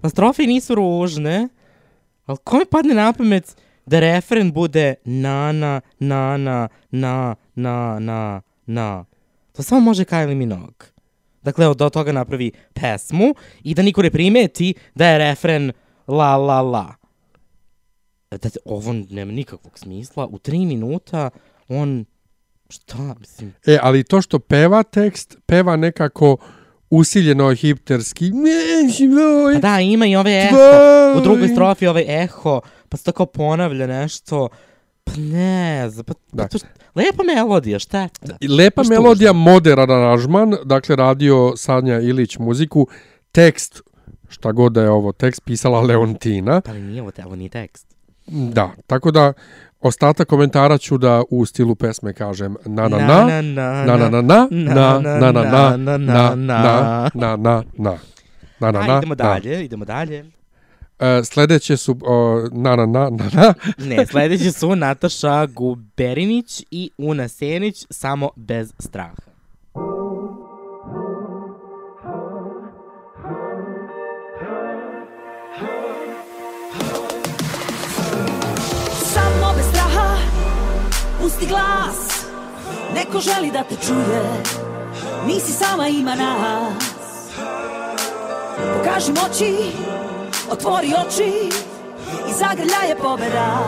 Pa 0.00 0.08
strofe 0.08 0.42
nisu 0.42 0.74
ružne. 0.74 1.48
Ali 2.26 2.38
kome 2.44 2.64
padne 2.70 2.94
na 2.94 3.12
pamet 3.12 3.56
da 3.86 4.00
referen 4.00 4.52
bude 4.52 4.94
na, 5.04 5.52
na, 5.52 5.80
na, 5.98 6.36
na, 6.36 6.68
na, 6.90 7.34
na, 7.54 7.98
na, 7.98 8.40
na. 8.66 9.04
To 9.52 9.62
samo 9.62 9.80
može 9.80 10.04
Kylie 10.04 10.34
Minogue. 10.34 10.86
Dakle, 11.42 11.74
do 11.74 11.90
toga 11.90 12.12
napravi 12.12 12.52
pesmu 12.72 13.34
i 13.62 13.74
da 13.74 13.82
niko 13.82 14.02
ne 14.02 14.10
primeti 14.10 14.74
da 14.94 15.06
je 15.06 15.18
referen 15.18 15.72
la, 16.06 16.36
la, 16.36 16.60
la. 16.60 16.94
Da, 18.30 18.50
ovo 18.64 18.92
nema 19.10 19.32
nikakvog 19.32 19.78
smisla. 19.78 20.26
U 20.26 20.38
tri 20.38 20.58
minuta 20.58 21.30
on... 21.68 22.04
Šta, 22.68 23.14
mislim, 23.20 23.54
E, 23.66 23.78
ali 23.82 24.04
to 24.04 24.22
što 24.22 24.38
peva 24.38 24.82
tekst, 24.82 25.36
peva 25.46 25.76
nekako 25.76 26.36
usiljeno 26.90 27.54
hipterski. 27.54 28.30
Pa 29.54 29.68
da, 29.68 29.80
ima 29.80 30.06
i 30.06 30.16
ove 30.16 30.30
eho. 30.30 30.56
Tvoj. 30.56 31.18
U 31.18 31.20
drugoj 31.20 31.48
strofi 31.48 31.86
ovaj 31.86 32.22
eho, 32.22 32.60
pa 32.88 32.96
se 32.96 33.04
tako 33.04 33.26
ponavlja 33.26 33.86
nešto. 33.86 34.48
Pa 35.04 35.12
ne 35.16 35.88
pa, 36.06 36.14
pa 36.14 36.14
Da. 36.32 36.48
to, 36.48 36.58
lepa 36.94 37.22
melodija, 37.22 37.78
šteta. 37.78 38.36
I 38.40 38.48
Lepa 38.48 38.80
Baš 38.80 38.88
melodija, 38.88 39.32
modern 39.32 39.90
aranžman, 39.90 40.56
dakle 40.64 40.96
radio 40.96 41.52
Sanja 41.56 42.00
Ilić 42.00 42.38
muziku, 42.38 42.86
tekst, 43.32 43.80
šta 44.28 44.52
god 44.52 44.72
da 44.72 44.82
je 44.82 44.90
ovo, 44.90 45.12
tekst 45.12 45.44
pisala 45.44 45.80
Leontina. 45.80 46.60
Pa 46.60 46.70
ali 46.70 46.80
nije 46.80 47.02
ovo, 47.02 47.12
ovo 47.24 47.36
nije 47.36 47.48
tekst. 47.48 47.86
Da, 48.26 48.70
tako 48.86 49.10
da 49.10 49.32
ostatak 49.80 50.28
komentara 50.28 50.78
ću 50.78 50.98
da 50.98 51.22
u 51.30 51.46
stilu 51.46 51.74
pesme 51.74 52.12
kažem 52.12 52.56
na 52.66 52.88
na 52.88 52.98
na 52.98 53.24
Na, 53.24 53.42
na, 53.42 53.96
na 53.96 54.10
na 54.10 54.20
na 54.20 54.48
na 54.50 54.98
na 55.00 55.32
na 55.32 55.32
na 55.32 55.76
na 55.76 55.76
na 55.78 55.96
na, 55.96 55.96
na 55.96 55.96
na 55.96 57.06
na 57.14 57.36
na 57.36 57.36
na 57.36 57.62
na 57.78 57.98
na 58.60 58.78
A, 58.78 58.86
na 58.86 58.96
idemo 58.98 59.14
na. 59.14 59.14
dalje, 59.14 59.64
idemo 59.64 59.84
dalje. 59.84 60.24
E, 60.98 61.24
Sledeće 61.24 61.76
su 61.76 61.96
o, 62.02 62.42
na 62.52 62.76
na 62.76 62.86
na 62.86 63.10
na 63.10 63.30
na 63.32 63.54
Ne, 63.78 64.06
sledeći 64.06 64.52
su 64.52 64.76
Nataša 64.76 65.46
Guberinić 65.46 66.64
i 66.70 66.90
Una 66.98 67.28
Senić, 67.28 67.86
samo 67.90 68.30
bez 68.36 68.72
straha. 68.78 69.27
Pusti 81.38 81.52
glas. 81.52 82.26
Neko 82.94 83.20
želi 83.20 83.50
da 83.50 83.64
te 83.64 83.74
čuje. 83.86 84.22
Nisi 85.26 85.52
sama 85.52 85.88
ima 85.88 86.14
nas. 86.14 86.84
Pokaži 88.76 89.12
moći 89.12 89.56
Otvori 90.50 90.94
oči 91.06 91.32
I 92.28 92.32
zagrlja 92.32 92.88
je 92.88 92.96
pobeda. 92.96 93.58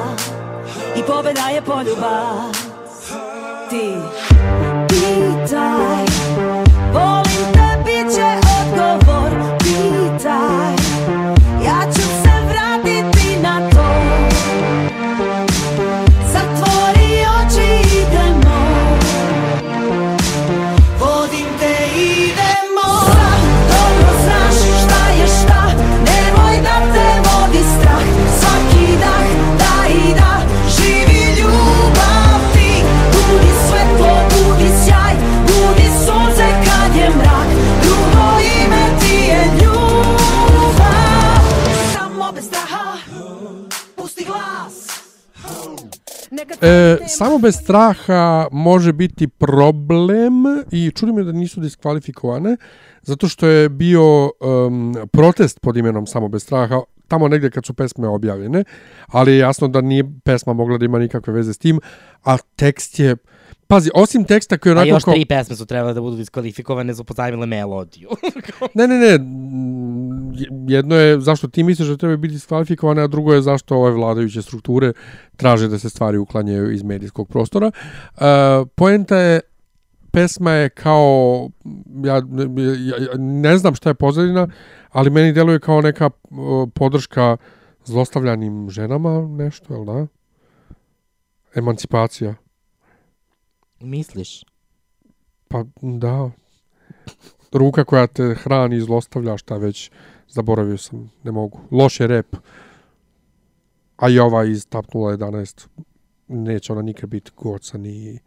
I 0.97 1.03
pobeda 1.03 1.49
je 1.49 1.63
poljubac. 1.63 2.57
Ti 3.71 3.95
Pitaj 4.89 6.10
E, 46.63 46.97
samo 47.07 47.39
bez 47.39 47.57
straha 47.57 48.49
može 48.53 48.93
biti 48.93 49.29
problem 49.29 50.33
i 50.71 50.91
čudi 50.91 51.13
me 51.13 51.23
da 51.23 51.33
nisu 51.33 51.61
diskvalifikovane 51.61 52.57
zato 53.03 53.29
što 53.29 53.47
je 53.47 53.69
bio 53.69 54.25
um, 54.25 54.97
protest 55.13 55.61
pod 55.61 55.77
imenom 55.77 56.07
Samo 56.07 56.29
bez 56.29 56.43
straha 56.43 56.81
tamo 57.09 57.29
negdje 57.29 57.51
kad 57.51 57.67
su 57.67 57.75
pesme 57.75 58.09
objavljene, 58.09 58.65
ali 59.07 59.33
je 59.33 59.39
jasno 59.39 59.69
da 59.69 59.81
nije 59.81 60.05
pesma 60.25 60.53
mogla 60.53 60.79
da 60.79 60.85
ima 60.85 60.99
nikakve 60.99 61.33
veze 61.33 61.53
s 61.53 61.59
tim, 61.59 61.81
a 62.25 62.37
tekst 62.57 62.99
je 62.99 63.17
Pazi, 63.71 63.91
osim 63.95 64.25
teksta 64.25 64.59
koji 64.59 64.71
je 64.71 64.75
A 64.75 64.77
onako 64.77 64.89
još 64.89 65.05
kao... 65.05 65.15
tri 65.15 65.25
pesme 65.25 65.57
su 65.57 65.67
trebale 65.67 65.95
da 65.95 66.01
budu 66.01 66.17
diskvalifikovane 66.17 66.95
za 66.95 67.05
pozajmile 67.05 67.47
melodiju. 67.47 68.09
Ne, 68.75 68.87
ne, 68.89 68.99
ne. 68.99 69.19
Jedno 70.69 70.97
je 70.97 71.21
zašto 71.21 71.49
ti 71.49 71.63
misliš 71.63 71.89
da 71.89 71.97
treba 71.97 72.17
biti 72.17 72.35
diskvalifikovane, 72.35 73.03
a 73.03 73.07
drugo 73.07 73.33
je 73.33 73.43
zašto 73.43 73.77
ove 73.77 73.91
vladajuće 73.91 74.43
strukture 74.43 74.93
traže 75.37 75.69
da 75.69 75.79
se 75.79 75.91
stvari 75.91 76.19
uklanjaju 76.19 76.73
iz 76.73 76.83
medijskog 76.83 77.29
prostora. 77.29 77.71
Uh, 77.71 78.21
poenta 78.75 79.17
je 79.17 79.41
pesma 80.11 80.53
je 80.53 80.69
kao 80.69 81.49
ja, 82.05 82.15
ja, 82.15 82.23
ja 82.99 83.17
ne 83.19 83.59
znam 83.59 83.75
šta 83.75 83.91
je 83.91 83.95
pozadina, 83.95 84.49
ali 84.91 85.11
meni 85.11 85.33
deluje 85.33 85.61
kao 85.61 85.81
neka 85.81 86.11
uh, 86.31 86.69
podrška 86.75 87.37
zlostavljanim 87.85 88.71
ženama, 88.71 89.29
nešto, 89.29 89.75
jel 89.75 89.85
da? 89.85 90.07
Emancipacija. 91.55 92.35
Misliš? 93.81 94.45
Pa 95.49 95.65
da. 95.83 96.31
Ruka 97.53 97.85
koja 97.85 98.07
te 98.07 98.35
hrani 98.35 98.81
zlostavlja, 98.81 99.37
šta 99.37 99.57
već, 99.57 99.91
zaboravio 100.31 100.79
sam, 100.79 101.11
ne 101.25 101.33
mogu. 101.33 101.61
Loš 101.71 102.01
je 102.01 102.07
rep. 102.07 102.37
A 103.97 104.09
i 104.09 104.19
ova 104.19 104.45
iz 104.45 104.67
Tap 104.67 104.87
011, 104.87 105.67
neće 106.29 106.73
ona 106.73 106.83
nikad 106.83 107.11
biti 107.11 107.31
Goca 107.37 107.79
ni, 107.79 108.19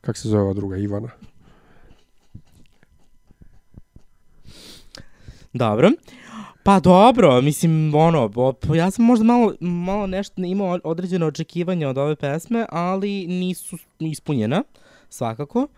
kak 0.00 0.16
se 0.16 0.28
zove 0.28 0.42
ova 0.42 0.54
druga, 0.54 0.76
Ivana. 0.76 1.08
Dobro. 5.52 5.90
Pa 6.62 6.80
dobro, 6.80 7.40
mislim, 7.40 7.94
ono, 7.94 8.30
ja 8.74 8.90
sam 8.90 9.04
možda 9.04 9.24
malo, 9.24 9.54
malo 9.60 10.06
nešto 10.06 10.42
imao 10.42 10.78
određene 10.84 11.26
očekivanja 11.26 11.88
od 11.88 11.98
ove 11.98 12.16
pesme, 12.16 12.66
ali 12.68 13.26
nisu 13.26 13.78
ispunjena, 13.98 14.62
svakako. 15.08 15.68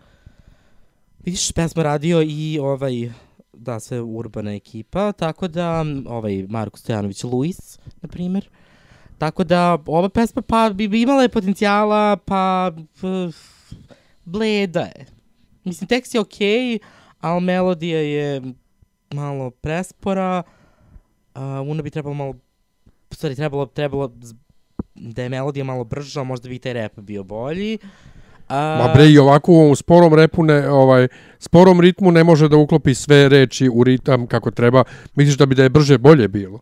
Vidiš, 1.25 1.51
pesma 1.51 1.83
radio 1.83 2.21
i 2.21 2.59
ovaj, 2.61 3.11
da, 3.53 3.79
sve 3.79 4.01
urbana 4.01 4.53
ekipa, 4.53 5.11
tako 5.11 5.47
da, 5.47 5.85
ovaj, 6.05 6.45
Marko 6.49 6.79
Stojanović 6.79 7.23
Luis, 7.23 7.79
na 8.01 8.09
primjer, 8.09 8.49
tako 9.17 9.43
da, 9.43 9.77
ova 9.85 10.09
pesma, 10.09 10.41
pa, 10.41 10.69
bi, 10.69 10.87
bi 10.87 11.01
imala 11.01 11.21
je 11.21 11.29
potencijala, 11.29 12.17
pa, 12.17 12.71
p- 13.01 13.31
bleda 14.25 14.81
je. 14.81 15.05
Mislim, 15.63 15.87
tekst 15.87 16.15
je 16.15 16.21
okej, 16.21 16.79
ali 17.19 17.41
melodija 17.41 17.99
je 17.99 18.41
malo 19.13 19.49
prespora, 19.49 20.43
a 21.33 21.43
ona 21.67 21.81
bi 21.81 21.89
trebalo 21.89 22.15
malo, 22.15 22.33
stvari 23.11 23.35
trebalo, 23.35 23.65
trebalo 23.65 24.11
da 24.95 25.23
je 25.23 25.29
melodija 25.29 25.63
malo 25.63 25.83
brža, 25.83 26.23
možda 26.23 26.49
bi 26.49 26.55
i 26.55 26.59
taj 26.59 26.73
rap 26.73 26.99
bio 26.99 27.23
bolji. 27.23 27.77
A, 28.51 28.77
Ma 28.77 28.93
bre, 28.93 29.09
i 29.09 29.17
ovako 29.17 29.51
u 29.51 29.55
ovom 29.55 29.75
sporom 29.75 30.13
repu, 30.13 30.43
ne, 30.43 30.69
ovaj, 30.69 31.07
sporom 31.39 31.81
ritmu 31.81 32.11
ne 32.11 32.23
može 32.23 32.49
da 32.49 32.57
uklopi 32.57 32.95
sve 32.95 33.29
reči 33.29 33.69
u 33.69 33.83
ritam 33.83 34.27
kako 34.27 34.51
treba. 34.51 34.83
Misliš 35.15 35.37
da 35.37 35.45
bi 35.45 35.55
da 35.55 35.63
je 35.63 35.69
brže 35.69 35.97
bolje 35.97 36.27
bilo? 36.27 36.59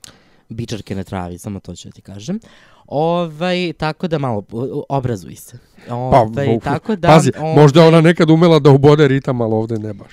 Bičarke 0.50 0.96
na 0.96 1.04
travi, 1.04 1.38
samo 1.38 1.60
to 1.60 1.76
ću 1.76 1.88
da 1.88 1.92
ti 1.92 2.02
kažem. 2.02 2.40
Ovaj, 2.88 3.74
tako 3.74 4.08
da 4.08 4.18
malo, 4.18 4.44
obrazuj 4.90 5.36
se. 5.36 5.58
Ovaj, 5.90 6.56
u- 6.56 6.60
tako 6.60 6.96
da, 6.96 7.08
Pa, 7.08 7.14
pazi, 7.14 7.32
ovaj, 7.38 7.56
možda 7.56 7.84
ona 7.84 8.02
nekad 8.02 8.30
umela 8.30 8.60
da 8.60 8.70
ubode 8.70 9.08
ritam, 9.08 9.42
ali 9.42 9.54
ovde 9.54 9.80
ne 9.80 9.94
baš. 9.94 10.12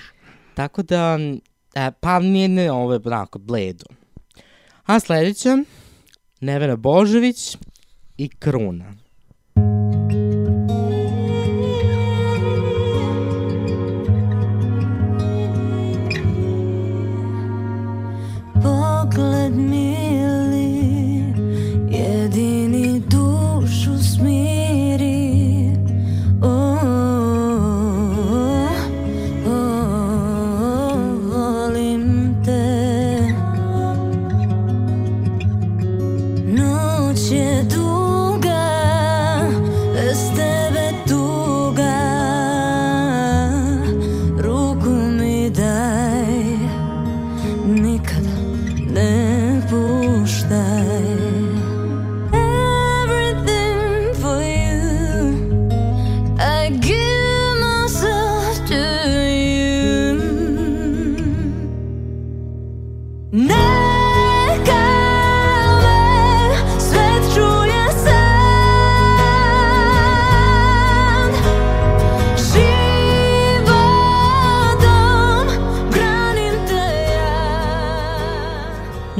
Tako 0.53 0.83
da, 0.83 1.17
e, 1.75 1.91
pa 1.91 2.19
nije 2.19 2.47
ne, 2.47 2.71
ovo 2.71 2.93
je 2.93 2.99
onako, 3.05 3.39
bledo. 3.39 3.85
A 4.85 4.99
sledeća, 4.99 5.57
Nevena 6.41 6.75
Božović 6.75 7.57
i 8.17 8.29
Kruna. 8.29 8.93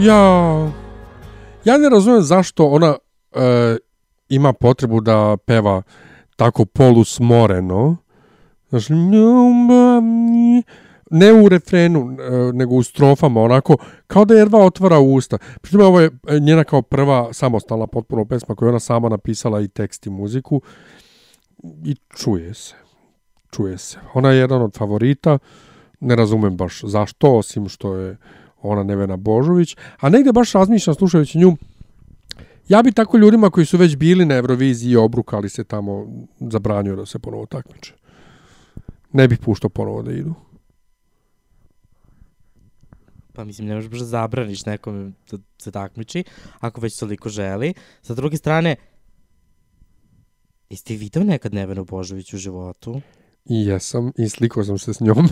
Ja 0.07 0.71
Ja, 1.67 1.77
ne 1.77 1.89
razumem 1.89 2.21
zašto 2.21 2.67
ona 2.67 2.95
e, 3.35 3.77
ima 4.29 4.53
potrebu 4.53 5.01
da 5.01 5.37
peva 5.45 5.81
tako 6.35 6.65
polusmoreno. 6.65 7.97
Znaš, 8.69 8.85
ne 11.11 11.33
u 11.33 11.49
refrenu, 11.49 11.99
e, 11.99 12.53
nego 12.53 12.75
u 12.75 12.83
strofama, 12.83 13.41
onako, 13.41 13.77
kao 14.07 14.25
da 14.25 14.33
jedva 14.33 14.59
otvara 14.59 14.99
usta. 14.99 15.37
Pritom 15.61 15.81
ovo 15.81 15.99
je 15.99 16.11
e, 16.27 16.39
njena 16.39 16.63
kao 16.63 16.81
prva 16.81 17.33
samostalna 17.33 17.87
potpuno 17.87 18.25
pesma 18.25 18.55
koju 18.55 18.69
ona 18.69 18.79
sama 18.79 19.09
napisala 19.09 19.61
i 19.61 19.67
tekst 19.67 20.07
i 20.07 20.09
muziku. 20.09 20.61
I 21.83 21.95
čuje 22.17 22.53
se. 22.53 22.75
Čuje 23.51 23.77
se. 23.77 23.97
Ona 24.13 24.31
je 24.31 24.37
jedan 24.37 24.61
od 24.61 24.77
favorita. 24.77 25.39
Ne 25.99 26.15
razumem 26.15 26.57
baš 26.57 26.81
zašto, 26.83 27.37
osim 27.37 27.69
što 27.69 27.93
je 27.95 28.17
ona 28.67 28.83
Nevena 28.83 29.17
Božović, 29.17 29.75
a 29.99 30.09
negde 30.09 30.31
baš 30.31 30.51
razmišljam 30.51 30.95
slušajući 30.95 31.37
nju, 31.37 31.57
ja 32.67 32.83
bi 32.83 32.91
tako 32.91 33.17
ljudima 33.17 33.49
koji 33.49 33.65
su 33.65 33.77
već 33.77 33.95
bili 33.95 34.25
na 34.25 34.35
Euroviziji 34.35 34.91
i 34.91 34.95
obrukali 34.95 35.49
se 35.49 35.63
tamo, 35.63 36.07
zabranio 36.39 36.95
da 36.95 37.05
se 37.05 37.19
ponovo 37.19 37.45
takmiče. 37.45 37.93
Ne 39.13 39.27
bih 39.27 39.39
puštao 39.39 39.69
ponovo 39.69 40.01
da 40.01 40.11
idu. 40.11 40.33
Pa 43.33 43.43
mislim, 43.43 43.67
ne 43.67 43.75
možeš 43.75 43.89
baš 43.89 43.99
da 43.99 44.05
zabraniš 44.05 44.65
nekome 44.65 45.11
da 45.31 45.37
se 45.57 45.71
takmiči, 45.71 46.23
ako 46.59 46.81
već 46.81 46.99
toliko 46.99 47.29
želi. 47.29 47.73
Sa 48.01 48.13
druge 48.13 48.37
strane, 48.37 48.75
jeste 50.69 50.95
video 50.95 51.23
nekad 51.23 51.53
Nevenu 51.53 51.85
Božović 51.85 52.33
u 52.33 52.37
životu? 52.37 53.01
I 53.45 53.65
jesam, 53.65 54.11
i 54.17 54.29
slikao 54.29 54.63
sam 54.63 54.77
se 54.77 54.93
s 54.93 54.99
njom. 54.99 55.29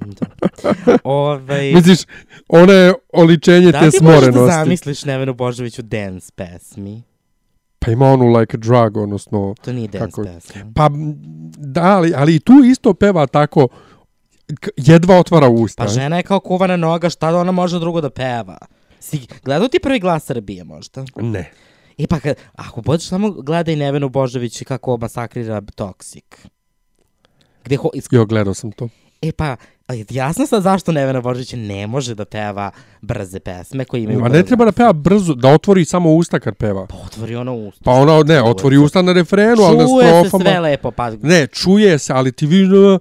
Da. 0.00 0.26
Ovaj, 1.04 1.72
Misliš, 1.72 1.98
ona 2.48 2.72
je 2.72 2.94
oličenje 3.12 3.72
da 3.72 3.80
te 3.80 3.86
li 3.86 3.90
ti 3.92 3.98
možeš 4.02 4.20
da 4.20 4.22
smorenosti. 4.22 4.54
zamisliš 4.54 5.04
Nevenu 5.04 5.34
Božović 5.34 5.78
u 5.78 5.82
dance 5.82 6.32
pesmi? 6.34 7.02
Pa 7.78 7.90
ima 7.90 8.06
onu 8.06 8.38
like 8.38 8.56
a 8.56 8.60
drug, 8.60 8.96
odnosno... 8.96 9.54
To 9.64 9.72
nije 9.72 9.88
dance 9.88 10.04
kako- 10.06 10.24
pesma. 10.24 10.72
Pa, 10.74 10.88
da, 11.58 11.82
ali, 11.82 12.12
ali 12.16 12.34
i 12.34 12.40
tu 12.40 12.52
isto 12.64 12.94
peva 12.94 13.26
tako, 13.26 13.68
jedva 14.76 15.18
otvara 15.18 15.48
usta. 15.48 15.82
Pa 15.84 15.88
žena 15.88 16.16
je 16.16 16.22
kao 16.22 16.40
kuvana 16.40 16.76
noga, 16.76 17.10
šta 17.10 17.32
da 17.32 17.38
ona 17.38 17.52
može 17.52 17.78
drugo 17.78 18.00
da 18.00 18.10
peva? 18.10 18.58
Si 19.00 19.20
gledao 19.44 19.68
ti 19.68 19.78
prvi 19.78 20.00
glas 20.00 20.24
Srbije 20.24 20.64
možda? 20.64 21.04
Ne. 21.16 21.50
E 21.98 22.06
pa, 22.06 22.20
kad, 22.20 22.36
ako 22.54 22.80
budeš 22.80 23.08
samo 23.08 23.30
gledaj 23.30 23.76
Nevenu 23.76 24.08
Božović 24.08 24.62
kako 24.62 24.96
masakrira 24.96 25.60
Toxic. 25.60 26.46
Gde 27.64 27.76
ho, 27.76 27.90
is, 27.94 28.06
Jo, 28.10 28.26
gledao 28.26 28.54
sam 28.54 28.72
to. 28.72 28.88
E 29.22 29.32
pa, 29.32 29.56
jasno 30.10 30.46
sad 30.46 30.62
zašto 30.62 30.92
Nevena 30.92 31.20
Božić 31.20 31.52
ne 31.56 31.86
može 31.86 32.14
da 32.14 32.24
peva 32.24 32.70
brze 33.00 33.40
pesme 33.40 33.84
koje 33.84 34.02
imaju... 34.02 34.24
A 34.24 34.28
ne 34.28 34.42
treba 34.42 34.64
da 34.64 34.72
peva 34.72 34.92
brzo, 34.92 35.34
da 35.34 35.48
otvori 35.48 35.84
samo 35.84 36.14
usta 36.14 36.40
kad 36.40 36.54
peva. 36.54 36.86
Otvori 37.04 37.36
ono 37.36 37.54
usta. 37.54 37.80
Pa 37.84 37.90
ona, 37.92 38.22
ne, 38.22 38.42
otvori 38.42 38.76
se. 38.76 38.80
usta 38.80 39.02
na 39.02 39.12
refrenu, 39.12 39.62
ali 39.62 39.76
na 39.76 39.84
Čuje 39.86 40.22
se 40.22 40.28
strofama. 40.28 40.44
sve 40.50 40.60
lepo, 40.60 40.90
pa... 40.90 41.10
Ne, 41.10 41.46
čuje 41.46 41.98
se, 41.98 42.12
ali 42.12 42.32
ti 42.32 42.46
vidiš 42.46 42.68
da 42.68 42.98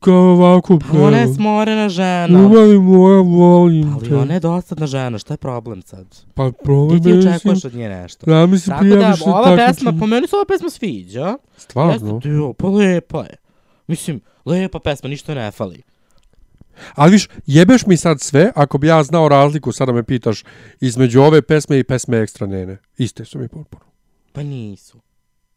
kao 0.00 0.14
ovako 0.14 0.78
Pa 0.78 0.98
ona 0.98 1.16
je 1.18 1.34
smorena 1.34 1.88
žena. 1.88 2.26
Ljubavi 2.40 2.78
moja, 2.78 3.20
volim 3.20 3.94
Ali 3.94 4.08
te. 4.08 4.16
ona 4.16 4.34
je 4.34 4.40
dosadna 4.40 4.86
žena, 4.86 5.18
šta 5.18 5.34
je 5.34 5.38
problem 5.38 5.82
sad? 5.82 6.06
Pa 6.34 6.50
problem 6.64 6.98
Ti 6.98 7.04
ti 7.04 7.10
je, 7.10 7.18
očekuješ 7.18 7.44
mislim, 7.44 7.72
od 7.72 7.78
nje 7.78 7.88
nešto. 7.88 8.30
Ja 8.30 8.46
mi 8.46 8.58
se 8.58 8.70
Tako 8.70 8.84
da, 8.84 8.90
prijaviš 8.94 9.20
ova 9.22 9.42
pesma, 9.56 9.66
takmičenje. 9.66 10.00
po 10.00 10.06
meni 10.06 10.26
se 10.26 10.36
ova 10.36 10.44
pesma 10.48 10.70
sviđa. 10.70 11.36
Stvarno? 11.56 11.92
Jeste, 11.92 12.28
pa 12.58 12.68
lepa 12.68 13.22
je. 13.22 13.36
Mislim, 13.86 14.20
lepa 14.44 14.78
pesma, 14.78 15.08
ništa 15.08 15.34
ne 15.34 15.50
fali. 15.50 15.82
Ali 16.94 17.12
viš, 17.12 17.28
jebeš 17.46 17.86
mi 17.86 17.96
sad 17.96 18.20
sve, 18.20 18.52
ako 18.54 18.78
bi 18.78 18.86
ja 18.86 19.02
znao 19.02 19.28
razliku, 19.28 19.72
sada 19.72 19.92
me 19.92 20.02
pitaš, 20.02 20.44
između 20.80 21.20
ove 21.20 21.42
pesme 21.42 21.78
i 21.78 21.84
pesme 21.84 22.18
Ekstra 22.18 22.46
Nene. 22.46 22.78
Iste 22.98 23.24
su 23.24 23.38
mi 23.38 23.48
potpuno. 23.48 23.84
Pa 24.32 24.42
nisu. 24.42 25.00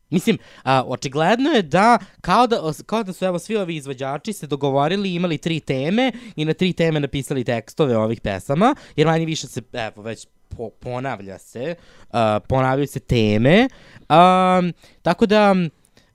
Mislim, 0.10 0.38
a, 0.64 0.84
očigledno 0.88 1.50
je 1.50 1.62
da 1.62 2.00
kao, 2.22 2.48
da, 2.48 2.62
kao 2.86 3.04
da 3.04 3.14
su 3.14 3.26
evo 3.26 3.40
svi 3.40 3.58
ovi 3.58 3.76
izvođači 3.76 4.34
se 4.34 4.48
dogovorili 4.48 5.14
imali 5.14 5.38
tri 5.38 5.60
teme 5.60 6.12
i 6.36 6.46
na 6.46 6.54
tri 6.54 6.74
teme 6.74 7.00
napisali 7.00 7.44
tekstove 7.44 7.98
ovih 7.98 8.22
pesama, 8.22 8.76
jer 8.96 9.08
manje 9.08 9.26
više 9.26 9.48
se, 9.48 9.62
evo, 9.74 10.02
već 10.02 10.28
po, 10.50 10.70
ponavlja 10.70 11.38
se, 11.38 11.76
uh, 12.10 12.18
ponavljaju 12.48 12.88
se 12.88 13.00
teme, 13.00 13.68
um, 14.00 14.74
tako 15.02 15.26
da 15.26 15.56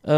Uh, 0.02 0.10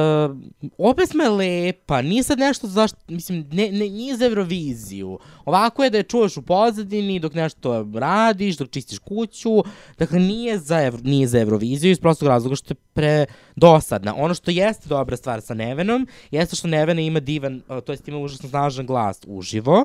ova 0.78 0.94
pesma 0.94 1.24
je 1.24 1.30
lepa, 1.30 2.02
nije 2.02 2.22
sad 2.22 2.38
nešto 2.38 2.66
zašto, 2.66 2.98
mislim, 3.08 3.46
ne, 3.52 3.72
ne, 3.72 3.88
nije 3.88 4.16
za 4.16 4.24
Euroviziju. 4.26 5.18
Ovako 5.44 5.84
je 5.84 5.90
da 5.90 5.98
je 5.98 6.02
čuješ 6.02 6.36
u 6.36 6.42
pozadini 6.42 7.20
dok 7.20 7.34
nešto 7.34 7.90
radiš, 7.94 8.56
dok 8.56 8.70
čistiš 8.70 8.98
kuću, 8.98 9.64
dakle 9.98 10.20
nije 10.20 10.58
za, 10.58 10.82
Evro, 10.82 11.00
nije 11.02 11.26
za 11.26 11.40
Euroviziju 11.40 11.90
iz 11.90 12.00
prostog 12.00 12.28
razloga 12.28 12.56
što 12.56 12.72
je 12.72 12.76
pre 12.92 13.26
dosadna. 13.56 14.14
Ono 14.16 14.34
što 14.34 14.50
jeste 14.50 14.88
dobra 14.88 15.16
stvar 15.16 15.40
sa 15.40 15.54
Nevenom, 15.54 16.06
jeste 16.30 16.56
što 16.56 16.68
Nevena 16.68 17.00
ima 17.00 17.20
divan, 17.20 17.62
uh, 17.68 17.80
to 17.80 17.92
jest 17.92 18.08
ima 18.08 18.18
užasno 18.18 18.48
snažan 18.48 18.86
glas 18.86 19.20
uživo 19.26 19.84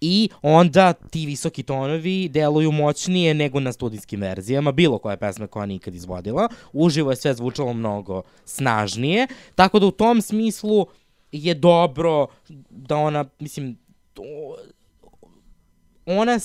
i 0.00 0.28
onda 0.42 0.92
ti 0.92 1.26
visoki 1.26 1.62
tonovi 1.62 2.28
deluju 2.28 2.72
moćnije 2.72 3.34
nego 3.34 3.60
na 3.60 3.72
studijskim 3.72 4.20
verzijama, 4.20 4.72
bilo 4.72 4.98
koja 4.98 5.16
pesma 5.16 5.46
koja 5.46 5.66
nikad 5.66 5.94
izvodila. 5.94 6.48
Uživo 6.72 7.10
je 7.10 7.16
sve 7.16 7.34
zvučalo 7.34 7.72
mnogo 7.72 8.22
snažnije, 8.44 9.26
tako 9.54 9.78
da 9.78 9.86
u 9.86 9.90
tom 9.90 10.22
smislu 10.22 10.86
je 11.32 11.54
dobro 11.54 12.26
da 12.70 12.96
ona, 12.96 13.24
mislim, 13.38 13.78
ona 16.06 16.38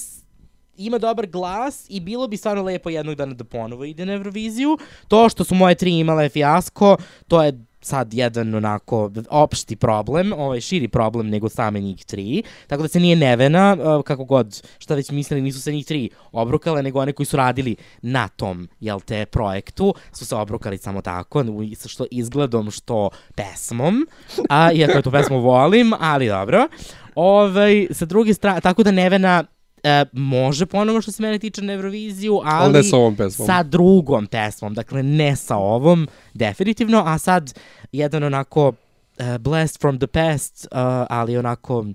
ima 0.78 0.98
dobar 0.98 1.28
glas 1.28 1.86
i 1.90 2.00
bilo 2.00 2.28
bi 2.28 2.38
stvarno 2.38 2.64
lepo 2.64 2.90
jednog 2.90 3.16
dana 3.16 3.34
da 3.34 3.44
ponovo 3.44 3.84
ide 3.84 4.06
na 4.06 4.14
Euroviziju. 4.14 4.78
To 5.08 5.30
što 5.30 5.44
su 5.44 5.56
moje 5.56 5.76
tri 5.76 6.00
imale 6.00 6.30
fijasko, 6.30 6.98
to 7.28 7.44
je 7.44 7.66
sad 7.84 8.14
jedan 8.14 8.56
onako 8.56 9.12
opšti 9.30 9.76
problem, 9.76 10.34
ovaj 10.34 10.62
širi 10.62 10.88
problem 10.88 11.30
nego 11.30 11.50
same 11.50 11.80
njih 11.80 12.06
tri. 12.06 12.44
Tako 12.68 12.82
da 12.82 12.88
se 12.88 13.00
nije 13.00 13.16
Nevena, 13.16 13.78
uh, 13.80 14.04
kako 14.04 14.24
god, 14.24 14.62
šta 14.78 14.96
već 14.96 15.12
mislili, 15.12 15.42
nisu 15.42 15.62
se 15.62 15.72
njih 15.72 15.86
tri 15.86 16.10
obrukale, 16.32 16.84
nego 16.84 17.00
one 17.00 17.14
koji 17.14 17.26
su 17.26 17.38
radili 17.38 17.76
na 18.02 18.28
tom, 18.28 18.70
jel 18.80 19.00
te, 19.00 19.26
projektu, 19.26 19.94
su 20.12 20.26
se 20.26 20.36
obrukali 20.36 20.78
samo 20.78 21.02
tako, 21.02 21.44
što 21.88 22.06
izgledom, 22.12 22.72
što 22.72 23.10
pesmom. 23.36 24.08
A, 24.50 24.72
iako 24.72 24.98
ja 24.98 25.02
tu 25.02 25.12
pesmu 25.12 25.40
volim, 25.40 25.94
ali 26.00 26.28
dobro. 26.28 26.68
Ovaj, 27.16 27.88
sa 27.92 28.06
druge 28.06 28.34
strane, 28.34 28.62
tako 28.62 28.84
da 28.84 28.92
Nevena 28.92 29.44
e, 29.84 30.06
može 30.14 30.66
ponovo 30.66 31.02
što 31.02 31.12
se 31.12 31.24
mene 31.24 31.40
tiče 31.40 31.62
na 31.62 31.74
Euroviziju, 31.74 32.42
ali, 32.44 32.64
Ali 32.64 32.74
ne 32.74 32.84
sa 32.84 32.98
ovom 32.98 33.16
pesmom. 33.16 33.46
sa 33.46 33.64
drugom 33.64 34.28
pesmom, 34.28 34.74
dakle 34.74 35.04
ne 35.04 35.36
sa 35.36 35.58
ovom, 35.58 36.08
definitivno, 36.34 37.04
a 37.06 37.18
sad 37.18 37.54
jedan 37.92 38.24
onako 38.24 38.68
uh, 38.68 39.38
blast 39.38 39.80
from 39.80 40.00
the 40.00 40.08
past, 40.08 40.68
uh, 40.72 40.78
ali 41.10 41.38
onako 41.38 41.86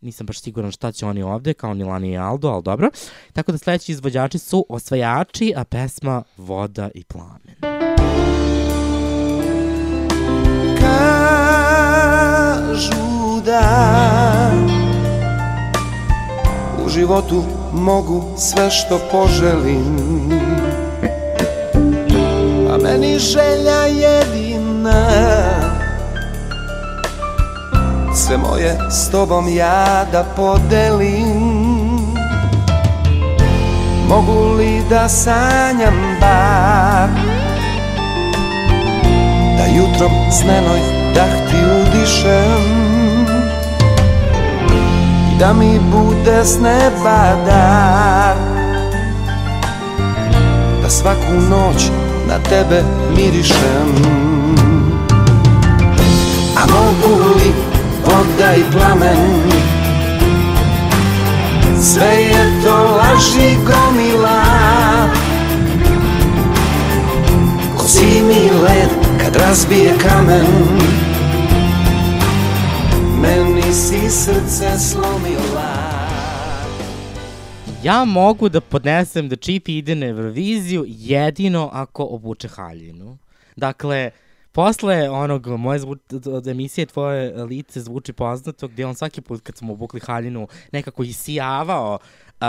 nisam 0.00 0.26
baš 0.26 0.40
siguran 0.40 0.72
šta 0.72 0.92
će 0.92 1.06
oni 1.06 1.22
ovde, 1.22 1.54
kao 1.54 1.74
ni 1.74 1.84
Lani 1.84 2.12
i 2.12 2.18
Aldo, 2.18 2.48
ali 2.48 2.62
dobro. 2.62 2.90
Tako 3.32 3.52
da 3.52 3.58
sledeći 3.58 3.92
izvođači 3.92 4.38
su 4.38 4.66
Osvajači, 4.68 5.52
a 5.56 5.64
pesma 5.64 6.22
Voda 6.36 6.90
i 6.94 7.04
plamen. 7.04 7.54
Kažu 12.02 13.40
da 13.44 14.81
životu 16.92 17.44
mogu 17.72 18.22
sve 18.36 18.70
što 18.70 19.00
poželim. 19.12 20.32
A 22.72 22.76
meni 22.82 23.18
želja 23.18 23.80
jedina 23.86 25.02
Sve 28.14 28.36
moje 28.36 28.78
s 28.90 29.10
tobom 29.10 29.48
ja 29.56 30.04
da 30.12 30.24
podelim. 30.36 31.62
Mogu 34.08 34.54
li 34.54 34.82
da 34.90 35.08
sanjam 35.08 36.16
bar? 36.20 37.08
Da 39.58 39.64
jutrom 39.76 40.12
znenoj 40.30 40.80
dah 41.14 41.50
ti 41.50 41.56
udišem 41.80 42.81
da 45.42 45.52
mi 45.52 45.78
bude 45.78 46.44
s 46.44 46.58
neba 46.60 47.36
dar. 47.46 48.36
Da 50.82 50.90
svaku 50.90 51.32
noć 51.50 51.90
na 52.28 52.38
tebe 52.38 52.82
mirišem. 53.16 53.90
A 56.56 56.66
mogu 56.66 57.24
li 57.34 57.52
voda 58.06 58.54
i 58.54 58.62
plamen? 58.72 59.42
Sve 61.80 62.22
je 62.22 62.62
to 62.64 62.96
laži 62.96 63.56
gomila. 63.66 64.42
Ko 67.76 67.86
zimi 67.86 68.50
led 68.62 68.90
kad 69.18 69.36
razbije 69.36 69.94
kamen 69.98 70.46
Si 73.72 74.10
srce 74.10 74.78
slomila 74.78 75.72
Ja 77.82 78.04
mogu 78.04 78.48
da 78.48 78.60
podnesem 78.60 79.28
da 79.28 79.36
Čipi 79.36 79.78
ide 79.78 79.94
na 79.94 80.06
Euroviziju 80.06 80.84
jedino 80.88 81.70
ako 81.72 82.04
obuče 82.04 82.48
haljinu. 82.48 83.18
Dakle, 83.56 84.10
posle 84.52 85.10
onog 85.10 85.46
moje 85.46 85.78
zvu, 85.78 85.96
od 86.26 86.46
emisije 86.46 86.86
Tvoje 86.86 87.44
lice 87.44 87.80
zvuči 87.80 88.12
poznato, 88.12 88.68
gdje 88.68 88.86
on 88.86 88.94
svaki 88.94 89.20
put 89.20 89.40
kad 89.42 89.56
smo 89.56 89.72
obukli 89.72 90.00
haljinu 90.00 90.48
nekako 90.72 91.02
isijavao 91.02 91.98
uh, 92.40 92.46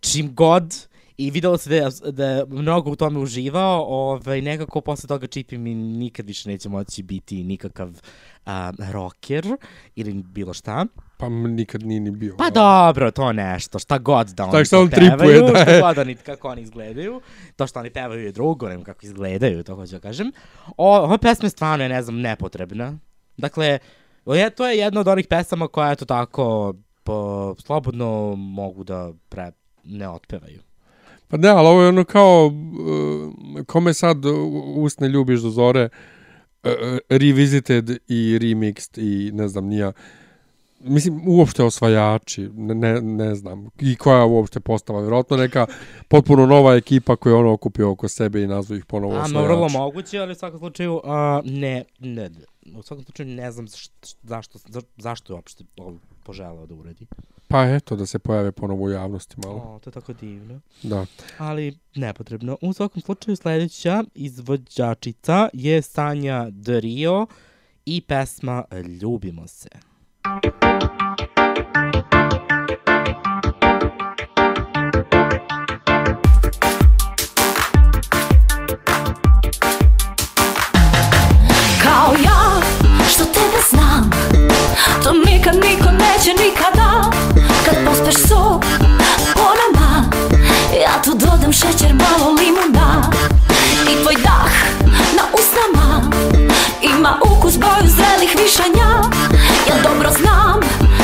čim 0.00 0.34
god 0.34 0.88
i 1.18 1.30
videlo 1.30 1.58
se 1.58 1.70
da 1.70 1.76
je, 1.76 2.12
da 2.12 2.26
je 2.26 2.44
mnogo 2.46 2.90
u 2.90 2.96
tome 2.96 3.18
uživao, 3.18 3.84
ovaj, 3.88 4.42
nekako 4.42 4.80
posle 4.80 5.08
toga 5.08 5.26
Čipi 5.26 5.58
mi 5.58 5.74
nikad 5.74 6.26
više 6.26 6.48
neće 6.48 6.68
moći 6.68 7.02
biti 7.02 7.44
nikakav 7.44 8.00
uh, 8.46 8.52
rocker 8.92 9.56
ili 9.94 10.12
bilo 10.12 10.54
šta. 10.54 10.86
Pa 11.18 11.28
nikad 11.28 11.82
nije 11.82 12.00
ni 12.00 12.10
bio. 12.10 12.34
Pa 12.38 12.50
dobro, 12.50 13.10
to 13.10 13.32
nešto, 13.32 13.78
šta 13.78 13.98
god 13.98 14.28
da 14.28 14.44
oni 14.44 14.64
što 14.64 14.76
to 14.76 14.82
on 14.82 14.90
tripuje, 14.90 15.16
pevaju, 15.18 15.52
da 15.52 15.62
šta 15.62 15.80
god 15.80 15.98
oni, 15.98 16.14
kako 16.14 16.48
oni 16.48 16.62
izgledaju, 16.62 17.20
to 17.56 17.66
što 17.66 17.80
oni 17.80 17.90
pevaju 17.90 18.24
je 18.24 18.32
drugo, 18.32 18.68
nego 18.68 18.84
kako 18.84 19.06
izgledaju, 19.06 19.62
to 19.62 19.74
hoću 19.74 19.92
da 19.92 20.00
kažem. 20.00 20.32
O, 20.76 20.96
ova 20.96 21.18
pesma 21.18 21.46
je 21.46 21.50
stvarno, 21.50 21.88
ne 21.88 22.02
znam, 22.02 22.20
nepotrebna. 22.20 22.98
Dakle, 23.36 23.78
je, 24.26 24.50
to 24.50 24.66
je 24.66 24.78
jedna 24.78 25.00
od 25.00 25.08
onih 25.08 25.26
pesama 25.26 25.68
koja, 25.68 25.92
eto 25.92 26.04
tako, 26.04 26.74
po, 27.04 27.54
slobodno 27.58 28.34
mogu 28.36 28.84
da 28.84 29.12
pre, 29.28 29.52
ne 29.84 30.08
otpevaju. 30.08 30.62
Pa 31.28 31.36
ne, 31.36 31.48
ali 31.48 31.68
ovo 31.68 31.82
je 31.82 31.88
ono 31.88 32.04
kao, 32.04 32.46
uh, 32.46 33.64
kome 33.66 33.94
sad 33.94 34.18
usne 34.76 35.08
ljubiš 35.08 35.40
do 35.40 35.50
zore, 35.50 35.84
uh, 35.84 36.17
revisited 37.08 37.90
i 38.08 38.38
remixed 38.40 38.98
i 38.98 39.32
ne 39.32 39.48
znam, 39.48 39.66
nija. 39.66 39.92
Mislim, 40.80 41.22
uopšte 41.26 41.62
osvajači, 41.62 42.48
ne, 42.54 43.00
ne, 43.00 43.34
znam, 43.34 43.70
i 43.80 43.96
koja 43.96 44.18
je 44.18 44.24
uopšte 44.24 44.60
postava, 44.60 45.00
vjerojatno 45.00 45.36
neka 45.36 45.66
potpuno 46.08 46.46
nova 46.46 46.74
ekipa 46.74 47.16
koja 47.16 47.30
je 47.30 47.36
ono 47.36 47.52
okupio 47.52 47.90
oko 47.90 48.08
sebe 48.08 48.42
i 48.42 48.46
nazvu 48.46 48.76
ih 48.76 48.84
ponovo 48.84 49.14
A, 49.14 49.22
osvajači. 49.22 49.48
vrlo 49.48 49.68
moguće, 49.68 50.18
ali 50.18 50.32
u 50.32 50.34
svakom 50.34 50.58
slučaju, 50.58 51.00
a, 51.04 51.40
ne, 51.44 51.84
ne, 51.98 52.30
u 52.76 52.82
svakom 52.82 53.04
slučaju 53.04 53.28
ne 53.28 53.52
znam 53.52 53.68
zaš, 53.68 53.88
zašto, 54.22 54.58
za, 54.68 54.82
zašto 54.96 55.32
je 55.32 55.34
uopšte 55.34 55.64
poželao 56.24 56.66
da 56.66 56.74
uradi. 56.74 57.06
Pa 57.50 57.64
eto, 57.64 57.96
da 57.96 58.06
se 58.06 58.18
pojave 58.18 58.52
ponovo 58.52 58.84
u 58.84 58.90
javnosti 58.90 59.36
malo. 59.44 59.56
O, 59.56 59.78
to 59.78 59.90
je 59.90 59.94
tako 59.94 60.12
divno. 60.12 60.60
Da. 60.82 61.06
Ali 61.38 61.78
nepotrebno. 61.94 62.58
U 62.60 62.72
svakom 62.72 63.02
slučaju 63.02 63.36
sledeća 63.36 64.04
izvođačica 64.14 65.48
je 65.52 65.82
Sanja 65.82 66.46
Drio 66.50 67.26
i 67.86 68.00
pesma 68.00 68.64
Ljubimo 69.02 69.46
se. 69.46 69.68
Kao 81.82 82.12
ja, 82.24 82.60
što 83.08 83.24
tebe 83.24 83.60
znam, 83.70 84.10
to 85.04 85.12
nikad 85.12 85.54
niko 85.54 85.90
neće 85.90 86.30
nikad 86.44 86.77
dodaš 88.08 88.28
sok 88.28 88.64
Ona 89.36 90.04
ja 90.82 91.02
tu 91.04 91.10
dodam 91.14 91.52
šećer, 91.52 91.94
malo 91.94 92.32
limuna. 92.32 93.10
I 93.90 94.02
tvoj 94.02 94.14
dah 94.22 94.52
na 95.16 95.22
usnama. 95.38 96.10
Ima 96.82 97.18
ukus 97.24 97.58
boju 97.58 97.90
zrelih 97.96 98.36
višanja 98.42 98.88
Ja 99.68 99.82
dobro 99.82 100.10
znam 100.20 100.60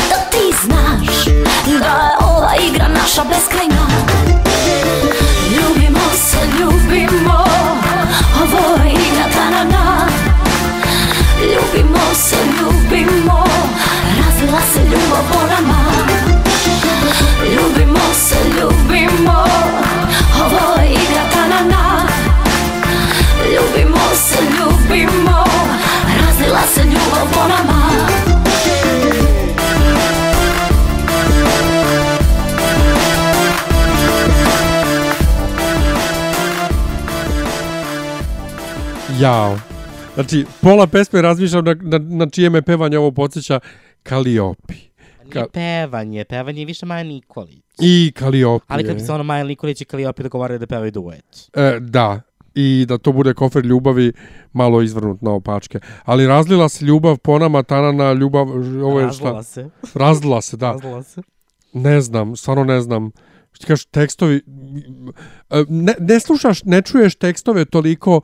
da 0.09 0.17
ti 0.31 0.55
znaš 0.65 1.25
Da 1.65 1.95
je 2.07 2.17
ova 2.21 2.53
igra 2.71 2.89
naša 2.89 3.25
beskrajna. 3.25 3.87
Ljubimo 5.57 6.07
se, 6.17 6.39
ljubimo 6.59 7.45
Ovo 8.43 8.85
je 8.85 8.91
igra 8.91 9.27
tanana 9.35 10.09
Ljubimo 11.43 12.15
se, 12.15 12.37
ljubimo 12.61 13.45
Razvila 14.19 14.61
se 14.75 14.81
ljubav 14.81 15.25
po 15.33 15.41
nama. 15.47 15.75
Ljubimo 15.75 15.83
se, 15.85 16.01
ljubimo 16.01 16.14
Ljubimo 17.55 18.15
se, 18.15 18.37
ljubimo 18.61 19.45
Ovo 20.41 20.81
je 20.83 20.91
igra 20.91 21.25
tanana 21.33 22.07
Ljubimo 23.55 24.15
se, 24.15 24.39
ljubimo 24.43 25.45
Razlila 26.21 26.63
se 26.75 26.81
ljubav 26.85 27.33
po 27.35 27.49
nama 27.49 27.85
Jao. 39.21 39.59
Znači, 40.15 40.45
pola 40.61 40.87
pesme 40.87 41.23
razmišljam 41.23 41.65
na, 41.65 41.75
na, 41.83 41.99
na 41.99 42.31
čije 42.31 42.51
me 42.51 42.63
pevanje 42.63 42.99
ovo 42.99 43.11
podsjeća 43.11 43.61
Kaliopi. 44.03 44.94
Nije 45.25 45.47
pevanje, 45.53 46.25
pevanje 46.25 46.61
je 46.61 46.67
više 46.67 46.87
Maja 46.87 47.03
Nikolić. 47.03 47.65
I 47.81 48.13
Kaliopi. 48.17 48.65
Ali 48.69 48.85
kad 48.85 48.95
bi 48.95 49.01
se 49.01 49.13
ono 49.13 49.25
Maja 49.25 49.45
Nikolić 49.45 49.81
i 49.81 49.85
Kaliopi 49.85 50.23
dogovarali 50.23 50.59
da 50.59 50.67
pevaju 50.67 50.91
duet. 50.91 51.51
E, 51.55 51.79
da, 51.81 52.21
i 52.55 52.85
da 52.89 52.99
to 52.99 53.13
bude 53.13 53.35
kofer 53.35 53.65
ljubavi 53.65 54.13
malo 54.53 54.83
izvrnut 54.83 55.23
na 55.23 55.31
opačke. 55.31 55.81
Ali 56.05 56.27
razlila 56.27 56.69
se 56.69 56.85
ljubav 56.85 57.19
po 57.19 57.39
nama, 57.39 57.63
Tanana, 57.63 58.13
ljubav, 58.13 58.47
ovo 58.85 59.01
je 59.01 59.13
šta? 59.13 59.25
Razlila 59.25 59.43
se. 59.43 59.71
Razlila 59.95 60.41
se, 60.41 60.57
da. 60.57 60.73
Razlila 60.73 61.03
se. 61.03 61.23
Ne 61.73 62.01
znam, 62.01 62.37
stvarno 62.37 62.65
ne 62.65 62.81
znam. 62.81 63.11
Što 63.53 63.63
ti 63.63 63.67
kažeš, 63.67 63.85
tekstovi... 63.85 64.43
e, 65.51 65.65
Ne, 65.69 65.95
ne 66.01 66.21
slušaš, 66.21 66.65
ne 66.65 66.83
čuješ 66.83 67.15
tekstove 67.15 67.65
toliko 67.65 68.21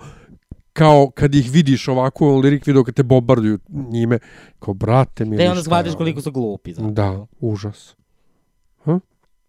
kao 0.73 1.11
kad 1.15 1.35
ih 1.35 1.51
vidiš 1.51 1.89
ovako 1.89 2.27
u 2.27 2.39
lirik 2.39 2.67
video 2.67 2.85
kad 2.85 2.95
te 2.95 3.03
bombarduju 3.03 3.59
njime. 3.69 4.19
Kao, 4.59 4.75
brate 4.75 5.25
mi... 5.25 5.37
Da 5.37 5.51
onda 5.51 5.63
shvatiš 5.63 5.95
koliko 5.95 6.21
su 6.21 6.33
glupi. 6.33 6.73
Zapravo. 6.73 6.93
Da, 6.93 7.27
užas. 7.41 7.97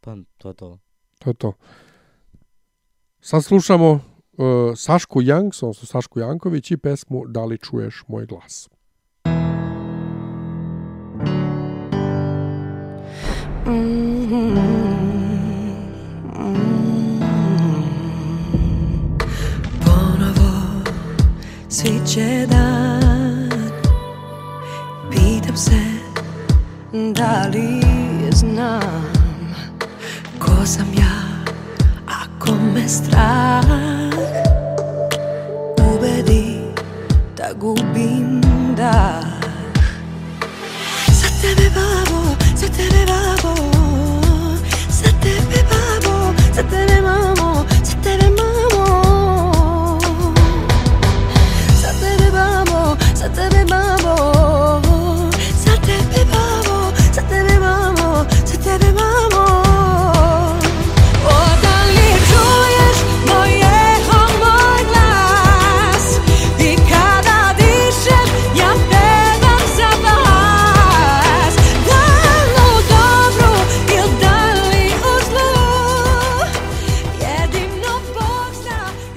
Pa, 0.01 0.15
to 0.37 0.49
je 0.49 0.53
to. 0.53 0.79
To 1.19 1.29
je 1.29 1.33
to. 1.33 1.53
Sad 3.19 3.43
slušamo 3.43 3.91
uh, 3.91 3.99
Sašku 4.75 5.21
Janks, 5.21 5.63
odnosno 5.63 5.85
Sašku 5.85 6.19
Janković 6.19 6.71
i 6.71 6.77
pesmu 6.77 7.23
Da 7.27 7.45
li 7.45 7.57
čuješ 7.57 8.03
moj 8.07 8.25
glas. 8.25 8.69
Ponovo 13.65 14.80
sviće 21.81 22.45
dan. 22.49 23.49
Pitam 25.11 25.57
se 25.57 25.81
da 26.91 27.47
li 27.53 27.81
znam 28.31 29.13
Ko 30.39 30.65
sam 30.65 30.93
ja 30.97 31.43
ako 32.05 32.51
me 32.73 32.87
strah 32.87 33.65
Ubedi 35.93 36.59
da 37.37 37.53
gubim 37.59 38.41
dah 38.77 39.23
Za 41.07 41.27
tebe 41.41 41.69
babo, 41.75 42.35
za 42.55 42.67
tebe 42.67 43.05
babo 43.07 43.55
Za 44.89 45.11
tebe 45.21 45.63
babo, 45.69 46.33
za 46.55 46.63
tebe 46.63 46.90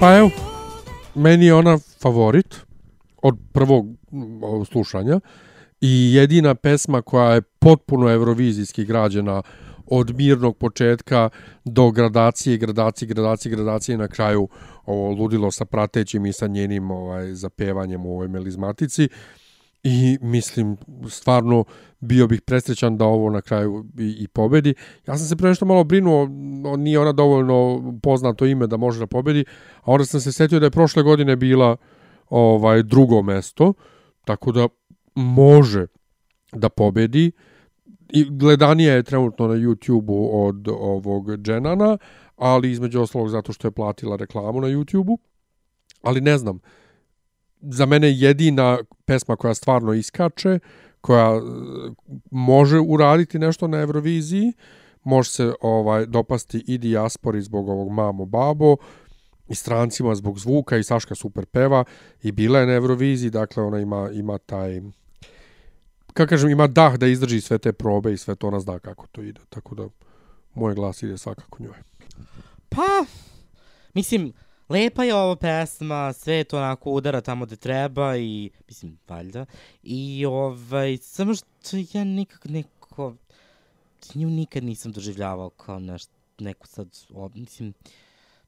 Pa 0.05 0.17
evo, 0.17 0.29
meni 1.15 1.45
je 1.45 1.53
ona 1.53 1.77
favorit 2.01 2.55
od 3.21 3.37
prvog 3.53 3.85
slušanja 4.71 5.19
i 5.81 6.13
jedina 6.13 6.55
pesma 6.55 7.01
koja 7.01 7.33
je 7.33 7.41
potpuno 7.41 8.09
eurovizijski 8.09 8.85
građena 8.85 9.41
od 9.85 10.15
mirnog 10.15 10.57
početka 10.57 11.29
do 11.63 11.91
gradacije, 11.91 12.57
gradacije, 12.57 13.07
gradacije, 13.07 13.55
gradacije 13.55 13.93
i 13.93 13.97
na 13.97 14.07
kraju 14.07 14.47
ovo 14.85 15.11
ludilo 15.11 15.51
sa 15.51 15.65
pratećim 15.65 16.25
i 16.25 16.33
sa 16.33 16.47
njenim 16.47 16.91
ovaj, 16.91 17.33
zapevanjem 17.33 18.05
u 18.05 18.11
ovoj 18.11 18.27
melizmatici. 18.27 19.09
I 19.87 20.17
mislim, 20.21 20.77
stvarno 21.09 21.63
bio 21.99 22.27
bih 22.27 22.41
presrećan 22.41 22.97
da 22.97 23.05
ovo 23.05 23.29
na 23.29 23.41
kraju 23.41 23.85
i, 23.99 24.15
i 24.19 24.27
pobedi. 24.27 24.73
Ja 25.07 25.17
sam 25.17 25.27
se 25.27 25.35
pre 25.35 25.49
nešto 25.49 25.65
malo 25.65 25.83
brinuo, 25.83 26.27
nije 26.77 26.99
ona 26.99 27.11
dovoljno 27.11 27.83
poznato 28.03 28.45
ime 28.45 28.67
da 28.67 28.77
može 28.77 28.99
da 28.99 29.07
pobedi, 29.07 29.45
a 29.81 29.91
onda 29.91 30.05
sam 30.05 30.21
se 30.21 30.31
setio 30.31 30.59
da 30.59 30.65
je 30.65 30.71
prošle 30.71 31.03
godine 31.03 31.35
bila 31.35 31.77
ovaj 32.29 32.83
drugo 32.83 33.21
mesto, 33.21 33.73
tako 34.25 34.51
da 34.51 34.67
može 35.15 35.87
da 36.51 36.69
pobedi. 36.69 37.31
I 38.09 38.25
gledanija 38.29 38.93
je 38.93 39.03
trenutno 39.03 39.47
na 39.47 39.53
YouTube-u 39.53 40.47
od 40.47 40.67
ovog 40.67 41.37
Dženana, 41.37 41.97
ali 42.35 42.71
između 42.71 43.01
ostalog 43.01 43.29
zato 43.29 43.53
što 43.53 43.67
je 43.67 43.71
platila 43.71 44.15
reklamu 44.15 44.61
na 44.61 44.67
YouTube-u. 44.67 45.19
Ali 46.01 46.21
ne 46.21 46.37
znam, 46.37 46.59
za 47.71 47.85
mene 47.85 48.11
jedina 48.11 48.79
pesma 49.05 49.35
koja 49.35 49.53
stvarno 49.53 49.93
iskače, 49.93 50.59
koja 51.01 51.35
e, 51.35 51.41
može 52.31 52.79
uraditi 52.79 53.39
nešto 53.39 53.67
na 53.67 53.77
Euroviziji, 53.81 54.53
može 55.03 55.29
se 55.29 55.53
ovaj 55.61 56.05
dopasti 56.05 56.63
i 56.67 56.77
dijaspori 56.77 57.41
zbog 57.41 57.69
ovog 57.69 57.91
mamo 57.91 58.25
babo, 58.25 58.77
i 59.49 59.55
strancima 59.55 60.15
zbog 60.15 60.39
zvuka 60.39 60.77
i 60.77 60.83
Saška 60.83 61.15
super 61.15 61.45
peva 61.45 61.83
i 62.23 62.31
bila 62.31 62.59
je 62.59 62.65
na 62.65 62.73
Euroviziji, 62.73 63.29
dakle 63.29 63.63
ona 63.63 63.79
ima, 63.79 64.09
ima 64.13 64.37
taj 64.37 64.81
kako 66.13 66.29
kažem, 66.29 66.49
ima 66.49 66.67
dah 66.67 66.95
da 66.97 67.07
izdrži 67.07 67.41
sve 67.41 67.57
te 67.57 67.73
probe 67.73 68.13
i 68.13 68.17
sve 68.17 68.35
to 68.35 68.47
ona 68.47 68.59
zna 68.59 68.79
kako 68.79 69.07
to 69.07 69.21
ide, 69.21 69.41
tako 69.49 69.75
da 69.75 69.87
moj 70.53 70.75
glas 70.75 71.03
ide 71.03 71.17
svakako 71.17 71.63
njoj. 71.63 71.77
Pa, 72.69 73.05
mislim, 73.93 74.33
lepa 74.69 75.03
je 75.03 75.15
ova 75.15 75.35
pesma, 75.35 76.13
sve 76.13 76.43
to 76.43 76.57
onako 76.57 76.91
udara 76.91 77.21
tamo 77.21 77.45
gde 77.45 77.55
treba 77.55 78.17
i, 78.17 78.49
mislim, 78.67 78.97
valjda, 79.07 79.45
i 79.83 80.25
ovaj, 80.25 80.97
samo 80.97 81.33
što 81.35 81.77
ja 81.93 82.03
nikak 82.03 82.45
neko, 82.45 83.15
nju 84.15 84.29
nikad 84.29 84.63
nisam 84.63 84.91
doživljavao 84.91 85.49
kao 85.49 85.79
nešto, 85.79 86.11
neku 86.39 86.67
sad, 86.67 86.87
o, 87.13 87.29
mislim, 87.35 87.73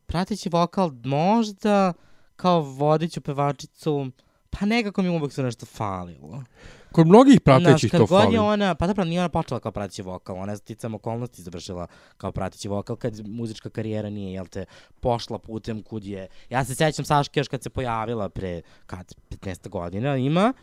prateći 0.06 0.50
vokal 0.50 0.92
možda, 1.04 1.94
kao 2.36 2.62
vodeću 2.62 3.22
pevačicu, 3.22 4.12
pa 4.50 4.66
nekako 4.66 5.02
mi 5.02 5.10
uvek 5.10 5.34
su 5.34 5.44
nešto 5.44 5.66
falilo. 5.66 6.44
Kod 6.92 7.08
mnogih 7.08 7.42
pratećih 7.42 7.92
to 7.92 8.08
fali. 8.08 8.34
je 8.34 8.42
ona, 8.42 8.76
pa 8.76 8.88
dobro, 8.88 9.04
nije 9.04 9.20
ona 9.20 9.30
počela 9.30 9.60
kao 9.60 9.72
prateći 9.72 10.02
vokal, 10.02 10.38
ona 10.38 10.52
je 10.52 10.58
sticam 10.58 10.96
okolnosti 10.96 11.42
završila 11.42 11.88
kao 12.18 12.32
prateći 12.32 12.68
vokal, 12.68 12.96
kad 12.96 13.28
muzička 13.28 13.70
karijera 13.70 14.10
nije, 14.10 14.34
jel 14.34 14.46
te, 14.46 14.66
pošla 15.00 15.40
putem 15.40 15.82
kud 15.82 16.06
je, 16.06 16.28
ja 16.50 16.66
se 16.66 16.76
sećam 16.76 17.06
Saške 17.06 17.40
još 17.40 17.48
kad 17.48 17.64
se 17.64 17.70
pojavila 17.70 18.30
pre, 18.30 18.62
kad, 18.86 19.16
15 19.30 19.70
godina 19.70 20.18
ima, 20.18 20.54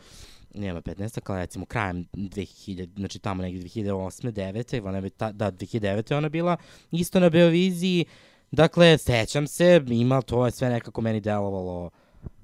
nema 0.53 0.81
15, 0.81 1.19
kao 1.19 1.35
recimo 1.35 1.65
krajem 1.65 2.05
2000, 2.13 2.89
znači 2.95 3.19
tamo 3.19 3.43
negdje 3.43 3.83
2008. 3.83 4.31
9. 4.31 4.87
Ona 4.87 4.97
je, 4.97 5.09
ta, 5.09 5.31
da, 5.31 5.51
2009. 5.51 6.11
je 6.11 6.17
ona 6.17 6.29
bila 6.29 6.57
isto 6.91 7.19
na 7.19 7.29
Beoviziji, 7.29 8.05
dakle, 8.51 8.97
sećam 8.97 9.47
se, 9.47 9.81
ima, 9.87 10.21
to 10.21 10.45
je 10.45 10.51
sve 10.51 10.69
nekako 10.69 11.01
meni 11.01 11.21
delovalo 11.21 11.89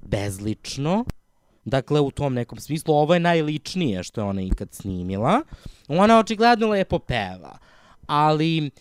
bezlično, 0.01 1.05
Dakle, 1.65 1.99
u 1.99 2.11
tom 2.11 2.33
nekom 2.33 2.59
smislu, 2.59 2.95
ovo 2.95 3.13
je 3.13 3.19
najličnije 3.19 4.03
što 4.03 4.21
je 4.21 4.25
ona 4.25 4.41
ikad 4.41 4.73
snimila. 4.73 5.41
Ona 5.87 6.19
očigledno 6.19 6.67
lepo 6.67 6.99
peva, 6.99 7.57
ali 8.07 8.71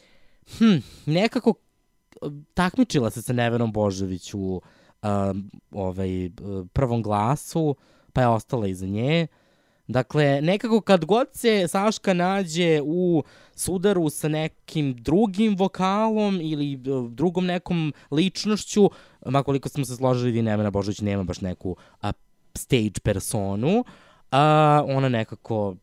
hm, 0.58 0.76
nekako 1.06 1.54
takmičila 2.54 3.10
se 3.10 3.22
sa 3.22 3.32
Nevenom 3.32 3.72
Božović 3.72 4.34
u 4.34 4.38
um, 5.02 5.50
ovaj, 5.70 6.26
uh, 6.26 6.32
prvom 6.72 7.02
glasu, 7.02 7.76
pa 8.12 8.20
je 8.20 8.28
ostala 8.28 8.66
iza 8.66 8.86
nje. 8.86 9.26
Dakle, 9.86 10.40
nekako 10.42 10.80
kad 10.80 11.04
god 11.04 11.26
se 11.32 11.68
Saška 11.68 12.14
nađe 12.14 12.80
u 12.84 13.22
sudaru 13.54 14.10
sa 14.10 14.28
nekim 14.28 14.94
drugim 14.94 15.56
vokalom 15.56 16.40
ili 16.42 16.78
drugom 17.08 17.46
nekom 17.46 17.92
ličnošću, 18.10 18.90
makoliko 19.26 19.68
smo 19.68 19.84
se 19.84 19.96
složili 19.96 20.42
Nevena 20.42 20.70
Božović 20.70 21.00
nema 21.00 21.24
baš 21.24 21.40
neku 21.40 21.76
a, 22.02 22.12
stage 22.55 23.01
personu, 23.03 23.84
a, 24.30 24.82
ona 24.86 25.09
nekako 25.09 25.76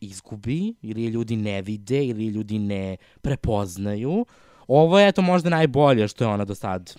izgubi 0.00 0.74
ili 0.82 1.02
je 1.02 1.10
ljudi 1.10 1.36
ne 1.36 1.62
vide 1.62 2.04
ili 2.04 2.24
je 2.24 2.30
ljudi 2.30 2.58
ne 2.58 2.96
prepoznaju. 3.22 4.26
Ovo 4.68 4.98
je 4.98 5.12
to 5.12 5.22
možda 5.22 5.50
najbolje 5.50 6.08
što 6.08 6.24
je 6.24 6.28
ona 6.28 6.44
do 6.44 6.54
sad 6.54 6.96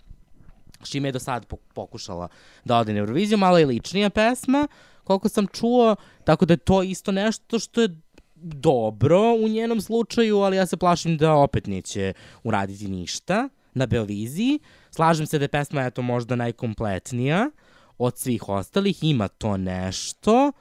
čime 0.84 1.08
je 1.08 1.12
do 1.12 1.20
sad 1.20 1.48
pok- 1.48 1.74
pokušala 1.74 2.28
da 2.66 2.78
ode 2.78 2.94
na 2.94 3.00
Euroviziju, 3.00 3.38
malo 3.38 3.58
je 3.58 3.66
ličnija 3.66 4.10
pesma, 4.10 4.68
koliko 5.04 5.30
sam 5.30 5.48
čuo, 5.48 5.96
tako 6.24 6.46
da 6.46 6.54
je 6.54 6.58
to 6.58 6.84
isto 6.84 7.12
nešto 7.12 7.60
što 7.60 7.82
je 7.82 7.98
dobro 8.36 9.34
u 9.44 9.48
njenom 9.48 9.82
slučaju, 9.82 10.38
ali 10.38 10.58
ja 10.58 10.66
se 10.66 10.78
plašim 10.78 11.18
da 11.18 11.34
opet 11.34 11.68
neće 11.68 12.14
uraditi 12.44 12.88
ništa 12.88 13.50
na 13.74 13.86
Beoviziji. 13.86 14.60
Slažem 14.92 15.26
se 15.26 15.40
da 15.40 15.44
je 15.44 15.50
pesma 15.50 15.82
eto 15.82 16.02
možda 16.02 16.36
najkompletnija 16.36 17.50
od 17.98 18.18
svih 18.18 18.50
ostalih, 18.50 19.04
ima 19.04 19.28
to 19.28 19.58
nešto, 19.58 20.52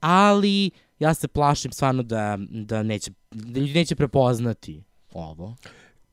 ali 0.00 0.70
ja 0.98 1.14
se 1.14 1.28
plašim 1.28 1.72
stvarno 1.72 2.02
da, 2.02 2.38
da, 2.50 2.82
neće, 2.82 3.10
da 3.30 3.60
ljudi 3.60 3.74
neće 3.74 3.96
prepoznati 3.96 4.82
ovo. 5.12 5.56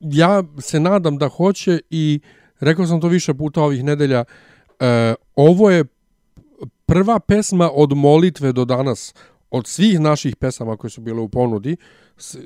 ja 0.00 0.42
se 0.58 0.80
nadam 0.80 1.18
da 1.18 1.28
hoće 1.28 1.80
i 1.90 2.20
rekao 2.60 2.86
sam 2.86 3.00
to 3.00 3.08
više 3.08 3.34
puta 3.34 3.62
ovih 3.62 3.84
nedelja, 3.84 4.24
e, 4.80 5.14
ovo 5.36 5.70
je 5.70 5.84
prva 6.86 7.20
pesma 7.20 7.70
od 7.74 7.96
molitve 7.96 8.52
do 8.52 8.64
danas, 8.64 9.14
od 9.50 9.66
svih 9.66 10.00
naših 10.00 10.36
pesama 10.36 10.76
koje 10.76 10.90
su 10.90 11.00
bile 11.00 11.20
u 11.20 11.28
ponudi, 11.28 11.76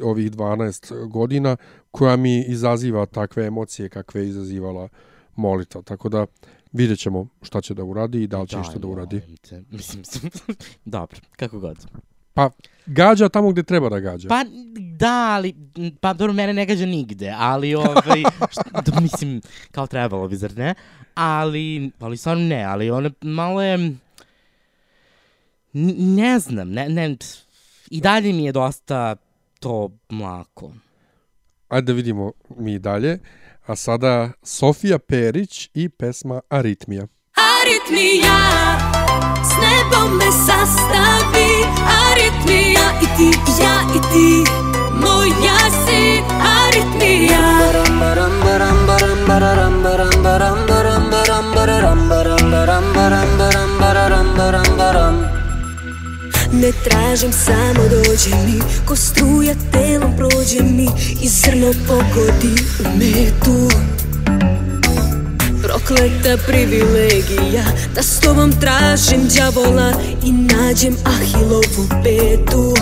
ovih 0.02 0.30
12 0.30 1.08
godina, 1.08 1.56
koja 1.90 2.16
mi 2.16 2.44
izaziva 2.48 3.06
takve 3.06 3.46
emocije 3.46 3.88
kakve 3.88 4.20
je 4.20 4.28
izazivala 4.28 4.88
molitva. 5.36 5.82
Tako 5.82 6.08
da 6.08 6.26
vidjet 6.72 6.98
ćemo 6.98 7.26
šta 7.42 7.60
će 7.60 7.74
da 7.74 7.84
uradi 7.84 8.22
i 8.22 8.26
da 8.26 8.40
li 8.40 8.48
će 8.48 8.56
što 8.70 8.78
da 8.78 8.88
uradi. 8.88 9.20
Te. 9.48 9.62
Mislim, 9.70 10.04
dobro, 10.84 11.20
kako 11.36 11.58
god. 11.58 11.86
Pa 12.34 12.50
gađa 12.86 13.28
tamo 13.28 13.50
gde 13.50 13.62
treba 13.62 13.88
da 13.88 14.00
gađa. 14.00 14.28
Pa 14.28 14.44
da, 14.96 15.28
ali, 15.30 15.54
pa 16.00 16.12
dobro, 16.12 16.32
mene 16.32 16.52
ne 16.52 16.66
gađa 16.66 16.86
nigde, 16.86 17.34
ali 17.38 17.74
ovaj, 17.74 18.22
šta, 18.52 18.80
da, 18.86 19.00
mislim, 19.00 19.40
kao 19.70 19.86
trebalo 19.86 20.28
bi, 20.28 20.36
zar 20.36 20.56
ne? 20.56 20.74
Ali, 21.14 21.90
ali 22.00 22.16
stvarno 22.16 22.42
ne, 22.42 22.64
ali 22.64 22.90
one 22.90 23.10
malo 23.20 23.62
je, 23.62 23.96
ne 25.98 26.38
znam, 26.38 26.70
ne, 26.70 26.88
ne, 26.88 27.16
i 27.90 28.00
dalje 28.00 28.32
mi 28.32 28.44
je 28.44 28.52
dosta 28.52 29.16
to 29.60 29.90
mlako. 30.08 30.72
Ajde 31.68 31.86
da 31.86 31.96
vidimo 31.96 32.32
mi 32.56 32.78
dalje. 32.78 33.18
A 33.68 33.76
sada 33.76 34.30
Sofija 34.42 34.98
Perić 34.98 35.70
i 35.74 35.88
pesma 35.88 36.40
Aritmija. 36.48 37.06
Aritmija 37.58 38.40
S 39.44 39.52
nebom 39.62 40.16
me 40.16 40.24
sastavi. 40.24 41.50
Aritmija 42.08 42.86
I 43.02 43.06
ti, 43.16 43.38
ja 43.62 43.80
i 43.96 44.00
ti 44.12 44.50
Moja 44.92 45.58
si. 45.86 46.22
Aritmija. 46.64 47.40
Baram 47.60 48.00
baram 48.00 48.86
baram 54.78 55.37
Ne 56.52 56.72
tražim 56.84 57.32
samo 57.32 57.88
dođe 57.88 58.36
mi 58.46 58.60
Ko 58.84 58.96
struja 58.96 59.54
telom 59.72 60.16
prođe 60.16 60.62
mi 60.62 60.88
I 61.22 61.28
zrno 61.28 61.72
pogodi 61.86 62.54
u 62.80 62.98
metu. 62.98 63.76
Prokleta 65.62 66.36
privilegija 66.46 67.64
Da 67.94 68.02
s 68.02 68.20
tobom 68.20 68.52
tražim 68.60 69.28
đavola 69.36 69.92
I 70.24 70.32
nađem 70.32 70.96
Ahilovu 71.04 71.88
petu. 72.02 72.74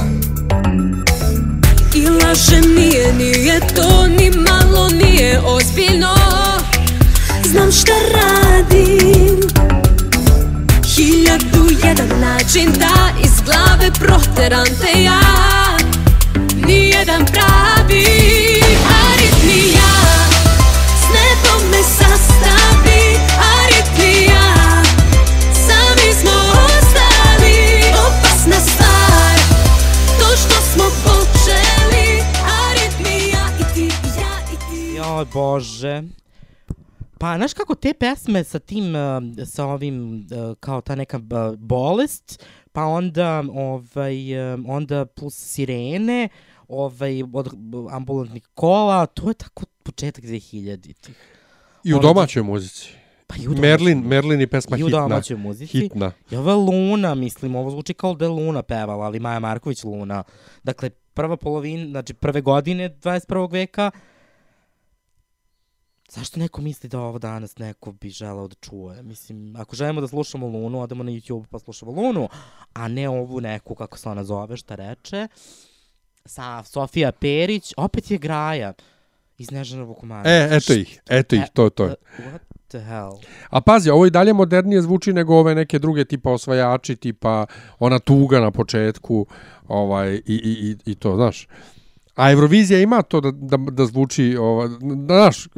I 1.94 2.06
lažem 2.06 2.74
nije, 2.74 3.14
nije 3.14 3.60
to 3.74 4.06
Ni 4.06 4.30
malo 4.30 4.88
nije 4.88 5.40
ozbiljno. 5.40 6.14
Znam 7.44 7.72
šta 7.72 7.92
radim 8.14 9.55
Hiljadu 10.96 11.66
jedan 11.84 12.20
način 12.20 12.72
da 12.72 13.20
iz 13.24 13.40
glave 13.44 13.90
proteram 13.98 14.66
te 14.66 15.02
ja. 15.02 15.20
Nijedan 16.66 17.26
pravi 17.26 18.06
aritmija. 19.10 19.92
S 21.00 21.04
nebom 21.14 21.70
me 21.70 21.82
sastavi 21.82 23.18
aritmija. 23.58 24.82
Sami 25.52 26.12
smo 26.20 26.32
ostali 26.64 27.82
opasna 28.06 28.60
stvar. 28.60 29.38
To 30.18 30.36
što 30.36 30.60
smo 30.72 30.84
počeli 31.04 32.22
aritmija 32.70 33.48
I 33.60 33.74
ti, 33.74 33.88
ja 34.18 34.52
i 34.52 34.56
ti. 34.70 34.94
Joj, 34.94 35.24
bože. 35.32 36.02
Pa, 37.18 37.36
znaš 37.36 37.54
kako 37.54 37.74
te 37.74 37.94
pesme 37.94 38.44
sa 38.44 38.58
tim, 38.58 38.94
uh, 38.94 39.46
sa 39.46 39.66
ovim, 39.66 40.26
uh, 40.30 40.56
kao 40.60 40.80
ta 40.80 40.94
neka 40.94 41.16
uh, 41.16 41.58
bolest, 41.58 42.44
pa 42.72 42.84
onda, 42.84 43.44
ovaj, 43.54 44.16
onda 44.66 45.06
plus 45.06 45.34
sirene, 45.34 46.28
ovaj, 46.68 47.22
od 47.32 47.48
ambulantnih 47.90 48.42
kola, 48.54 49.06
to 49.06 49.28
je 49.28 49.34
tako 49.34 49.64
početak 49.82 50.24
2000-ih. 50.24 50.96
I 51.84 51.94
u 51.94 51.98
domaćoj 51.98 52.42
muzici. 52.42 52.90
Pa 53.26 53.36
i 53.36 53.38
u 53.38 53.42
domaćoj 53.42 53.60
Merlin. 53.60 53.98
Merlin 54.06 54.40
je 54.40 54.46
pesma 54.46 54.76
I 54.76 54.82
u 54.82 54.86
hitna. 54.86 55.00
domaćoj 55.00 55.36
muzici. 55.36 55.78
Hitna. 55.78 56.12
I 56.30 56.36
ovo 56.36 56.50
je 56.50 56.56
Luna, 56.56 57.14
mislim, 57.14 57.56
ovo 57.56 57.70
zvuči 57.70 57.94
kao 57.94 58.14
da 58.14 58.24
je 58.24 58.28
Luna 58.28 58.62
pevala, 58.62 59.06
ali 59.06 59.20
Maja 59.20 59.38
Marković 59.38 59.84
Luna. 59.84 60.22
Dakle, 60.62 60.90
prva 60.90 61.36
polovina, 61.36 61.90
znači 61.90 62.14
prve 62.14 62.40
godine 62.40 62.90
21. 63.02 63.52
veka, 63.52 63.90
Zašto 66.10 66.40
neko 66.40 66.62
misli 66.62 66.88
da 66.88 67.00
ovo 67.00 67.18
danas 67.18 67.58
neko 67.58 67.92
bi 67.92 68.10
želeo 68.10 68.48
da 68.48 68.54
čuje? 68.54 69.02
Mislim, 69.02 69.56
ako 69.56 69.76
želimo 69.76 70.00
da 70.00 70.08
slušamo 70.08 70.46
Lunu, 70.46 70.80
odemo 70.80 71.02
na 71.02 71.10
YouTube 71.10 71.46
pa 71.50 71.58
slušamo 71.58 71.92
Lunu, 71.92 72.28
a 72.72 72.88
ne 72.88 73.08
ovu 73.08 73.40
neku, 73.40 73.74
kako 73.74 73.98
se 73.98 74.08
ona 74.08 74.24
zove, 74.24 74.56
šta 74.56 74.74
reče. 74.74 75.28
Sa 76.24 76.62
Sofija 76.62 77.12
Perić, 77.12 77.72
opet 77.76 78.10
je 78.10 78.18
Graja 78.18 78.72
iz 79.38 79.50
Nežanovog 79.50 79.96
komada. 79.98 80.30
E, 80.30 80.48
eto 80.52 80.72
ih, 80.72 81.00
eto 81.08 81.36
ih, 81.36 81.42
to, 81.52 81.70
to. 81.70 81.84
What 81.84 82.40
the 82.68 82.80
hell? 82.80 83.12
A 83.50 83.60
pazi, 83.60 83.90
ovo 83.90 84.06
i 84.06 84.10
dalje 84.10 84.32
modernije 84.32 84.82
zvuči 84.82 85.12
nego 85.12 85.36
ove 85.36 85.54
neke 85.54 85.78
druge 85.78 86.04
tipa 86.04 86.30
osvajači, 86.30 86.96
tipa 86.96 87.46
ona 87.78 87.98
tuga 87.98 88.40
na 88.40 88.50
početku, 88.50 89.26
ovaj, 89.68 90.14
i, 90.14 90.22
i, 90.26 90.70
i, 90.70 90.76
i 90.90 90.94
to, 90.94 91.16
znaš. 91.16 91.48
A 92.16 92.30
Eurovizija 92.30 92.80
ima 92.80 93.02
to 93.02 93.20
da, 93.20 93.30
da, 93.30 93.56
da 93.56 93.86
zvuči, 93.86 94.36
ova, 94.36 94.68
znaš, 95.04 95.48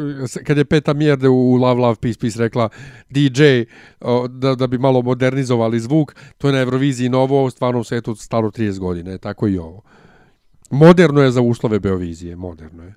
kad 0.47 0.59
je 0.59 0.65
Peta 0.65 0.93
Mjerde 0.93 1.29
u 1.29 1.55
Love 1.55 1.81
Love 1.81 1.97
Peace 2.01 2.19
Peace 2.19 2.39
rekla 2.39 2.69
DJ, 3.11 3.43
o, 4.01 4.29
da, 4.29 4.55
da 4.55 4.67
bi 4.67 4.79
malo 4.79 5.03
modernizovali 5.03 5.81
zvuk, 5.81 6.15
to 6.39 6.49
je 6.49 6.53
na 6.53 6.61
Euroviziji 6.61 7.09
novo, 7.09 7.45
u 7.45 7.51
stvarnom 7.51 7.85
svetu 7.85 8.15
staro 8.15 8.51
30 8.51 8.79
godine, 8.79 9.19
tako 9.19 9.49
i 9.49 9.59
ovo. 9.59 9.83
Moderno 10.71 11.23
je 11.23 11.31
za 11.31 11.41
uslove 11.41 11.79
Beovizije, 11.81 12.37
moderno 12.37 12.85
je. 12.85 12.95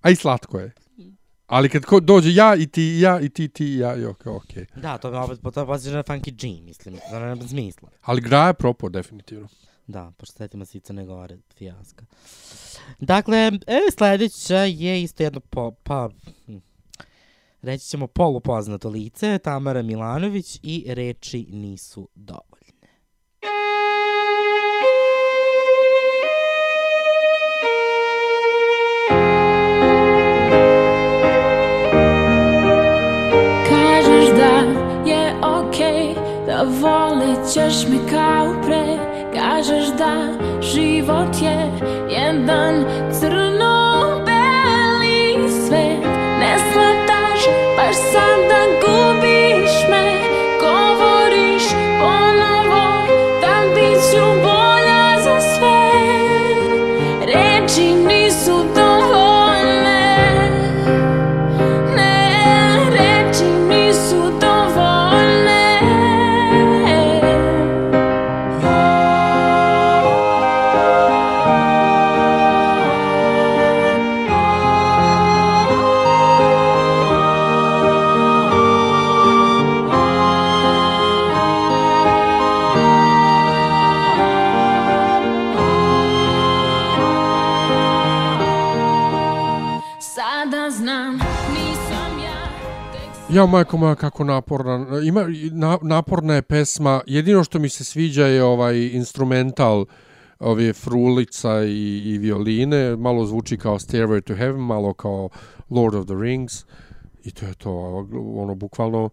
A 0.00 0.10
i 0.10 0.16
slatko 0.16 0.58
je. 0.58 0.72
Ali 1.46 1.68
kad 1.68 1.84
ko 1.84 2.00
dođe 2.00 2.34
ja 2.34 2.56
i 2.56 2.66
ti, 2.66 2.98
ja 3.00 3.20
i 3.20 3.28
ti, 3.28 3.48
ti, 3.48 3.66
ja, 3.66 3.96
i 3.96 4.04
ok, 4.04 4.26
ok. 4.26 4.52
Da, 4.76 4.98
to 4.98 5.10
me 5.10 5.18
opet 5.18 5.38
to 5.54 5.66
poziva 5.66 5.96
na 5.96 6.02
Funky 6.02 6.32
G, 6.40 6.62
mislim, 6.62 6.94
to 7.10 7.18
nema 7.20 7.48
smisla. 7.48 7.88
Ali 8.02 8.20
gra 8.20 8.46
je 8.46 8.54
propo, 8.54 8.88
definitivno. 8.88 9.48
Da, 9.92 10.12
pošto 10.16 10.36
setimo 10.36 10.64
se 10.64 10.78
i 10.78 10.80
Crne 10.80 11.06
Gore, 11.06 11.38
fijaska. 11.54 12.04
Dakle, 12.98 13.38
e, 13.66 13.80
sledeća 13.96 14.56
je 14.56 15.02
isto 15.02 15.22
jedno 15.22 15.40
po, 15.40 15.70
pa, 15.82 16.08
hm, 16.46 16.56
reći 17.62 17.86
ćemo 17.86 18.06
polupoznato 18.06 18.88
lice, 18.88 19.38
Tamara 19.38 19.82
Milanović 19.82 20.60
i 20.62 20.84
reči 20.88 21.46
nisu 21.50 22.08
dovoljne. 22.14 22.88
Kažeš 33.68 34.36
da 34.36 34.54
je 35.10 35.34
okej 35.44 36.14
Da 36.46 36.62
volit 36.62 37.52
ćeš 37.52 37.88
me 37.88 38.10
kao 38.10 38.62
pre 38.62 39.11
Kažeš 39.42 39.86
da 39.98 40.14
život 40.60 41.42
je 41.42 41.70
jedan 42.08 42.84
crno-beli 43.20 43.51
Ja, 93.32 93.46
majko 93.46 93.76
moja, 93.76 93.94
kako 93.94 94.24
naporna. 94.24 95.00
Ima, 95.04 95.26
na, 95.50 95.78
naporna 95.82 96.34
je 96.34 96.42
pesma. 96.42 97.00
Jedino 97.06 97.44
što 97.44 97.58
mi 97.58 97.68
se 97.68 97.84
sviđa 97.84 98.26
je 98.26 98.44
ovaj 98.44 98.86
instrumental 98.86 99.86
ove 100.38 100.72
frulica 100.72 101.64
i, 101.64 102.02
i 102.04 102.18
violine. 102.18 102.96
Malo 102.96 103.26
zvuči 103.26 103.56
kao 103.56 103.78
Stairway 103.78 104.22
to 104.22 104.34
Heaven, 104.34 104.60
malo 104.60 104.94
kao 104.94 105.28
Lord 105.70 105.94
of 105.94 106.06
the 106.06 106.14
Rings. 106.14 106.64
I 107.24 107.30
to 107.30 107.46
je 107.46 107.54
to, 107.54 108.06
ono, 108.36 108.54
bukvalno... 108.54 109.10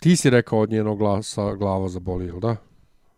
Ti 0.00 0.16
si 0.16 0.30
rekao 0.30 0.58
od 0.58 0.70
njenog 0.70 0.98
glasa 0.98 1.54
glava 1.54 1.88
zaboli, 1.88 2.26
ili 2.26 2.40
da? 2.40 2.56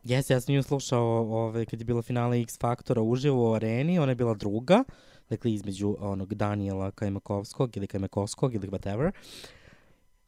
Jes, 0.05 0.31
ja 0.31 0.41
sam 0.41 0.55
nju 0.55 0.63
slušao 0.63 1.05
ove, 1.31 1.65
kad 1.65 1.81
je 1.81 1.85
bila 1.85 2.03
finale 2.03 2.41
X 2.41 2.59
Faktora 2.59 3.03
uživo 3.03 3.51
u 3.51 3.55
areni, 3.55 3.99
ona 3.99 4.13
je 4.13 4.17
bila 4.17 4.35
druga, 4.35 4.85
dakle 5.31 5.53
između 5.53 5.97
onog 6.01 6.35
Daniela 6.35 6.91
Kajmakovskog 6.91 7.77
ili 7.77 7.87
Kajmakovskog 7.87 8.55
ili 8.55 8.69
whatever. 8.69 9.11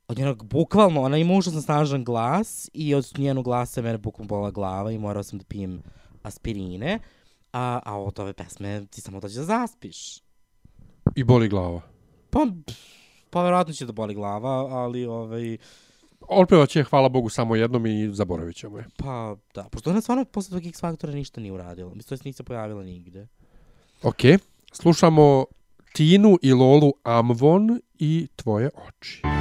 Od 0.08 0.18
njenog, 0.18 0.44
bukvalno, 0.44 1.02
ona 1.02 1.16
ima 1.16 1.34
užasno 1.34 1.60
snažan 1.62 2.04
glas 2.04 2.70
i 2.72 2.94
od 2.94 3.12
njenog 3.18 3.44
glasa 3.44 3.80
je 3.80 3.84
mene 3.84 3.98
bukvalno 3.98 4.28
bola 4.28 4.50
glava 4.50 4.92
i 4.92 4.98
morao 4.98 5.22
sam 5.22 5.38
da 5.38 5.44
pijem 5.44 5.82
aspirine, 6.22 6.98
a, 7.52 7.80
a 7.84 8.00
od 8.00 8.18
ove 8.18 8.32
pesme 8.32 8.86
ti 8.86 9.00
samo 9.00 9.20
dođe 9.20 9.38
da 9.38 9.44
zaspiš. 9.44 10.18
I 11.16 11.24
boli 11.24 11.48
glava. 11.48 11.80
Pa, 12.30 12.46
pa 13.30 13.42
verovatno 13.42 13.72
će 13.72 13.86
da 13.86 13.92
boli 13.92 14.14
glava, 14.14 14.50
ali 14.76 15.06
ovaj, 15.06 15.56
Otpevat 16.28 16.68
će, 16.68 16.84
hvala 16.84 17.08
Bogu, 17.08 17.28
samo 17.28 17.56
jednom 17.56 17.86
i 17.86 18.08
zaboravit 18.12 18.56
ćemo 18.56 18.78
je. 18.78 18.84
pa 18.96 19.36
da, 19.54 19.62
pošto 19.62 19.90
ona 19.90 20.00
stvarno 20.00 20.24
posle 20.24 20.50
tog 20.50 20.66
X 20.66 20.80
Faktora 20.80 21.12
ništa 21.12 21.40
nije 21.40 21.52
uradila. 21.52 21.88
Mislim, 21.88 22.08
to 22.08 22.14
jest 22.14 22.24
nije 22.24 22.32
se 22.32 22.42
pojavila 22.42 22.82
nigde. 22.82 23.26
Ok, 24.02 24.20
slušamo 24.72 25.44
Tinu 25.92 26.38
i 26.42 26.52
Lolu 26.52 26.92
Amvon 27.02 27.80
i 27.98 28.28
Tvoje 28.36 28.70
oči. 28.88 29.22
Kada 29.22 29.35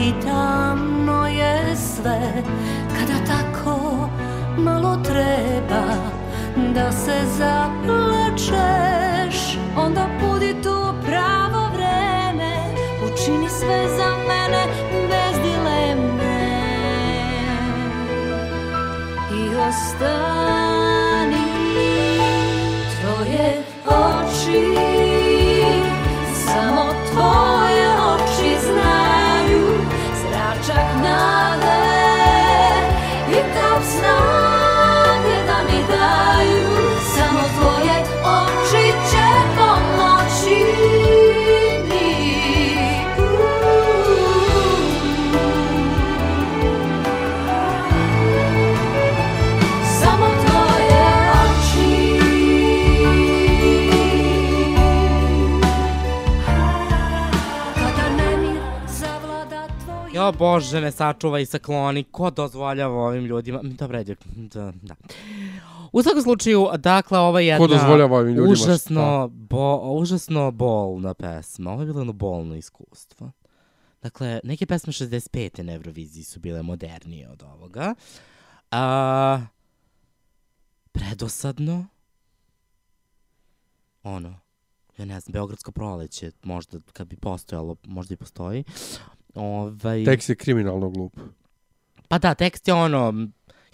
i 0.00 0.12
tamno 0.26 1.26
je 1.26 1.76
sve 1.76 2.20
Kada 2.88 3.24
tako 3.26 4.08
malo 4.56 4.96
treba 5.04 5.84
da 6.74 6.92
se 6.92 7.20
zaplačeš 7.38 8.58
Onda 9.76 10.06
budi 10.20 10.54
tu 10.62 10.94
pravo 11.06 11.68
vreme 11.74 12.74
Učini 13.04 13.48
sve 13.48 13.88
za 13.96 14.10
mene 14.28 14.66
bez 15.08 15.40
dileme. 15.42 16.38
I 19.32 19.56
ostani 19.56 20.63
Jo, 60.24 60.32
Bože, 60.32 60.80
me 60.80 60.90
sačuva 60.92 61.40
i 61.40 61.46
sakloni. 61.46 62.04
Ko 62.04 62.30
dozvoljava 62.30 62.94
ovim 62.94 63.24
ljudima? 63.24 63.60
Dobro, 63.62 63.98
ajde, 63.98 64.16
da, 64.34 64.72
da. 64.82 64.94
U 65.92 66.02
svakom 66.02 66.22
slučaju, 66.22 66.68
dakle, 66.78 67.18
ova 67.18 67.40
je 67.40 67.46
jedna 67.46 67.66
dozvoljava 67.66 68.16
ovim 68.16 68.34
ljudima 68.34 68.52
užasno, 68.52 69.28
bo, 69.28 69.76
užasno 69.76 70.50
bolna 70.50 71.14
pesma. 71.14 71.72
Ovo 71.72 71.82
je 71.82 71.86
bilo 71.86 72.00
jedno 72.00 72.12
bolno 72.12 72.54
iskustvo. 72.54 73.30
Dakle, 74.02 74.40
neke 74.44 74.66
pesme 74.66 74.92
65. 74.92 75.62
na 75.62 75.72
Euroviziji 75.72 76.24
su 76.24 76.40
bile 76.40 76.62
modernije 76.62 77.28
od 77.28 77.42
ovoga. 77.42 77.94
A, 78.70 79.40
predosadno. 80.92 81.86
Ono, 84.02 84.34
ja 84.98 85.04
ne 85.04 85.20
znam, 85.20 85.32
Beogradsko 85.32 85.72
proleće, 85.72 86.30
možda 86.42 86.78
kad 86.92 87.06
bi 87.06 87.16
postojalo, 87.16 87.76
možda 87.84 88.14
i 88.14 88.16
postoji. 88.16 88.64
Ovaj, 89.34 90.04
Tekst 90.04 90.28
je 90.28 90.34
kriminalno 90.34 90.90
glup. 90.90 91.20
Pa 92.08 92.18
da, 92.18 92.34
tekst 92.34 92.68
je 92.68 92.74
ono, 92.74 92.98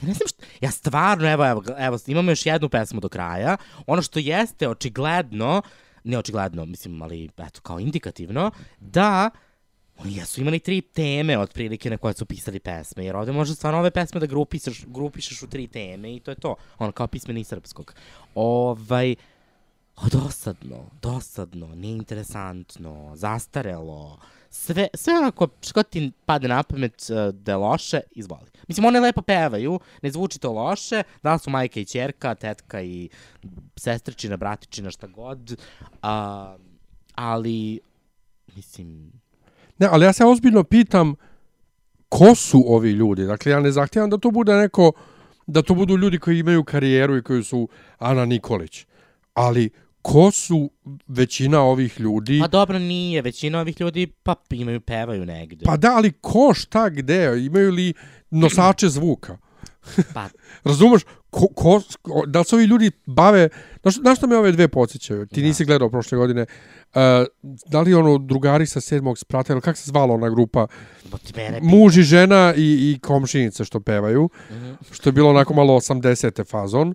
ja 0.01 0.09
ne 0.09 0.15
znam 0.15 0.29
što, 0.29 0.43
ja 0.61 0.71
stvarno, 0.71 1.33
evo, 1.33 1.47
evo, 1.47 1.63
evo, 1.79 1.99
imamo 2.07 2.31
još 2.31 2.47
jednu 2.47 2.69
pesmu 2.69 3.01
do 3.01 3.09
kraja. 3.09 3.57
Ono 3.87 4.03
što 4.03 4.19
jeste 4.19 4.69
očigledno, 4.69 5.63
ne 6.05 6.19
očigledno, 6.19 6.65
mislim, 6.67 7.03
ali 7.03 7.29
eto, 7.39 7.61
kao 7.61 7.81
indikativno, 7.81 8.51
da 8.81 9.31
oni 9.99 10.17
jesu 10.17 10.41
imali 10.41 10.59
tri 10.59 10.81
teme 10.81 11.39
otprilike 11.39 11.91
na 11.91 11.97
koje 11.97 12.15
su 12.15 12.27
pisali 12.27 12.61
pesme, 12.61 13.05
jer 13.05 13.17
ovde 13.17 13.33
može 13.33 13.55
stvarno 13.55 13.79
ove 13.79 13.91
pesme 13.91 14.21
da 14.21 14.27
grupišeš, 14.27 14.85
grupišeš 14.87 15.43
u 15.43 15.47
tri 15.47 15.67
teme 15.67 16.15
i 16.15 16.21
to 16.21 16.31
je 16.31 16.35
to, 16.35 16.55
ono 16.79 16.93
kao 16.93 17.07
pismeni 17.07 17.45
srpskog. 17.45 17.95
Ovaj, 18.35 19.15
o, 19.97 20.09
dosadno, 20.13 20.91
dosadno, 21.03 21.75
neinteresantno, 21.75 23.13
zastarelo, 23.15 24.19
sve, 24.51 24.89
sve 24.95 25.19
onako, 25.19 25.49
što 25.63 25.83
ti 25.83 26.13
pade 26.25 26.49
na 26.49 26.63
pamet 26.63 27.07
uh, 27.11 27.35
da 27.35 27.53
je 27.53 27.57
loše, 27.57 28.01
izvoli. 28.11 28.51
Mislim, 28.69 28.87
one 28.87 29.01
lepo 29.01 29.23
pevaju, 29.23 29.81
ne 30.03 30.11
zvuči 30.11 30.39
to 30.39 30.53
loše, 30.53 31.03
da 31.23 31.39
su 31.39 31.51
majka 31.51 31.81
i 31.81 31.85
čerka, 31.85 32.35
tetka 32.35 32.83
i 32.83 33.09
sestričina, 33.77 34.37
bratičina, 34.37 34.91
šta 34.91 35.07
god, 35.07 35.61
a, 36.03 36.57
ali, 37.15 37.81
mislim, 38.57 39.13
Ne, 39.81 39.89
ali 39.91 40.05
ja 40.05 40.13
se 40.13 40.25
ozbiljno 40.25 40.65
pitam 40.65 41.15
ko 42.09 42.35
su 42.35 42.65
ovi 42.67 42.91
ljudi. 42.91 43.27
Dakle, 43.27 43.53
ja 43.53 43.61
ne 43.61 43.73
zahtijevam 43.73 44.11
da 44.11 44.19
to 44.19 44.31
bude 44.31 44.55
neko, 44.55 44.93
da 45.47 45.63
to 45.63 45.75
budu 45.75 45.97
ljudi 45.97 46.19
koji 46.19 46.39
imaju 46.39 46.65
karijeru 46.65 47.17
i 47.17 47.23
koji 47.23 47.45
su 47.45 47.69
Ana 47.99 48.25
Nikolić. 48.25 48.87
Ali 49.35 49.71
ko 50.03 50.31
su 50.31 50.71
većina 51.07 51.61
ovih 51.61 52.01
ljudi? 52.01 52.39
Pa 52.41 52.49
dobro, 52.49 52.79
nije. 52.79 53.23
Većina 53.23 53.61
ovih 53.61 53.81
ljudi 53.81 54.07
pa 54.07 54.35
imaju, 54.51 54.81
pevaju 54.81 55.27
negde. 55.27 55.65
Pa 55.65 55.77
da, 55.77 55.97
ali 55.97 56.13
ko, 56.13 56.55
šta, 56.55 56.89
gde? 56.89 57.47
Imaju 57.47 57.71
li 57.71 57.95
nosače 58.31 58.89
zvuka? 58.89 59.39
Pa, 60.15 60.29
Razumeš? 60.71 61.03
Ko, 61.31 61.47
ko, 61.47 61.83
ko, 62.03 62.23
da 62.27 62.39
li 62.39 62.45
se 62.45 62.57
ovi 62.57 62.65
ljudi 62.65 62.91
bave... 63.07 63.49
Znaš, 63.83 63.95
znaš 63.95 64.19
što 64.19 64.27
me 64.27 64.37
ove 64.37 64.53
dve 64.53 64.69
podsjećaju? 64.69 65.27
Ti 65.27 65.43
nisi 65.43 65.65
gledao 65.65 65.91
prošle 65.91 66.19
godine. 66.19 66.43
Uh, 66.43 67.01
da 67.67 67.81
li 67.81 67.95
ono 67.95 68.19
drugari 68.19 68.67
sa 68.67 68.81
sedmog 68.81 69.19
sprata, 69.19 69.53
ili 69.53 69.63
kako 69.63 69.79
se 69.79 69.91
zvala 69.91 70.15
ona 70.15 70.29
grupa? 70.29 70.67
Muž 71.63 71.99
i 71.99 72.03
žena 72.03 72.55
i, 72.57 72.63
i 72.63 72.99
komšinice 72.99 73.65
što 73.65 73.81
pevaju. 73.81 74.29
Mhm. 74.51 74.73
Što 74.91 75.09
je 75.09 75.13
bilo 75.13 75.31
onako 75.31 75.55
malo 75.55 75.75
80. 75.75 76.47
fazon. 76.51 76.89
Uh, 76.89 76.95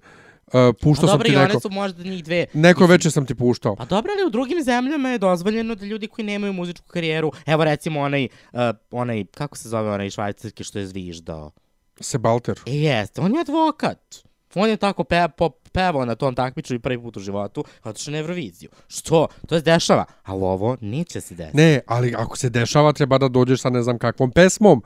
puštao 0.82 1.08
Pa 1.08 1.08
sam 1.08 1.08
dobro, 1.08 1.28
ti 1.28 1.34
i 1.34 1.38
one 1.38 1.48
neko... 1.48 1.60
su 1.60 1.70
možda 1.70 2.04
njih 2.04 2.24
dve. 2.24 2.46
Neko 2.54 2.80
Mislim, 2.80 2.92
veče 2.92 3.12
sam 3.12 3.26
ti 3.26 3.36
puštao. 3.36 3.76
Pa 3.76 3.86
dobro, 3.86 4.12
ali 4.18 4.28
u 4.28 4.30
drugim 4.30 4.64
zemljama 4.64 5.10
je 5.10 5.18
dozvoljeno 5.18 5.76
da 5.76 5.86
ljudi 5.86 6.08
koji 6.08 6.26
nemaju 6.26 6.54
muzičku 6.54 6.88
karijeru, 6.88 7.32
evo 7.46 7.64
recimo 7.64 8.00
onaj, 8.02 8.28
uh, 8.54 8.60
onaj, 8.92 9.26
kako 9.26 9.58
se 9.58 9.70
zove 9.70 9.92
onaj 9.92 10.10
švajcarski 10.10 10.64
što 10.64 10.80
je 10.80 10.88
zviždao? 10.88 11.52
Sebalter. 12.00 12.60
E, 12.68 12.72
jeste, 12.72 13.22
on 13.22 13.36
je 13.36 13.42
advokat. 13.42 14.26
On 14.56 14.70
je 14.70 14.78
tako 14.78 15.04
pe, 15.04 15.28
pop, 15.38 15.70
pevao 15.72 16.06
na 16.06 16.16
tom 16.16 16.36
takmičenju 16.36 16.80
prvi 16.80 17.02
put 17.02 17.18
u 17.18 17.20
životu, 17.20 17.64
otišao 17.84 18.12
na 18.12 18.18
Euroviziju. 18.18 18.70
Što? 18.88 19.28
To 19.48 19.56
se 19.56 19.62
dešava. 19.62 20.06
Ali 20.24 20.42
ovo 20.44 20.78
neće 20.82 21.22
se 21.22 21.36
desiti. 21.36 21.58
Ne, 21.58 21.80
ali 21.88 22.14
ako 22.18 22.38
se 22.38 22.50
dešava, 22.50 22.94
treba 22.94 23.18
da 23.18 23.28
dođeš 23.28 23.62
sa 23.62 23.70
ne 23.70 23.84
znam 23.84 23.98
kakvom 23.98 24.32
pesmom. 24.32 24.84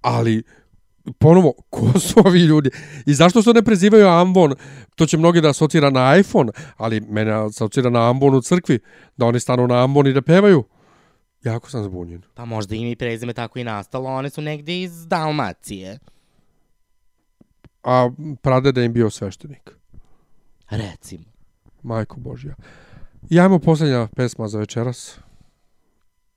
Ali, 0.00 0.42
ponovo, 1.12 1.52
ko 1.70 2.00
su 2.00 2.14
ovi 2.24 2.40
ljudi? 2.40 2.70
I 3.06 3.14
zašto 3.14 3.42
se 3.42 3.52
ne 3.52 3.62
prezivaju 3.62 4.08
Ambon? 4.08 4.54
To 4.94 5.06
će 5.06 5.16
mnogi 5.16 5.40
da 5.40 5.50
asocira 5.50 5.90
na 5.90 6.16
iPhone, 6.16 6.52
ali 6.76 7.00
mene 7.00 7.32
asocira 7.32 7.90
na 7.90 8.10
Ambon 8.10 8.34
u 8.34 8.42
crkvi, 8.42 8.78
da 9.16 9.26
oni 9.26 9.40
stanu 9.40 9.66
na 9.66 9.84
Ambon 9.84 10.06
i 10.06 10.12
da 10.12 10.22
pevaju. 10.22 10.64
Jako 11.44 11.70
sam 11.70 11.84
zbunjen. 11.84 12.22
Pa 12.34 12.44
možda 12.44 12.74
im 12.74 12.88
i 12.88 12.96
prezime 12.96 13.32
tako 13.32 13.58
i 13.58 13.64
nastalo, 13.64 14.10
one 14.10 14.30
su 14.30 14.42
negde 14.42 14.80
iz 14.80 15.06
Dalmacije. 15.06 15.98
A 17.84 18.10
pradeda 18.42 18.82
im 18.82 18.92
bio 18.92 19.10
sveštenik. 19.10 19.70
Recimo. 20.70 21.24
Majko 21.82 22.16
Božja. 22.20 22.54
I 23.30 23.40
ajmo 23.40 23.58
posljednja 23.58 24.08
pesma 24.16 24.48
za 24.48 24.58
večeras. 24.58 25.18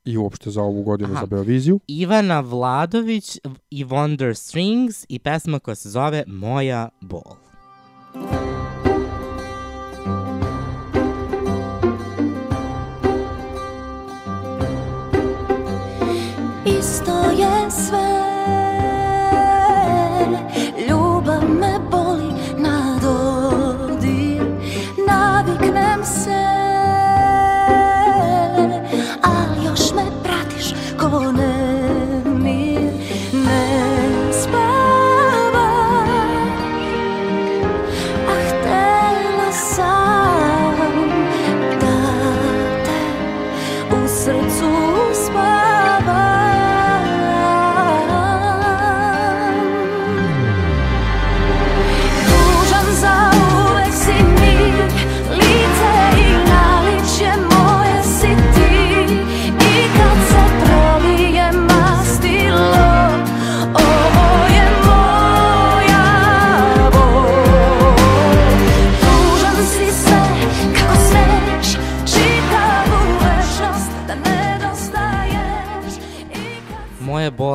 I 0.04 0.16
uopšte 0.18 0.50
za 0.50 0.62
ovu 0.62 0.82
godinu 0.82 1.10
Aha. 1.12 1.20
za 1.20 1.26
Beoviziju. 1.26 1.80
Ivana 1.86 2.40
Vladović 2.40 3.38
i 3.70 3.84
Wonder 3.84 4.34
Strings 4.34 5.06
i 5.08 5.18
pesma 5.18 5.58
koja 5.58 5.74
se 5.74 5.90
zove 5.90 6.24
Moja 6.26 6.88
bol. 7.00 7.22
Isto 16.66 17.30
je 17.30 17.70
sve 17.70 18.01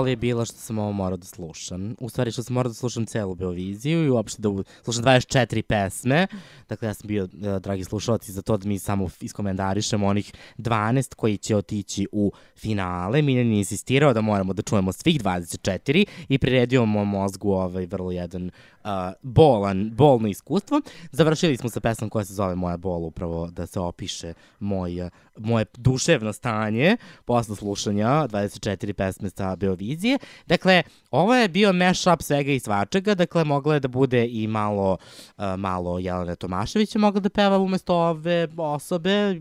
je 0.09 0.15
bila 0.15 0.45
što 0.45 0.57
sam 0.57 0.79
ovo 0.79 0.91
morao 0.91 1.17
da 1.17 1.25
slušam. 1.25 1.95
U 1.99 2.09
stvari 2.09 2.31
što 2.31 2.43
sam 2.43 2.53
morao 2.53 2.69
da 2.69 2.73
slušam 2.73 3.05
celu 3.05 3.35
Beoviziju 3.35 4.05
i 4.05 4.09
uopšte 4.09 4.41
da 4.41 4.49
slušam 4.83 5.03
24 5.03 5.61
pesme. 5.61 6.27
Dakle, 6.69 6.87
ja 6.87 6.93
sam 6.93 7.07
bio, 7.07 7.23
e, 7.23 7.59
dragi 7.59 7.83
slušalci, 7.83 8.31
za 8.31 8.41
to 8.41 8.57
da 8.57 8.67
mi 8.67 8.79
samo 8.79 9.09
iskomentarišemo 9.21 10.07
onih 10.07 10.33
12 10.57 11.15
koji 11.15 11.37
će 11.37 11.55
otići 11.55 12.07
u 12.11 12.31
finale. 12.55 13.21
Miljan 13.21 13.51
je 13.51 13.57
insistirao 13.57 14.13
da 14.13 14.21
moramo 14.21 14.53
da 14.53 14.61
čujemo 14.61 14.91
svih 14.91 15.21
24 15.21 16.05
i 16.29 16.37
priredio 16.37 16.85
mom 16.85 17.09
mozgu 17.09 17.51
ovaj 17.51 17.85
vrlo 17.85 18.11
jedan 18.11 18.51
uh, 18.87 19.13
bolan, 19.21 19.91
bolno 19.95 20.27
iskustvo. 20.27 20.81
Završili 21.11 21.57
smo 21.57 21.69
sa 21.69 21.79
pesmom 21.79 22.09
koja 22.09 22.25
se 22.25 22.33
zove 22.33 22.55
Moja 22.55 22.77
bol, 22.77 23.05
upravo 23.05 23.47
da 23.51 23.65
se 23.65 23.79
opiše 23.79 24.33
moj, 24.59 25.09
moje 25.37 25.65
duševno 25.77 26.33
stanje 26.33 26.97
posle 27.25 27.55
slušanja 27.55 28.07
24 28.07 28.93
pesme 28.93 29.29
sa 29.29 29.55
Beovizije. 29.55 30.17
Dakle, 30.45 30.83
ovo 31.11 31.35
je 31.35 31.49
bio 31.49 31.73
mashup 31.73 32.21
svega 32.21 32.51
i 32.51 32.59
svačega, 32.59 33.15
dakle, 33.15 33.43
mogla 33.43 33.73
je 33.73 33.79
da 33.79 33.87
bude 33.87 34.27
i 34.27 34.47
malo, 34.47 34.97
uh, 35.37 35.43
malo 35.57 35.99
Jelena 35.99 36.35
Tomašević 36.35 36.95
je 36.95 36.99
mogla 36.99 37.19
da 37.19 37.29
peva 37.29 37.57
umesto 37.57 37.95
ove 37.95 38.47
osobe. 38.57 39.39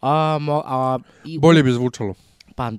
A, 0.00 0.38
mo, 0.40 0.62
a, 0.66 0.98
i, 1.24 1.38
Bolje 1.38 1.62
bi 1.62 1.72
zvučalo. 1.72 2.14
Pa, 2.60 2.72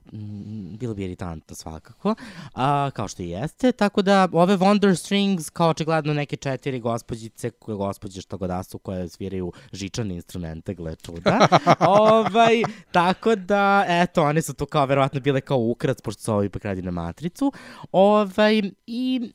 bilo 0.79 0.93
bi 0.93 1.03
iritantno 1.03 1.55
svakako, 1.55 2.15
a, 2.53 2.89
kao 2.93 3.07
što 3.07 3.23
i 3.23 3.29
jeste. 3.29 3.71
Tako 3.71 4.01
da, 4.01 4.27
ove 4.31 4.57
Wonder 4.57 4.95
Strings, 4.95 5.49
kao 5.49 5.69
očigledno 5.69 6.13
neke 6.13 6.35
četiri 6.35 6.79
gospođice, 6.79 7.49
koje 7.49 7.75
gospođe 7.75 8.21
što 8.21 8.37
god 8.37 8.49
da 8.49 8.63
su, 8.63 8.77
koje 8.77 9.09
sviraju 9.09 9.51
žičane 9.73 10.15
instrumente, 10.15 10.73
gle 10.73 10.95
čuda. 10.95 11.47
ovaj, 11.79 12.63
tako 12.91 13.35
da, 13.35 13.85
eto, 13.87 14.23
one 14.23 14.41
su 14.41 14.53
tu 14.53 14.65
kao 14.65 14.85
verovatno 14.85 15.19
bile 15.19 15.41
kao 15.41 15.57
ukrac, 15.57 16.01
pošto 16.01 16.21
su 16.23 16.31
ovo 16.31 16.43
ipak 16.43 16.65
radi 16.65 16.81
na 16.81 16.91
matricu. 16.91 17.51
Ovaj, 17.91 18.61
i, 18.87 19.31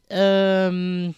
um, 0.69 1.15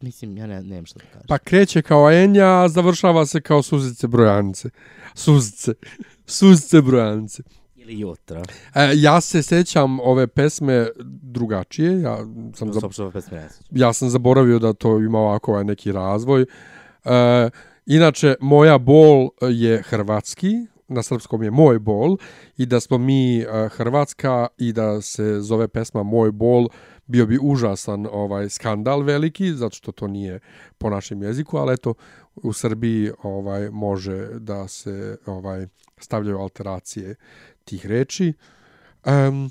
mislim, 0.00 0.36
ja 0.36 0.46
ne, 0.46 0.62
nemam 0.62 0.86
šta 0.86 0.98
da 0.98 1.04
kažem. 1.04 1.26
Pa 1.28 1.38
kreće 1.38 1.82
kao 1.82 2.10
Enja, 2.12 2.62
a 2.62 2.68
završava 2.68 3.26
se 3.26 3.40
kao 3.40 3.62
suzice 3.62 4.06
brojanice. 4.06 4.70
Suzice. 5.14 5.72
Suzice 6.26 6.82
brojanice. 6.82 7.42
Ili 7.86 8.00
jutro. 8.00 8.42
E, 8.74 8.92
ja 8.94 9.20
se 9.20 9.42
sećam 9.42 10.00
ove 10.00 10.26
pesme 10.26 10.88
drugačije. 11.22 12.00
Ja 12.00 12.16
sam, 12.54 12.68
se 12.68 12.72
za... 12.72 12.80
uopšte 12.82 13.02
ove 13.02 13.12
pesme 13.12 13.38
ne 13.38 13.48
sećam. 13.48 13.78
ja 13.78 13.92
sam 13.92 14.10
zaboravio 14.10 14.58
da 14.58 14.72
to 14.72 14.98
ima 14.98 15.18
ovako 15.18 15.52
ovaj 15.52 15.64
neki 15.64 15.92
razvoj. 15.92 16.42
E, 16.42 17.50
inače, 17.86 18.34
moja 18.40 18.78
bol 18.78 19.28
je 19.40 19.82
hrvatski, 19.82 20.50
na 20.88 21.02
srpskom 21.02 21.42
je 21.42 21.50
moj 21.50 21.78
bol 21.78 22.16
i 22.56 22.66
da 22.66 22.80
smo 22.80 22.98
mi 22.98 23.38
e, 23.38 23.68
hrvatska 23.68 24.46
i 24.58 24.72
da 24.72 25.00
se 25.00 25.40
zove 25.40 25.68
pesma 25.68 26.02
moj 26.02 26.32
bol 26.32 26.68
bio 27.06 27.26
bi 27.26 27.38
užasan 27.42 28.06
ovaj 28.12 28.48
skandal 28.48 29.02
veliki 29.02 29.52
zato 29.52 29.76
što 29.76 29.92
to 29.92 30.06
nije 30.06 30.40
po 30.78 30.90
našem 30.90 31.22
jeziku 31.22 31.56
ali 31.56 31.74
eto 31.74 31.94
u 32.34 32.52
Srbiji 32.52 33.10
ovaj 33.22 33.70
može 33.70 34.28
da 34.38 34.68
se 34.68 35.16
ovaj 35.26 35.66
stavljaju 35.98 36.38
alteracije 36.38 37.14
tih 37.66 37.86
reči 37.86 38.32
um, 39.04 39.50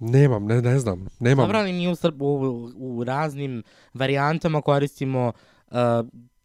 nemam 0.00 0.44
ne 0.44 0.62
ne 0.62 0.78
znam 0.78 1.06
nemam 1.20 1.44
Dobro, 1.44 1.58
ali 1.58 1.72
mi 1.72 1.88
u, 1.88 1.94
u, 2.20 2.70
u 2.76 3.04
raznim 3.04 3.62
varijantama 3.94 4.62
koristimo 4.62 5.32
uh, 5.66 5.76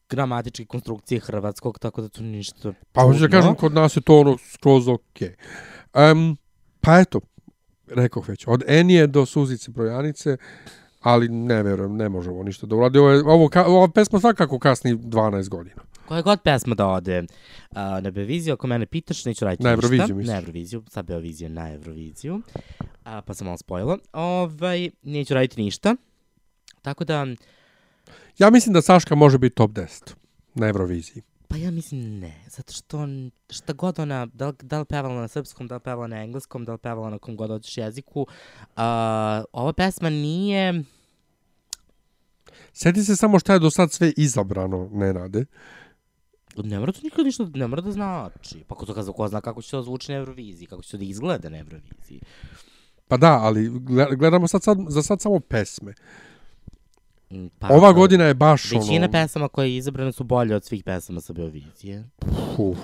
gramatičke 0.10 0.66
konstrukcije 0.66 1.20
hrvatskog, 1.20 1.80
tako 1.80 2.02
da 2.02 2.10
to 2.10 2.24
ništa 2.24 2.74
Pa 2.92 3.02
hoću 3.02 3.20
da 3.20 3.28
kažem, 3.30 3.56
kod 3.56 3.74
nas 3.74 3.96
je 3.96 4.02
to 4.02 4.20
ono 4.20 4.38
skroz 4.40 4.88
okej. 4.88 5.36
Um, 6.12 6.38
pa 6.82 7.00
eto, 7.00 7.20
rekoh 7.88 8.30
već, 8.30 8.46
od 8.48 8.64
Enije 8.68 9.08
do 9.08 9.26
Suzice 9.26 9.72
Brojanice, 9.72 10.38
ali 11.02 11.30
ne 11.30 11.64
verujem, 11.64 11.96
ne 11.96 12.10
možemo 12.10 12.44
ništa 12.44 12.68
da 12.68 12.76
uradi. 12.76 12.98
Ovo, 13.00 13.10
je- 13.10 13.24
ovo, 13.24 13.46
ka- 13.46 13.66
ova 13.68 13.88
pesma 13.88 14.20
svakako 14.20 14.60
kasni 14.60 14.96
12 14.96 15.50
godina. 15.50 15.82
Koja 16.06 16.22
god 16.22 16.41
pesma 16.41 16.76
da 16.76 16.88
ode 16.88 17.19
uh, 17.19 17.27
na 18.02 18.11
Beoviziju, 18.11 18.53
ako 18.53 18.68
mene 18.68 18.86
pitaš, 18.86 19.26
neću 19.26 19.45
raditi 19.45 19.64
Na 19.64 19.72
ništa. 19.72 19.86
Euroviziju, 19.86 20.15
misliš? 20.15 20.27
Na 20.27 20.38
Euroviziju, 20.38 20.84
sad 20.90 21.06
Beovizija 21.06 21.49
na 21.49 21.73
Euroviziju. 21.73 22.41
A, 23.03 23.22
pa 23.22 23.34
sam 23.34 23.45
malo 23.45 23.57
spojila. 23.57 23.98
Ovaj, 24.14 24.90
neću 25.03 25.34
raditi 25.34 25.61
ništa. 25.61 25.95
Tako 26.82 27.03
da, 27.03 27.26
Ja 28.38 28.49
mislim 28.49 28.73
da 28.73 28.82
Saška 28.82 29.15
može 29.15 29.38
biti 29.38 29.56
top 29.56 29.72
10 29.72 30.14
na 30.56 30.68
Euroviziji. 30.68 31.23
pa 31.48 31.57
ja 31.57 31.72
mislim 31.72 32.19
ne, 32.19 32.34
zato 32.48 32.73
što 32.73 32.99
on- 32.99 33.32
šta 33.49 33.73
god 33.73 33.99
ona, 33.99 34.26
da 34.26 34.48
li, 34.48 34.53
da 34.61 34.80
li 34.80 34.86
pevala 34.86 35.15
na 35.15 35.27
srpskom, 35.27 35.68
da 35.68 35.76
li 35.76 35.82
pevala 35.82 36.07
na 36.07 36.23
engleskom, 36.23 36.65
da 36.65 36.72
li 36.72 36.77
pevala 36.77 37.10
na 37.10 37.18
kom 37.18 37.36
god 37.38 37.49
hoćeš 37.49 37.77
jeziku, 37.77 38.22
uh, 38.22 38.27
ova 39.53 39.73
pesma 39.73 40.10
nije... 40.10 40.84
Sjeti 42.73 43.03
se 43.03 43.15
samo 43.15 43.40
šta 43.40 43.53
je 43.53 43.60
do 43.60 43.69
sad 43.69 43.91
sve 43.91 44.14
izabrano, 44.18 44.90
Nenade. 44.91 45.45
Ne 46.64 46.80
mora 46.80 46.91
to 46.91 46.99
nikad 47.03 47.26
ništa, 47.26 47.48
ne 47.53 47.68
mora 47.68 47.82
da 47.82 47.91
znači. 47.91 48.64
Pa 48.68 48.76
ko 48.76 48.86
to 48.86 49.14
ko 49.14 49.27
zna 49.27 49.41
kako 49.41 49.61
će 49.61 49.72
to 49.72 49.82
zvuči 49.84 50.11
na 50.11 50.18
Euroviziji, 50.18 50.68
kako 50.68 50.82
će 50.82 50.91
to 50.91 50.98
da 50.98 51.03
izgleda 51.03 51.49
na 51.49 51.57
Euroviziji. 51.57 52.22
Pa 53.07 53.18
da, 53.18 53.40
ali 53.41 53.69
gle- 53.69 54.15
gledamo 54.18 54.48
sad, 54.48 54.64
sad, 54.64 54.77
za 54.90 55.02
sad 55.02 55.22
samo 55.22 55.40
pesme. 55.40 55.94
Pa, 57.60 57.68
Ova 57.69 57.91
godina 57.94 58.23
je 58.23 58.34
baš 58.34 58.72
Većina 58.72 59.06
ono... 59.06 59.11
pesama 59.11 59.48
koje 59.48 59.69
je 59.69 59.77
izabrane 59.77 60.11
su 60.11 60.23
bolje 60.23 60.56
od 60.56 60.64
svih 60.65 60.84
pesama 60.84 61.22
sa 61.22 61.34
Beovizije. 61.34 62.10
Uf. 62.57 62.77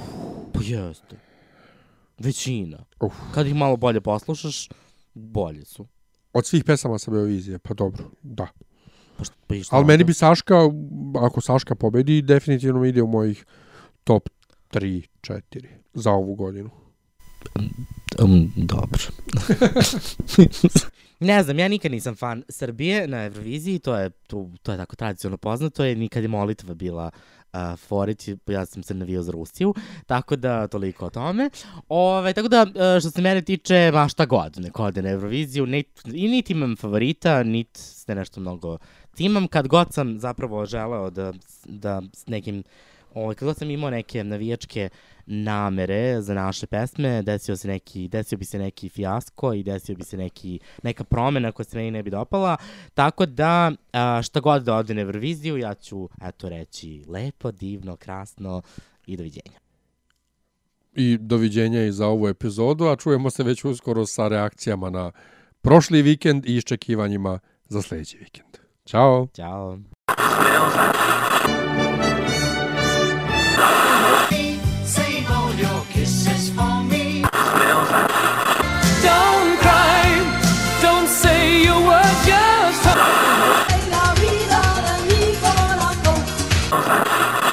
Pa 0.54 0.60
jeste. 0.64 1.20
Većina. 2.20 2.86
Uf. 3.00 3.14
Kad 3.34 3.48
ih 3.48 3.56
malo 3.56 3.78
bolje 3.78 4.02
poslušaš, 4.02 4.70
bolje 5.14 5.66
su. 5.66 5.88
Od 6.34 6.46
svih 6.46 6.64
pesama 6.64 7.00
sa 7.00 7.12
Beovizije, 7.12 7.60
pa 7.60 7.74
dobro, 7.74 8.04
da. 8.22 8.48
Pošto 9.22 9.36
pa 9.48 9.56
Ali 9.70 9.86
meni 9.86 10.04
bi 10.04 10.14
Saška, 10.14 10.56
ako 11.22 11.42
Saška 11.42 11.76
pobedi, 11.76 12.22
definitivno 12.22 12.80
mi 12.80 12.90
ide 12.90 13.02
u 13.02 13.08
mojih 13.08 13.46
top 14.04 14.30
3, 14.72 15.08
4 15.22 15.42
za 15.94 16.12
ovu 16.12 16.36
godinu. 16.36 16.70
Um, 18.20 18.54
dobro. 18.56 19.00
ne 21.20 21.44
znam, 21.44 21.60
ja 21.60 21.68
nikad 21.68 21.92
nisam 21.92 22.16
fan 22.16 22.44
Srbije 22.50 23.08
na 23.08 23.24
Euroviziji, 23.24 23.80
to 23.80 23.96
je, 23.96 24.10
to, 24.10 24.50
to 24.64 24.72
je 24.72 24.78
tako 24.78 24.96
tradicionalno 24.96 25.38
poznato, 25.38 25.84
je 25.84 25.96
nikad 25.96 26.24
je 26.24 26.30
molitva 26.30 26.74
bila 26.74 27.12
uh, 27.54 27.80
Forić, 27.80 28.30
ja 28.48 28.66
sam 28.66 28.84
se 28.84 28.94
navio 28.94 29.24
za 29.24 29.32
Rusiju, 29.32 29.74
tako 30.06 30.36
da 30.36 30.68
toliko 30.68 31.06
o 31.06 31.10
tome. 31.10 31.50
Ove, 31.90 32.34
tako 32.34 32.48
da, 32.48 32.64
uh, 32.64 33.00
što 33.00 33.12
se 33.12 33.22
mene 33.22 33.42
tiče, 33.42 33.92
ma 33.94 34.08
šta 34.08 34.26
god, 34.26 34.58
neko 34.58 34.84
ode 34.84 35.02
na 35.02 35.10
Euroviziju, 35.10 35.66
nit, 35.66 36.02
i 36.14 36.28
niti 36.28 36.54
imam 36.54 36.76
favorita, 36.76 37.44
niti 37.44 37.80
se 37.80 38.16
nešto 38.16 38.40
mnogo 38.40 38.78
timam, 39.16 39.48
kad 39.48 39.68
god 39.68 39.94
sam 39.94 40.20
zapravo 40.20 40.66
želeo 40.66 41.10
da, 41.10 41.34
da 41.66 42.02
s 42.14 42.28
nekim 42.28 42.64
Ovaj, 43.14 43.36
kad 43.36 43.46
god 43.46 43.58
sam 43.58 43.72
imao 43.72 43.90
neke 43.90 44.24
navijačke 44.24 44.90
namere 45.26 46.22
za 46.22 46.34
naše 46.34 46.68
pesme, 46.68 47.22
desio, 47.22 47.58
se 47.58 47.68
neki, 47.68 48.08
desio 48.08 48.38
bi 48.38 48.46
se 48.46 48.60
neki 48.60 48.90
fijasko 48.90 49.54
i 49.54 49.64
desio 49.64 49.96
bi 49.96 50.04
se 50.04 50.18
neki, 50.18 50.60
neka 50.84 51.04
promena 51.04 51.52
koja 51.52 51.64
se 51.64 51.78
meni 51.78 51.92
ne 51.92 52.04
bi 52.04 52.10
dopala. 52.10 52.58
Tako 52.94 53.26
da, 53.26 53.72
a, 53.94 54.22
šta 54.24 54.40
god 54.40 54.64
da 54.64 54.76
ode 54.76 54.94
na 54.94 55.02
Euroviziju, 55.02 55.58
ja 55.58 55.74
ću, 55.74 56.10
eto, 56.22 56.50
reći 56.50 57.04
lepo, 57.08 57.52
divno, 57.52 57.96
krasno 57.96 58.62
i 59.06 59.18
doviđenja. 59.18 59.60
I 60.94 61.18
doviđenja 61.18 61.84
i 61.84 61.92
za 61.92 62.08
ovu 62.08 62.28
epizodu, 62.28 62.86
a 62.86 62.96
čujemo 62.96 63.30
se 63.30 63.44
već 63.44 63.66
uskoro 63.66 64.06
sa 64.06 64.28
reakcijama 64.28 64.90
na 64.90 65.12
prošli 65.62 66.02
vikend 66.02 66.46
i 66.46 66.56
iščekivanjima 66.56 67.40
za 67.70 67.82
sljedeći 67.82 68.18
vikend. 68.18 68.51
Ćao! 68.86 69.28
Ćao! 69.36 69.78
Save 74.86 75.28
all 75.30 75.54
your 75.54 75.82
kisses 75.94 76.50
for 76.56 76.84
me. 76.92 77.22
Don't 79.08 79.52
cry, 79.64 80.04
don't 80.82 81.08
say 81.08 81.64
you 81.64 81.76
were 81.90 82.14
just 82.26 82.86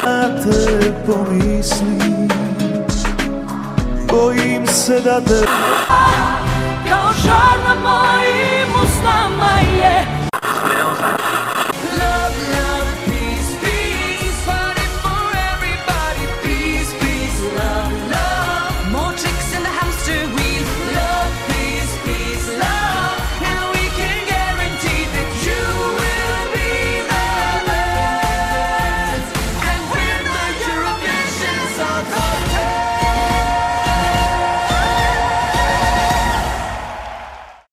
Na 0.05 0.29
te 0.43 0.93
pomislim 1.07 2.29
Bojim 4.09 4.67
se 4.67 5.01
da 5.01 5.21
te 5.21 5.47
Kao 6.89 7.13
žar 7.25 7.59
na 7.69 7.75
mojim 7.75 8.69
usnama 8.85 9.59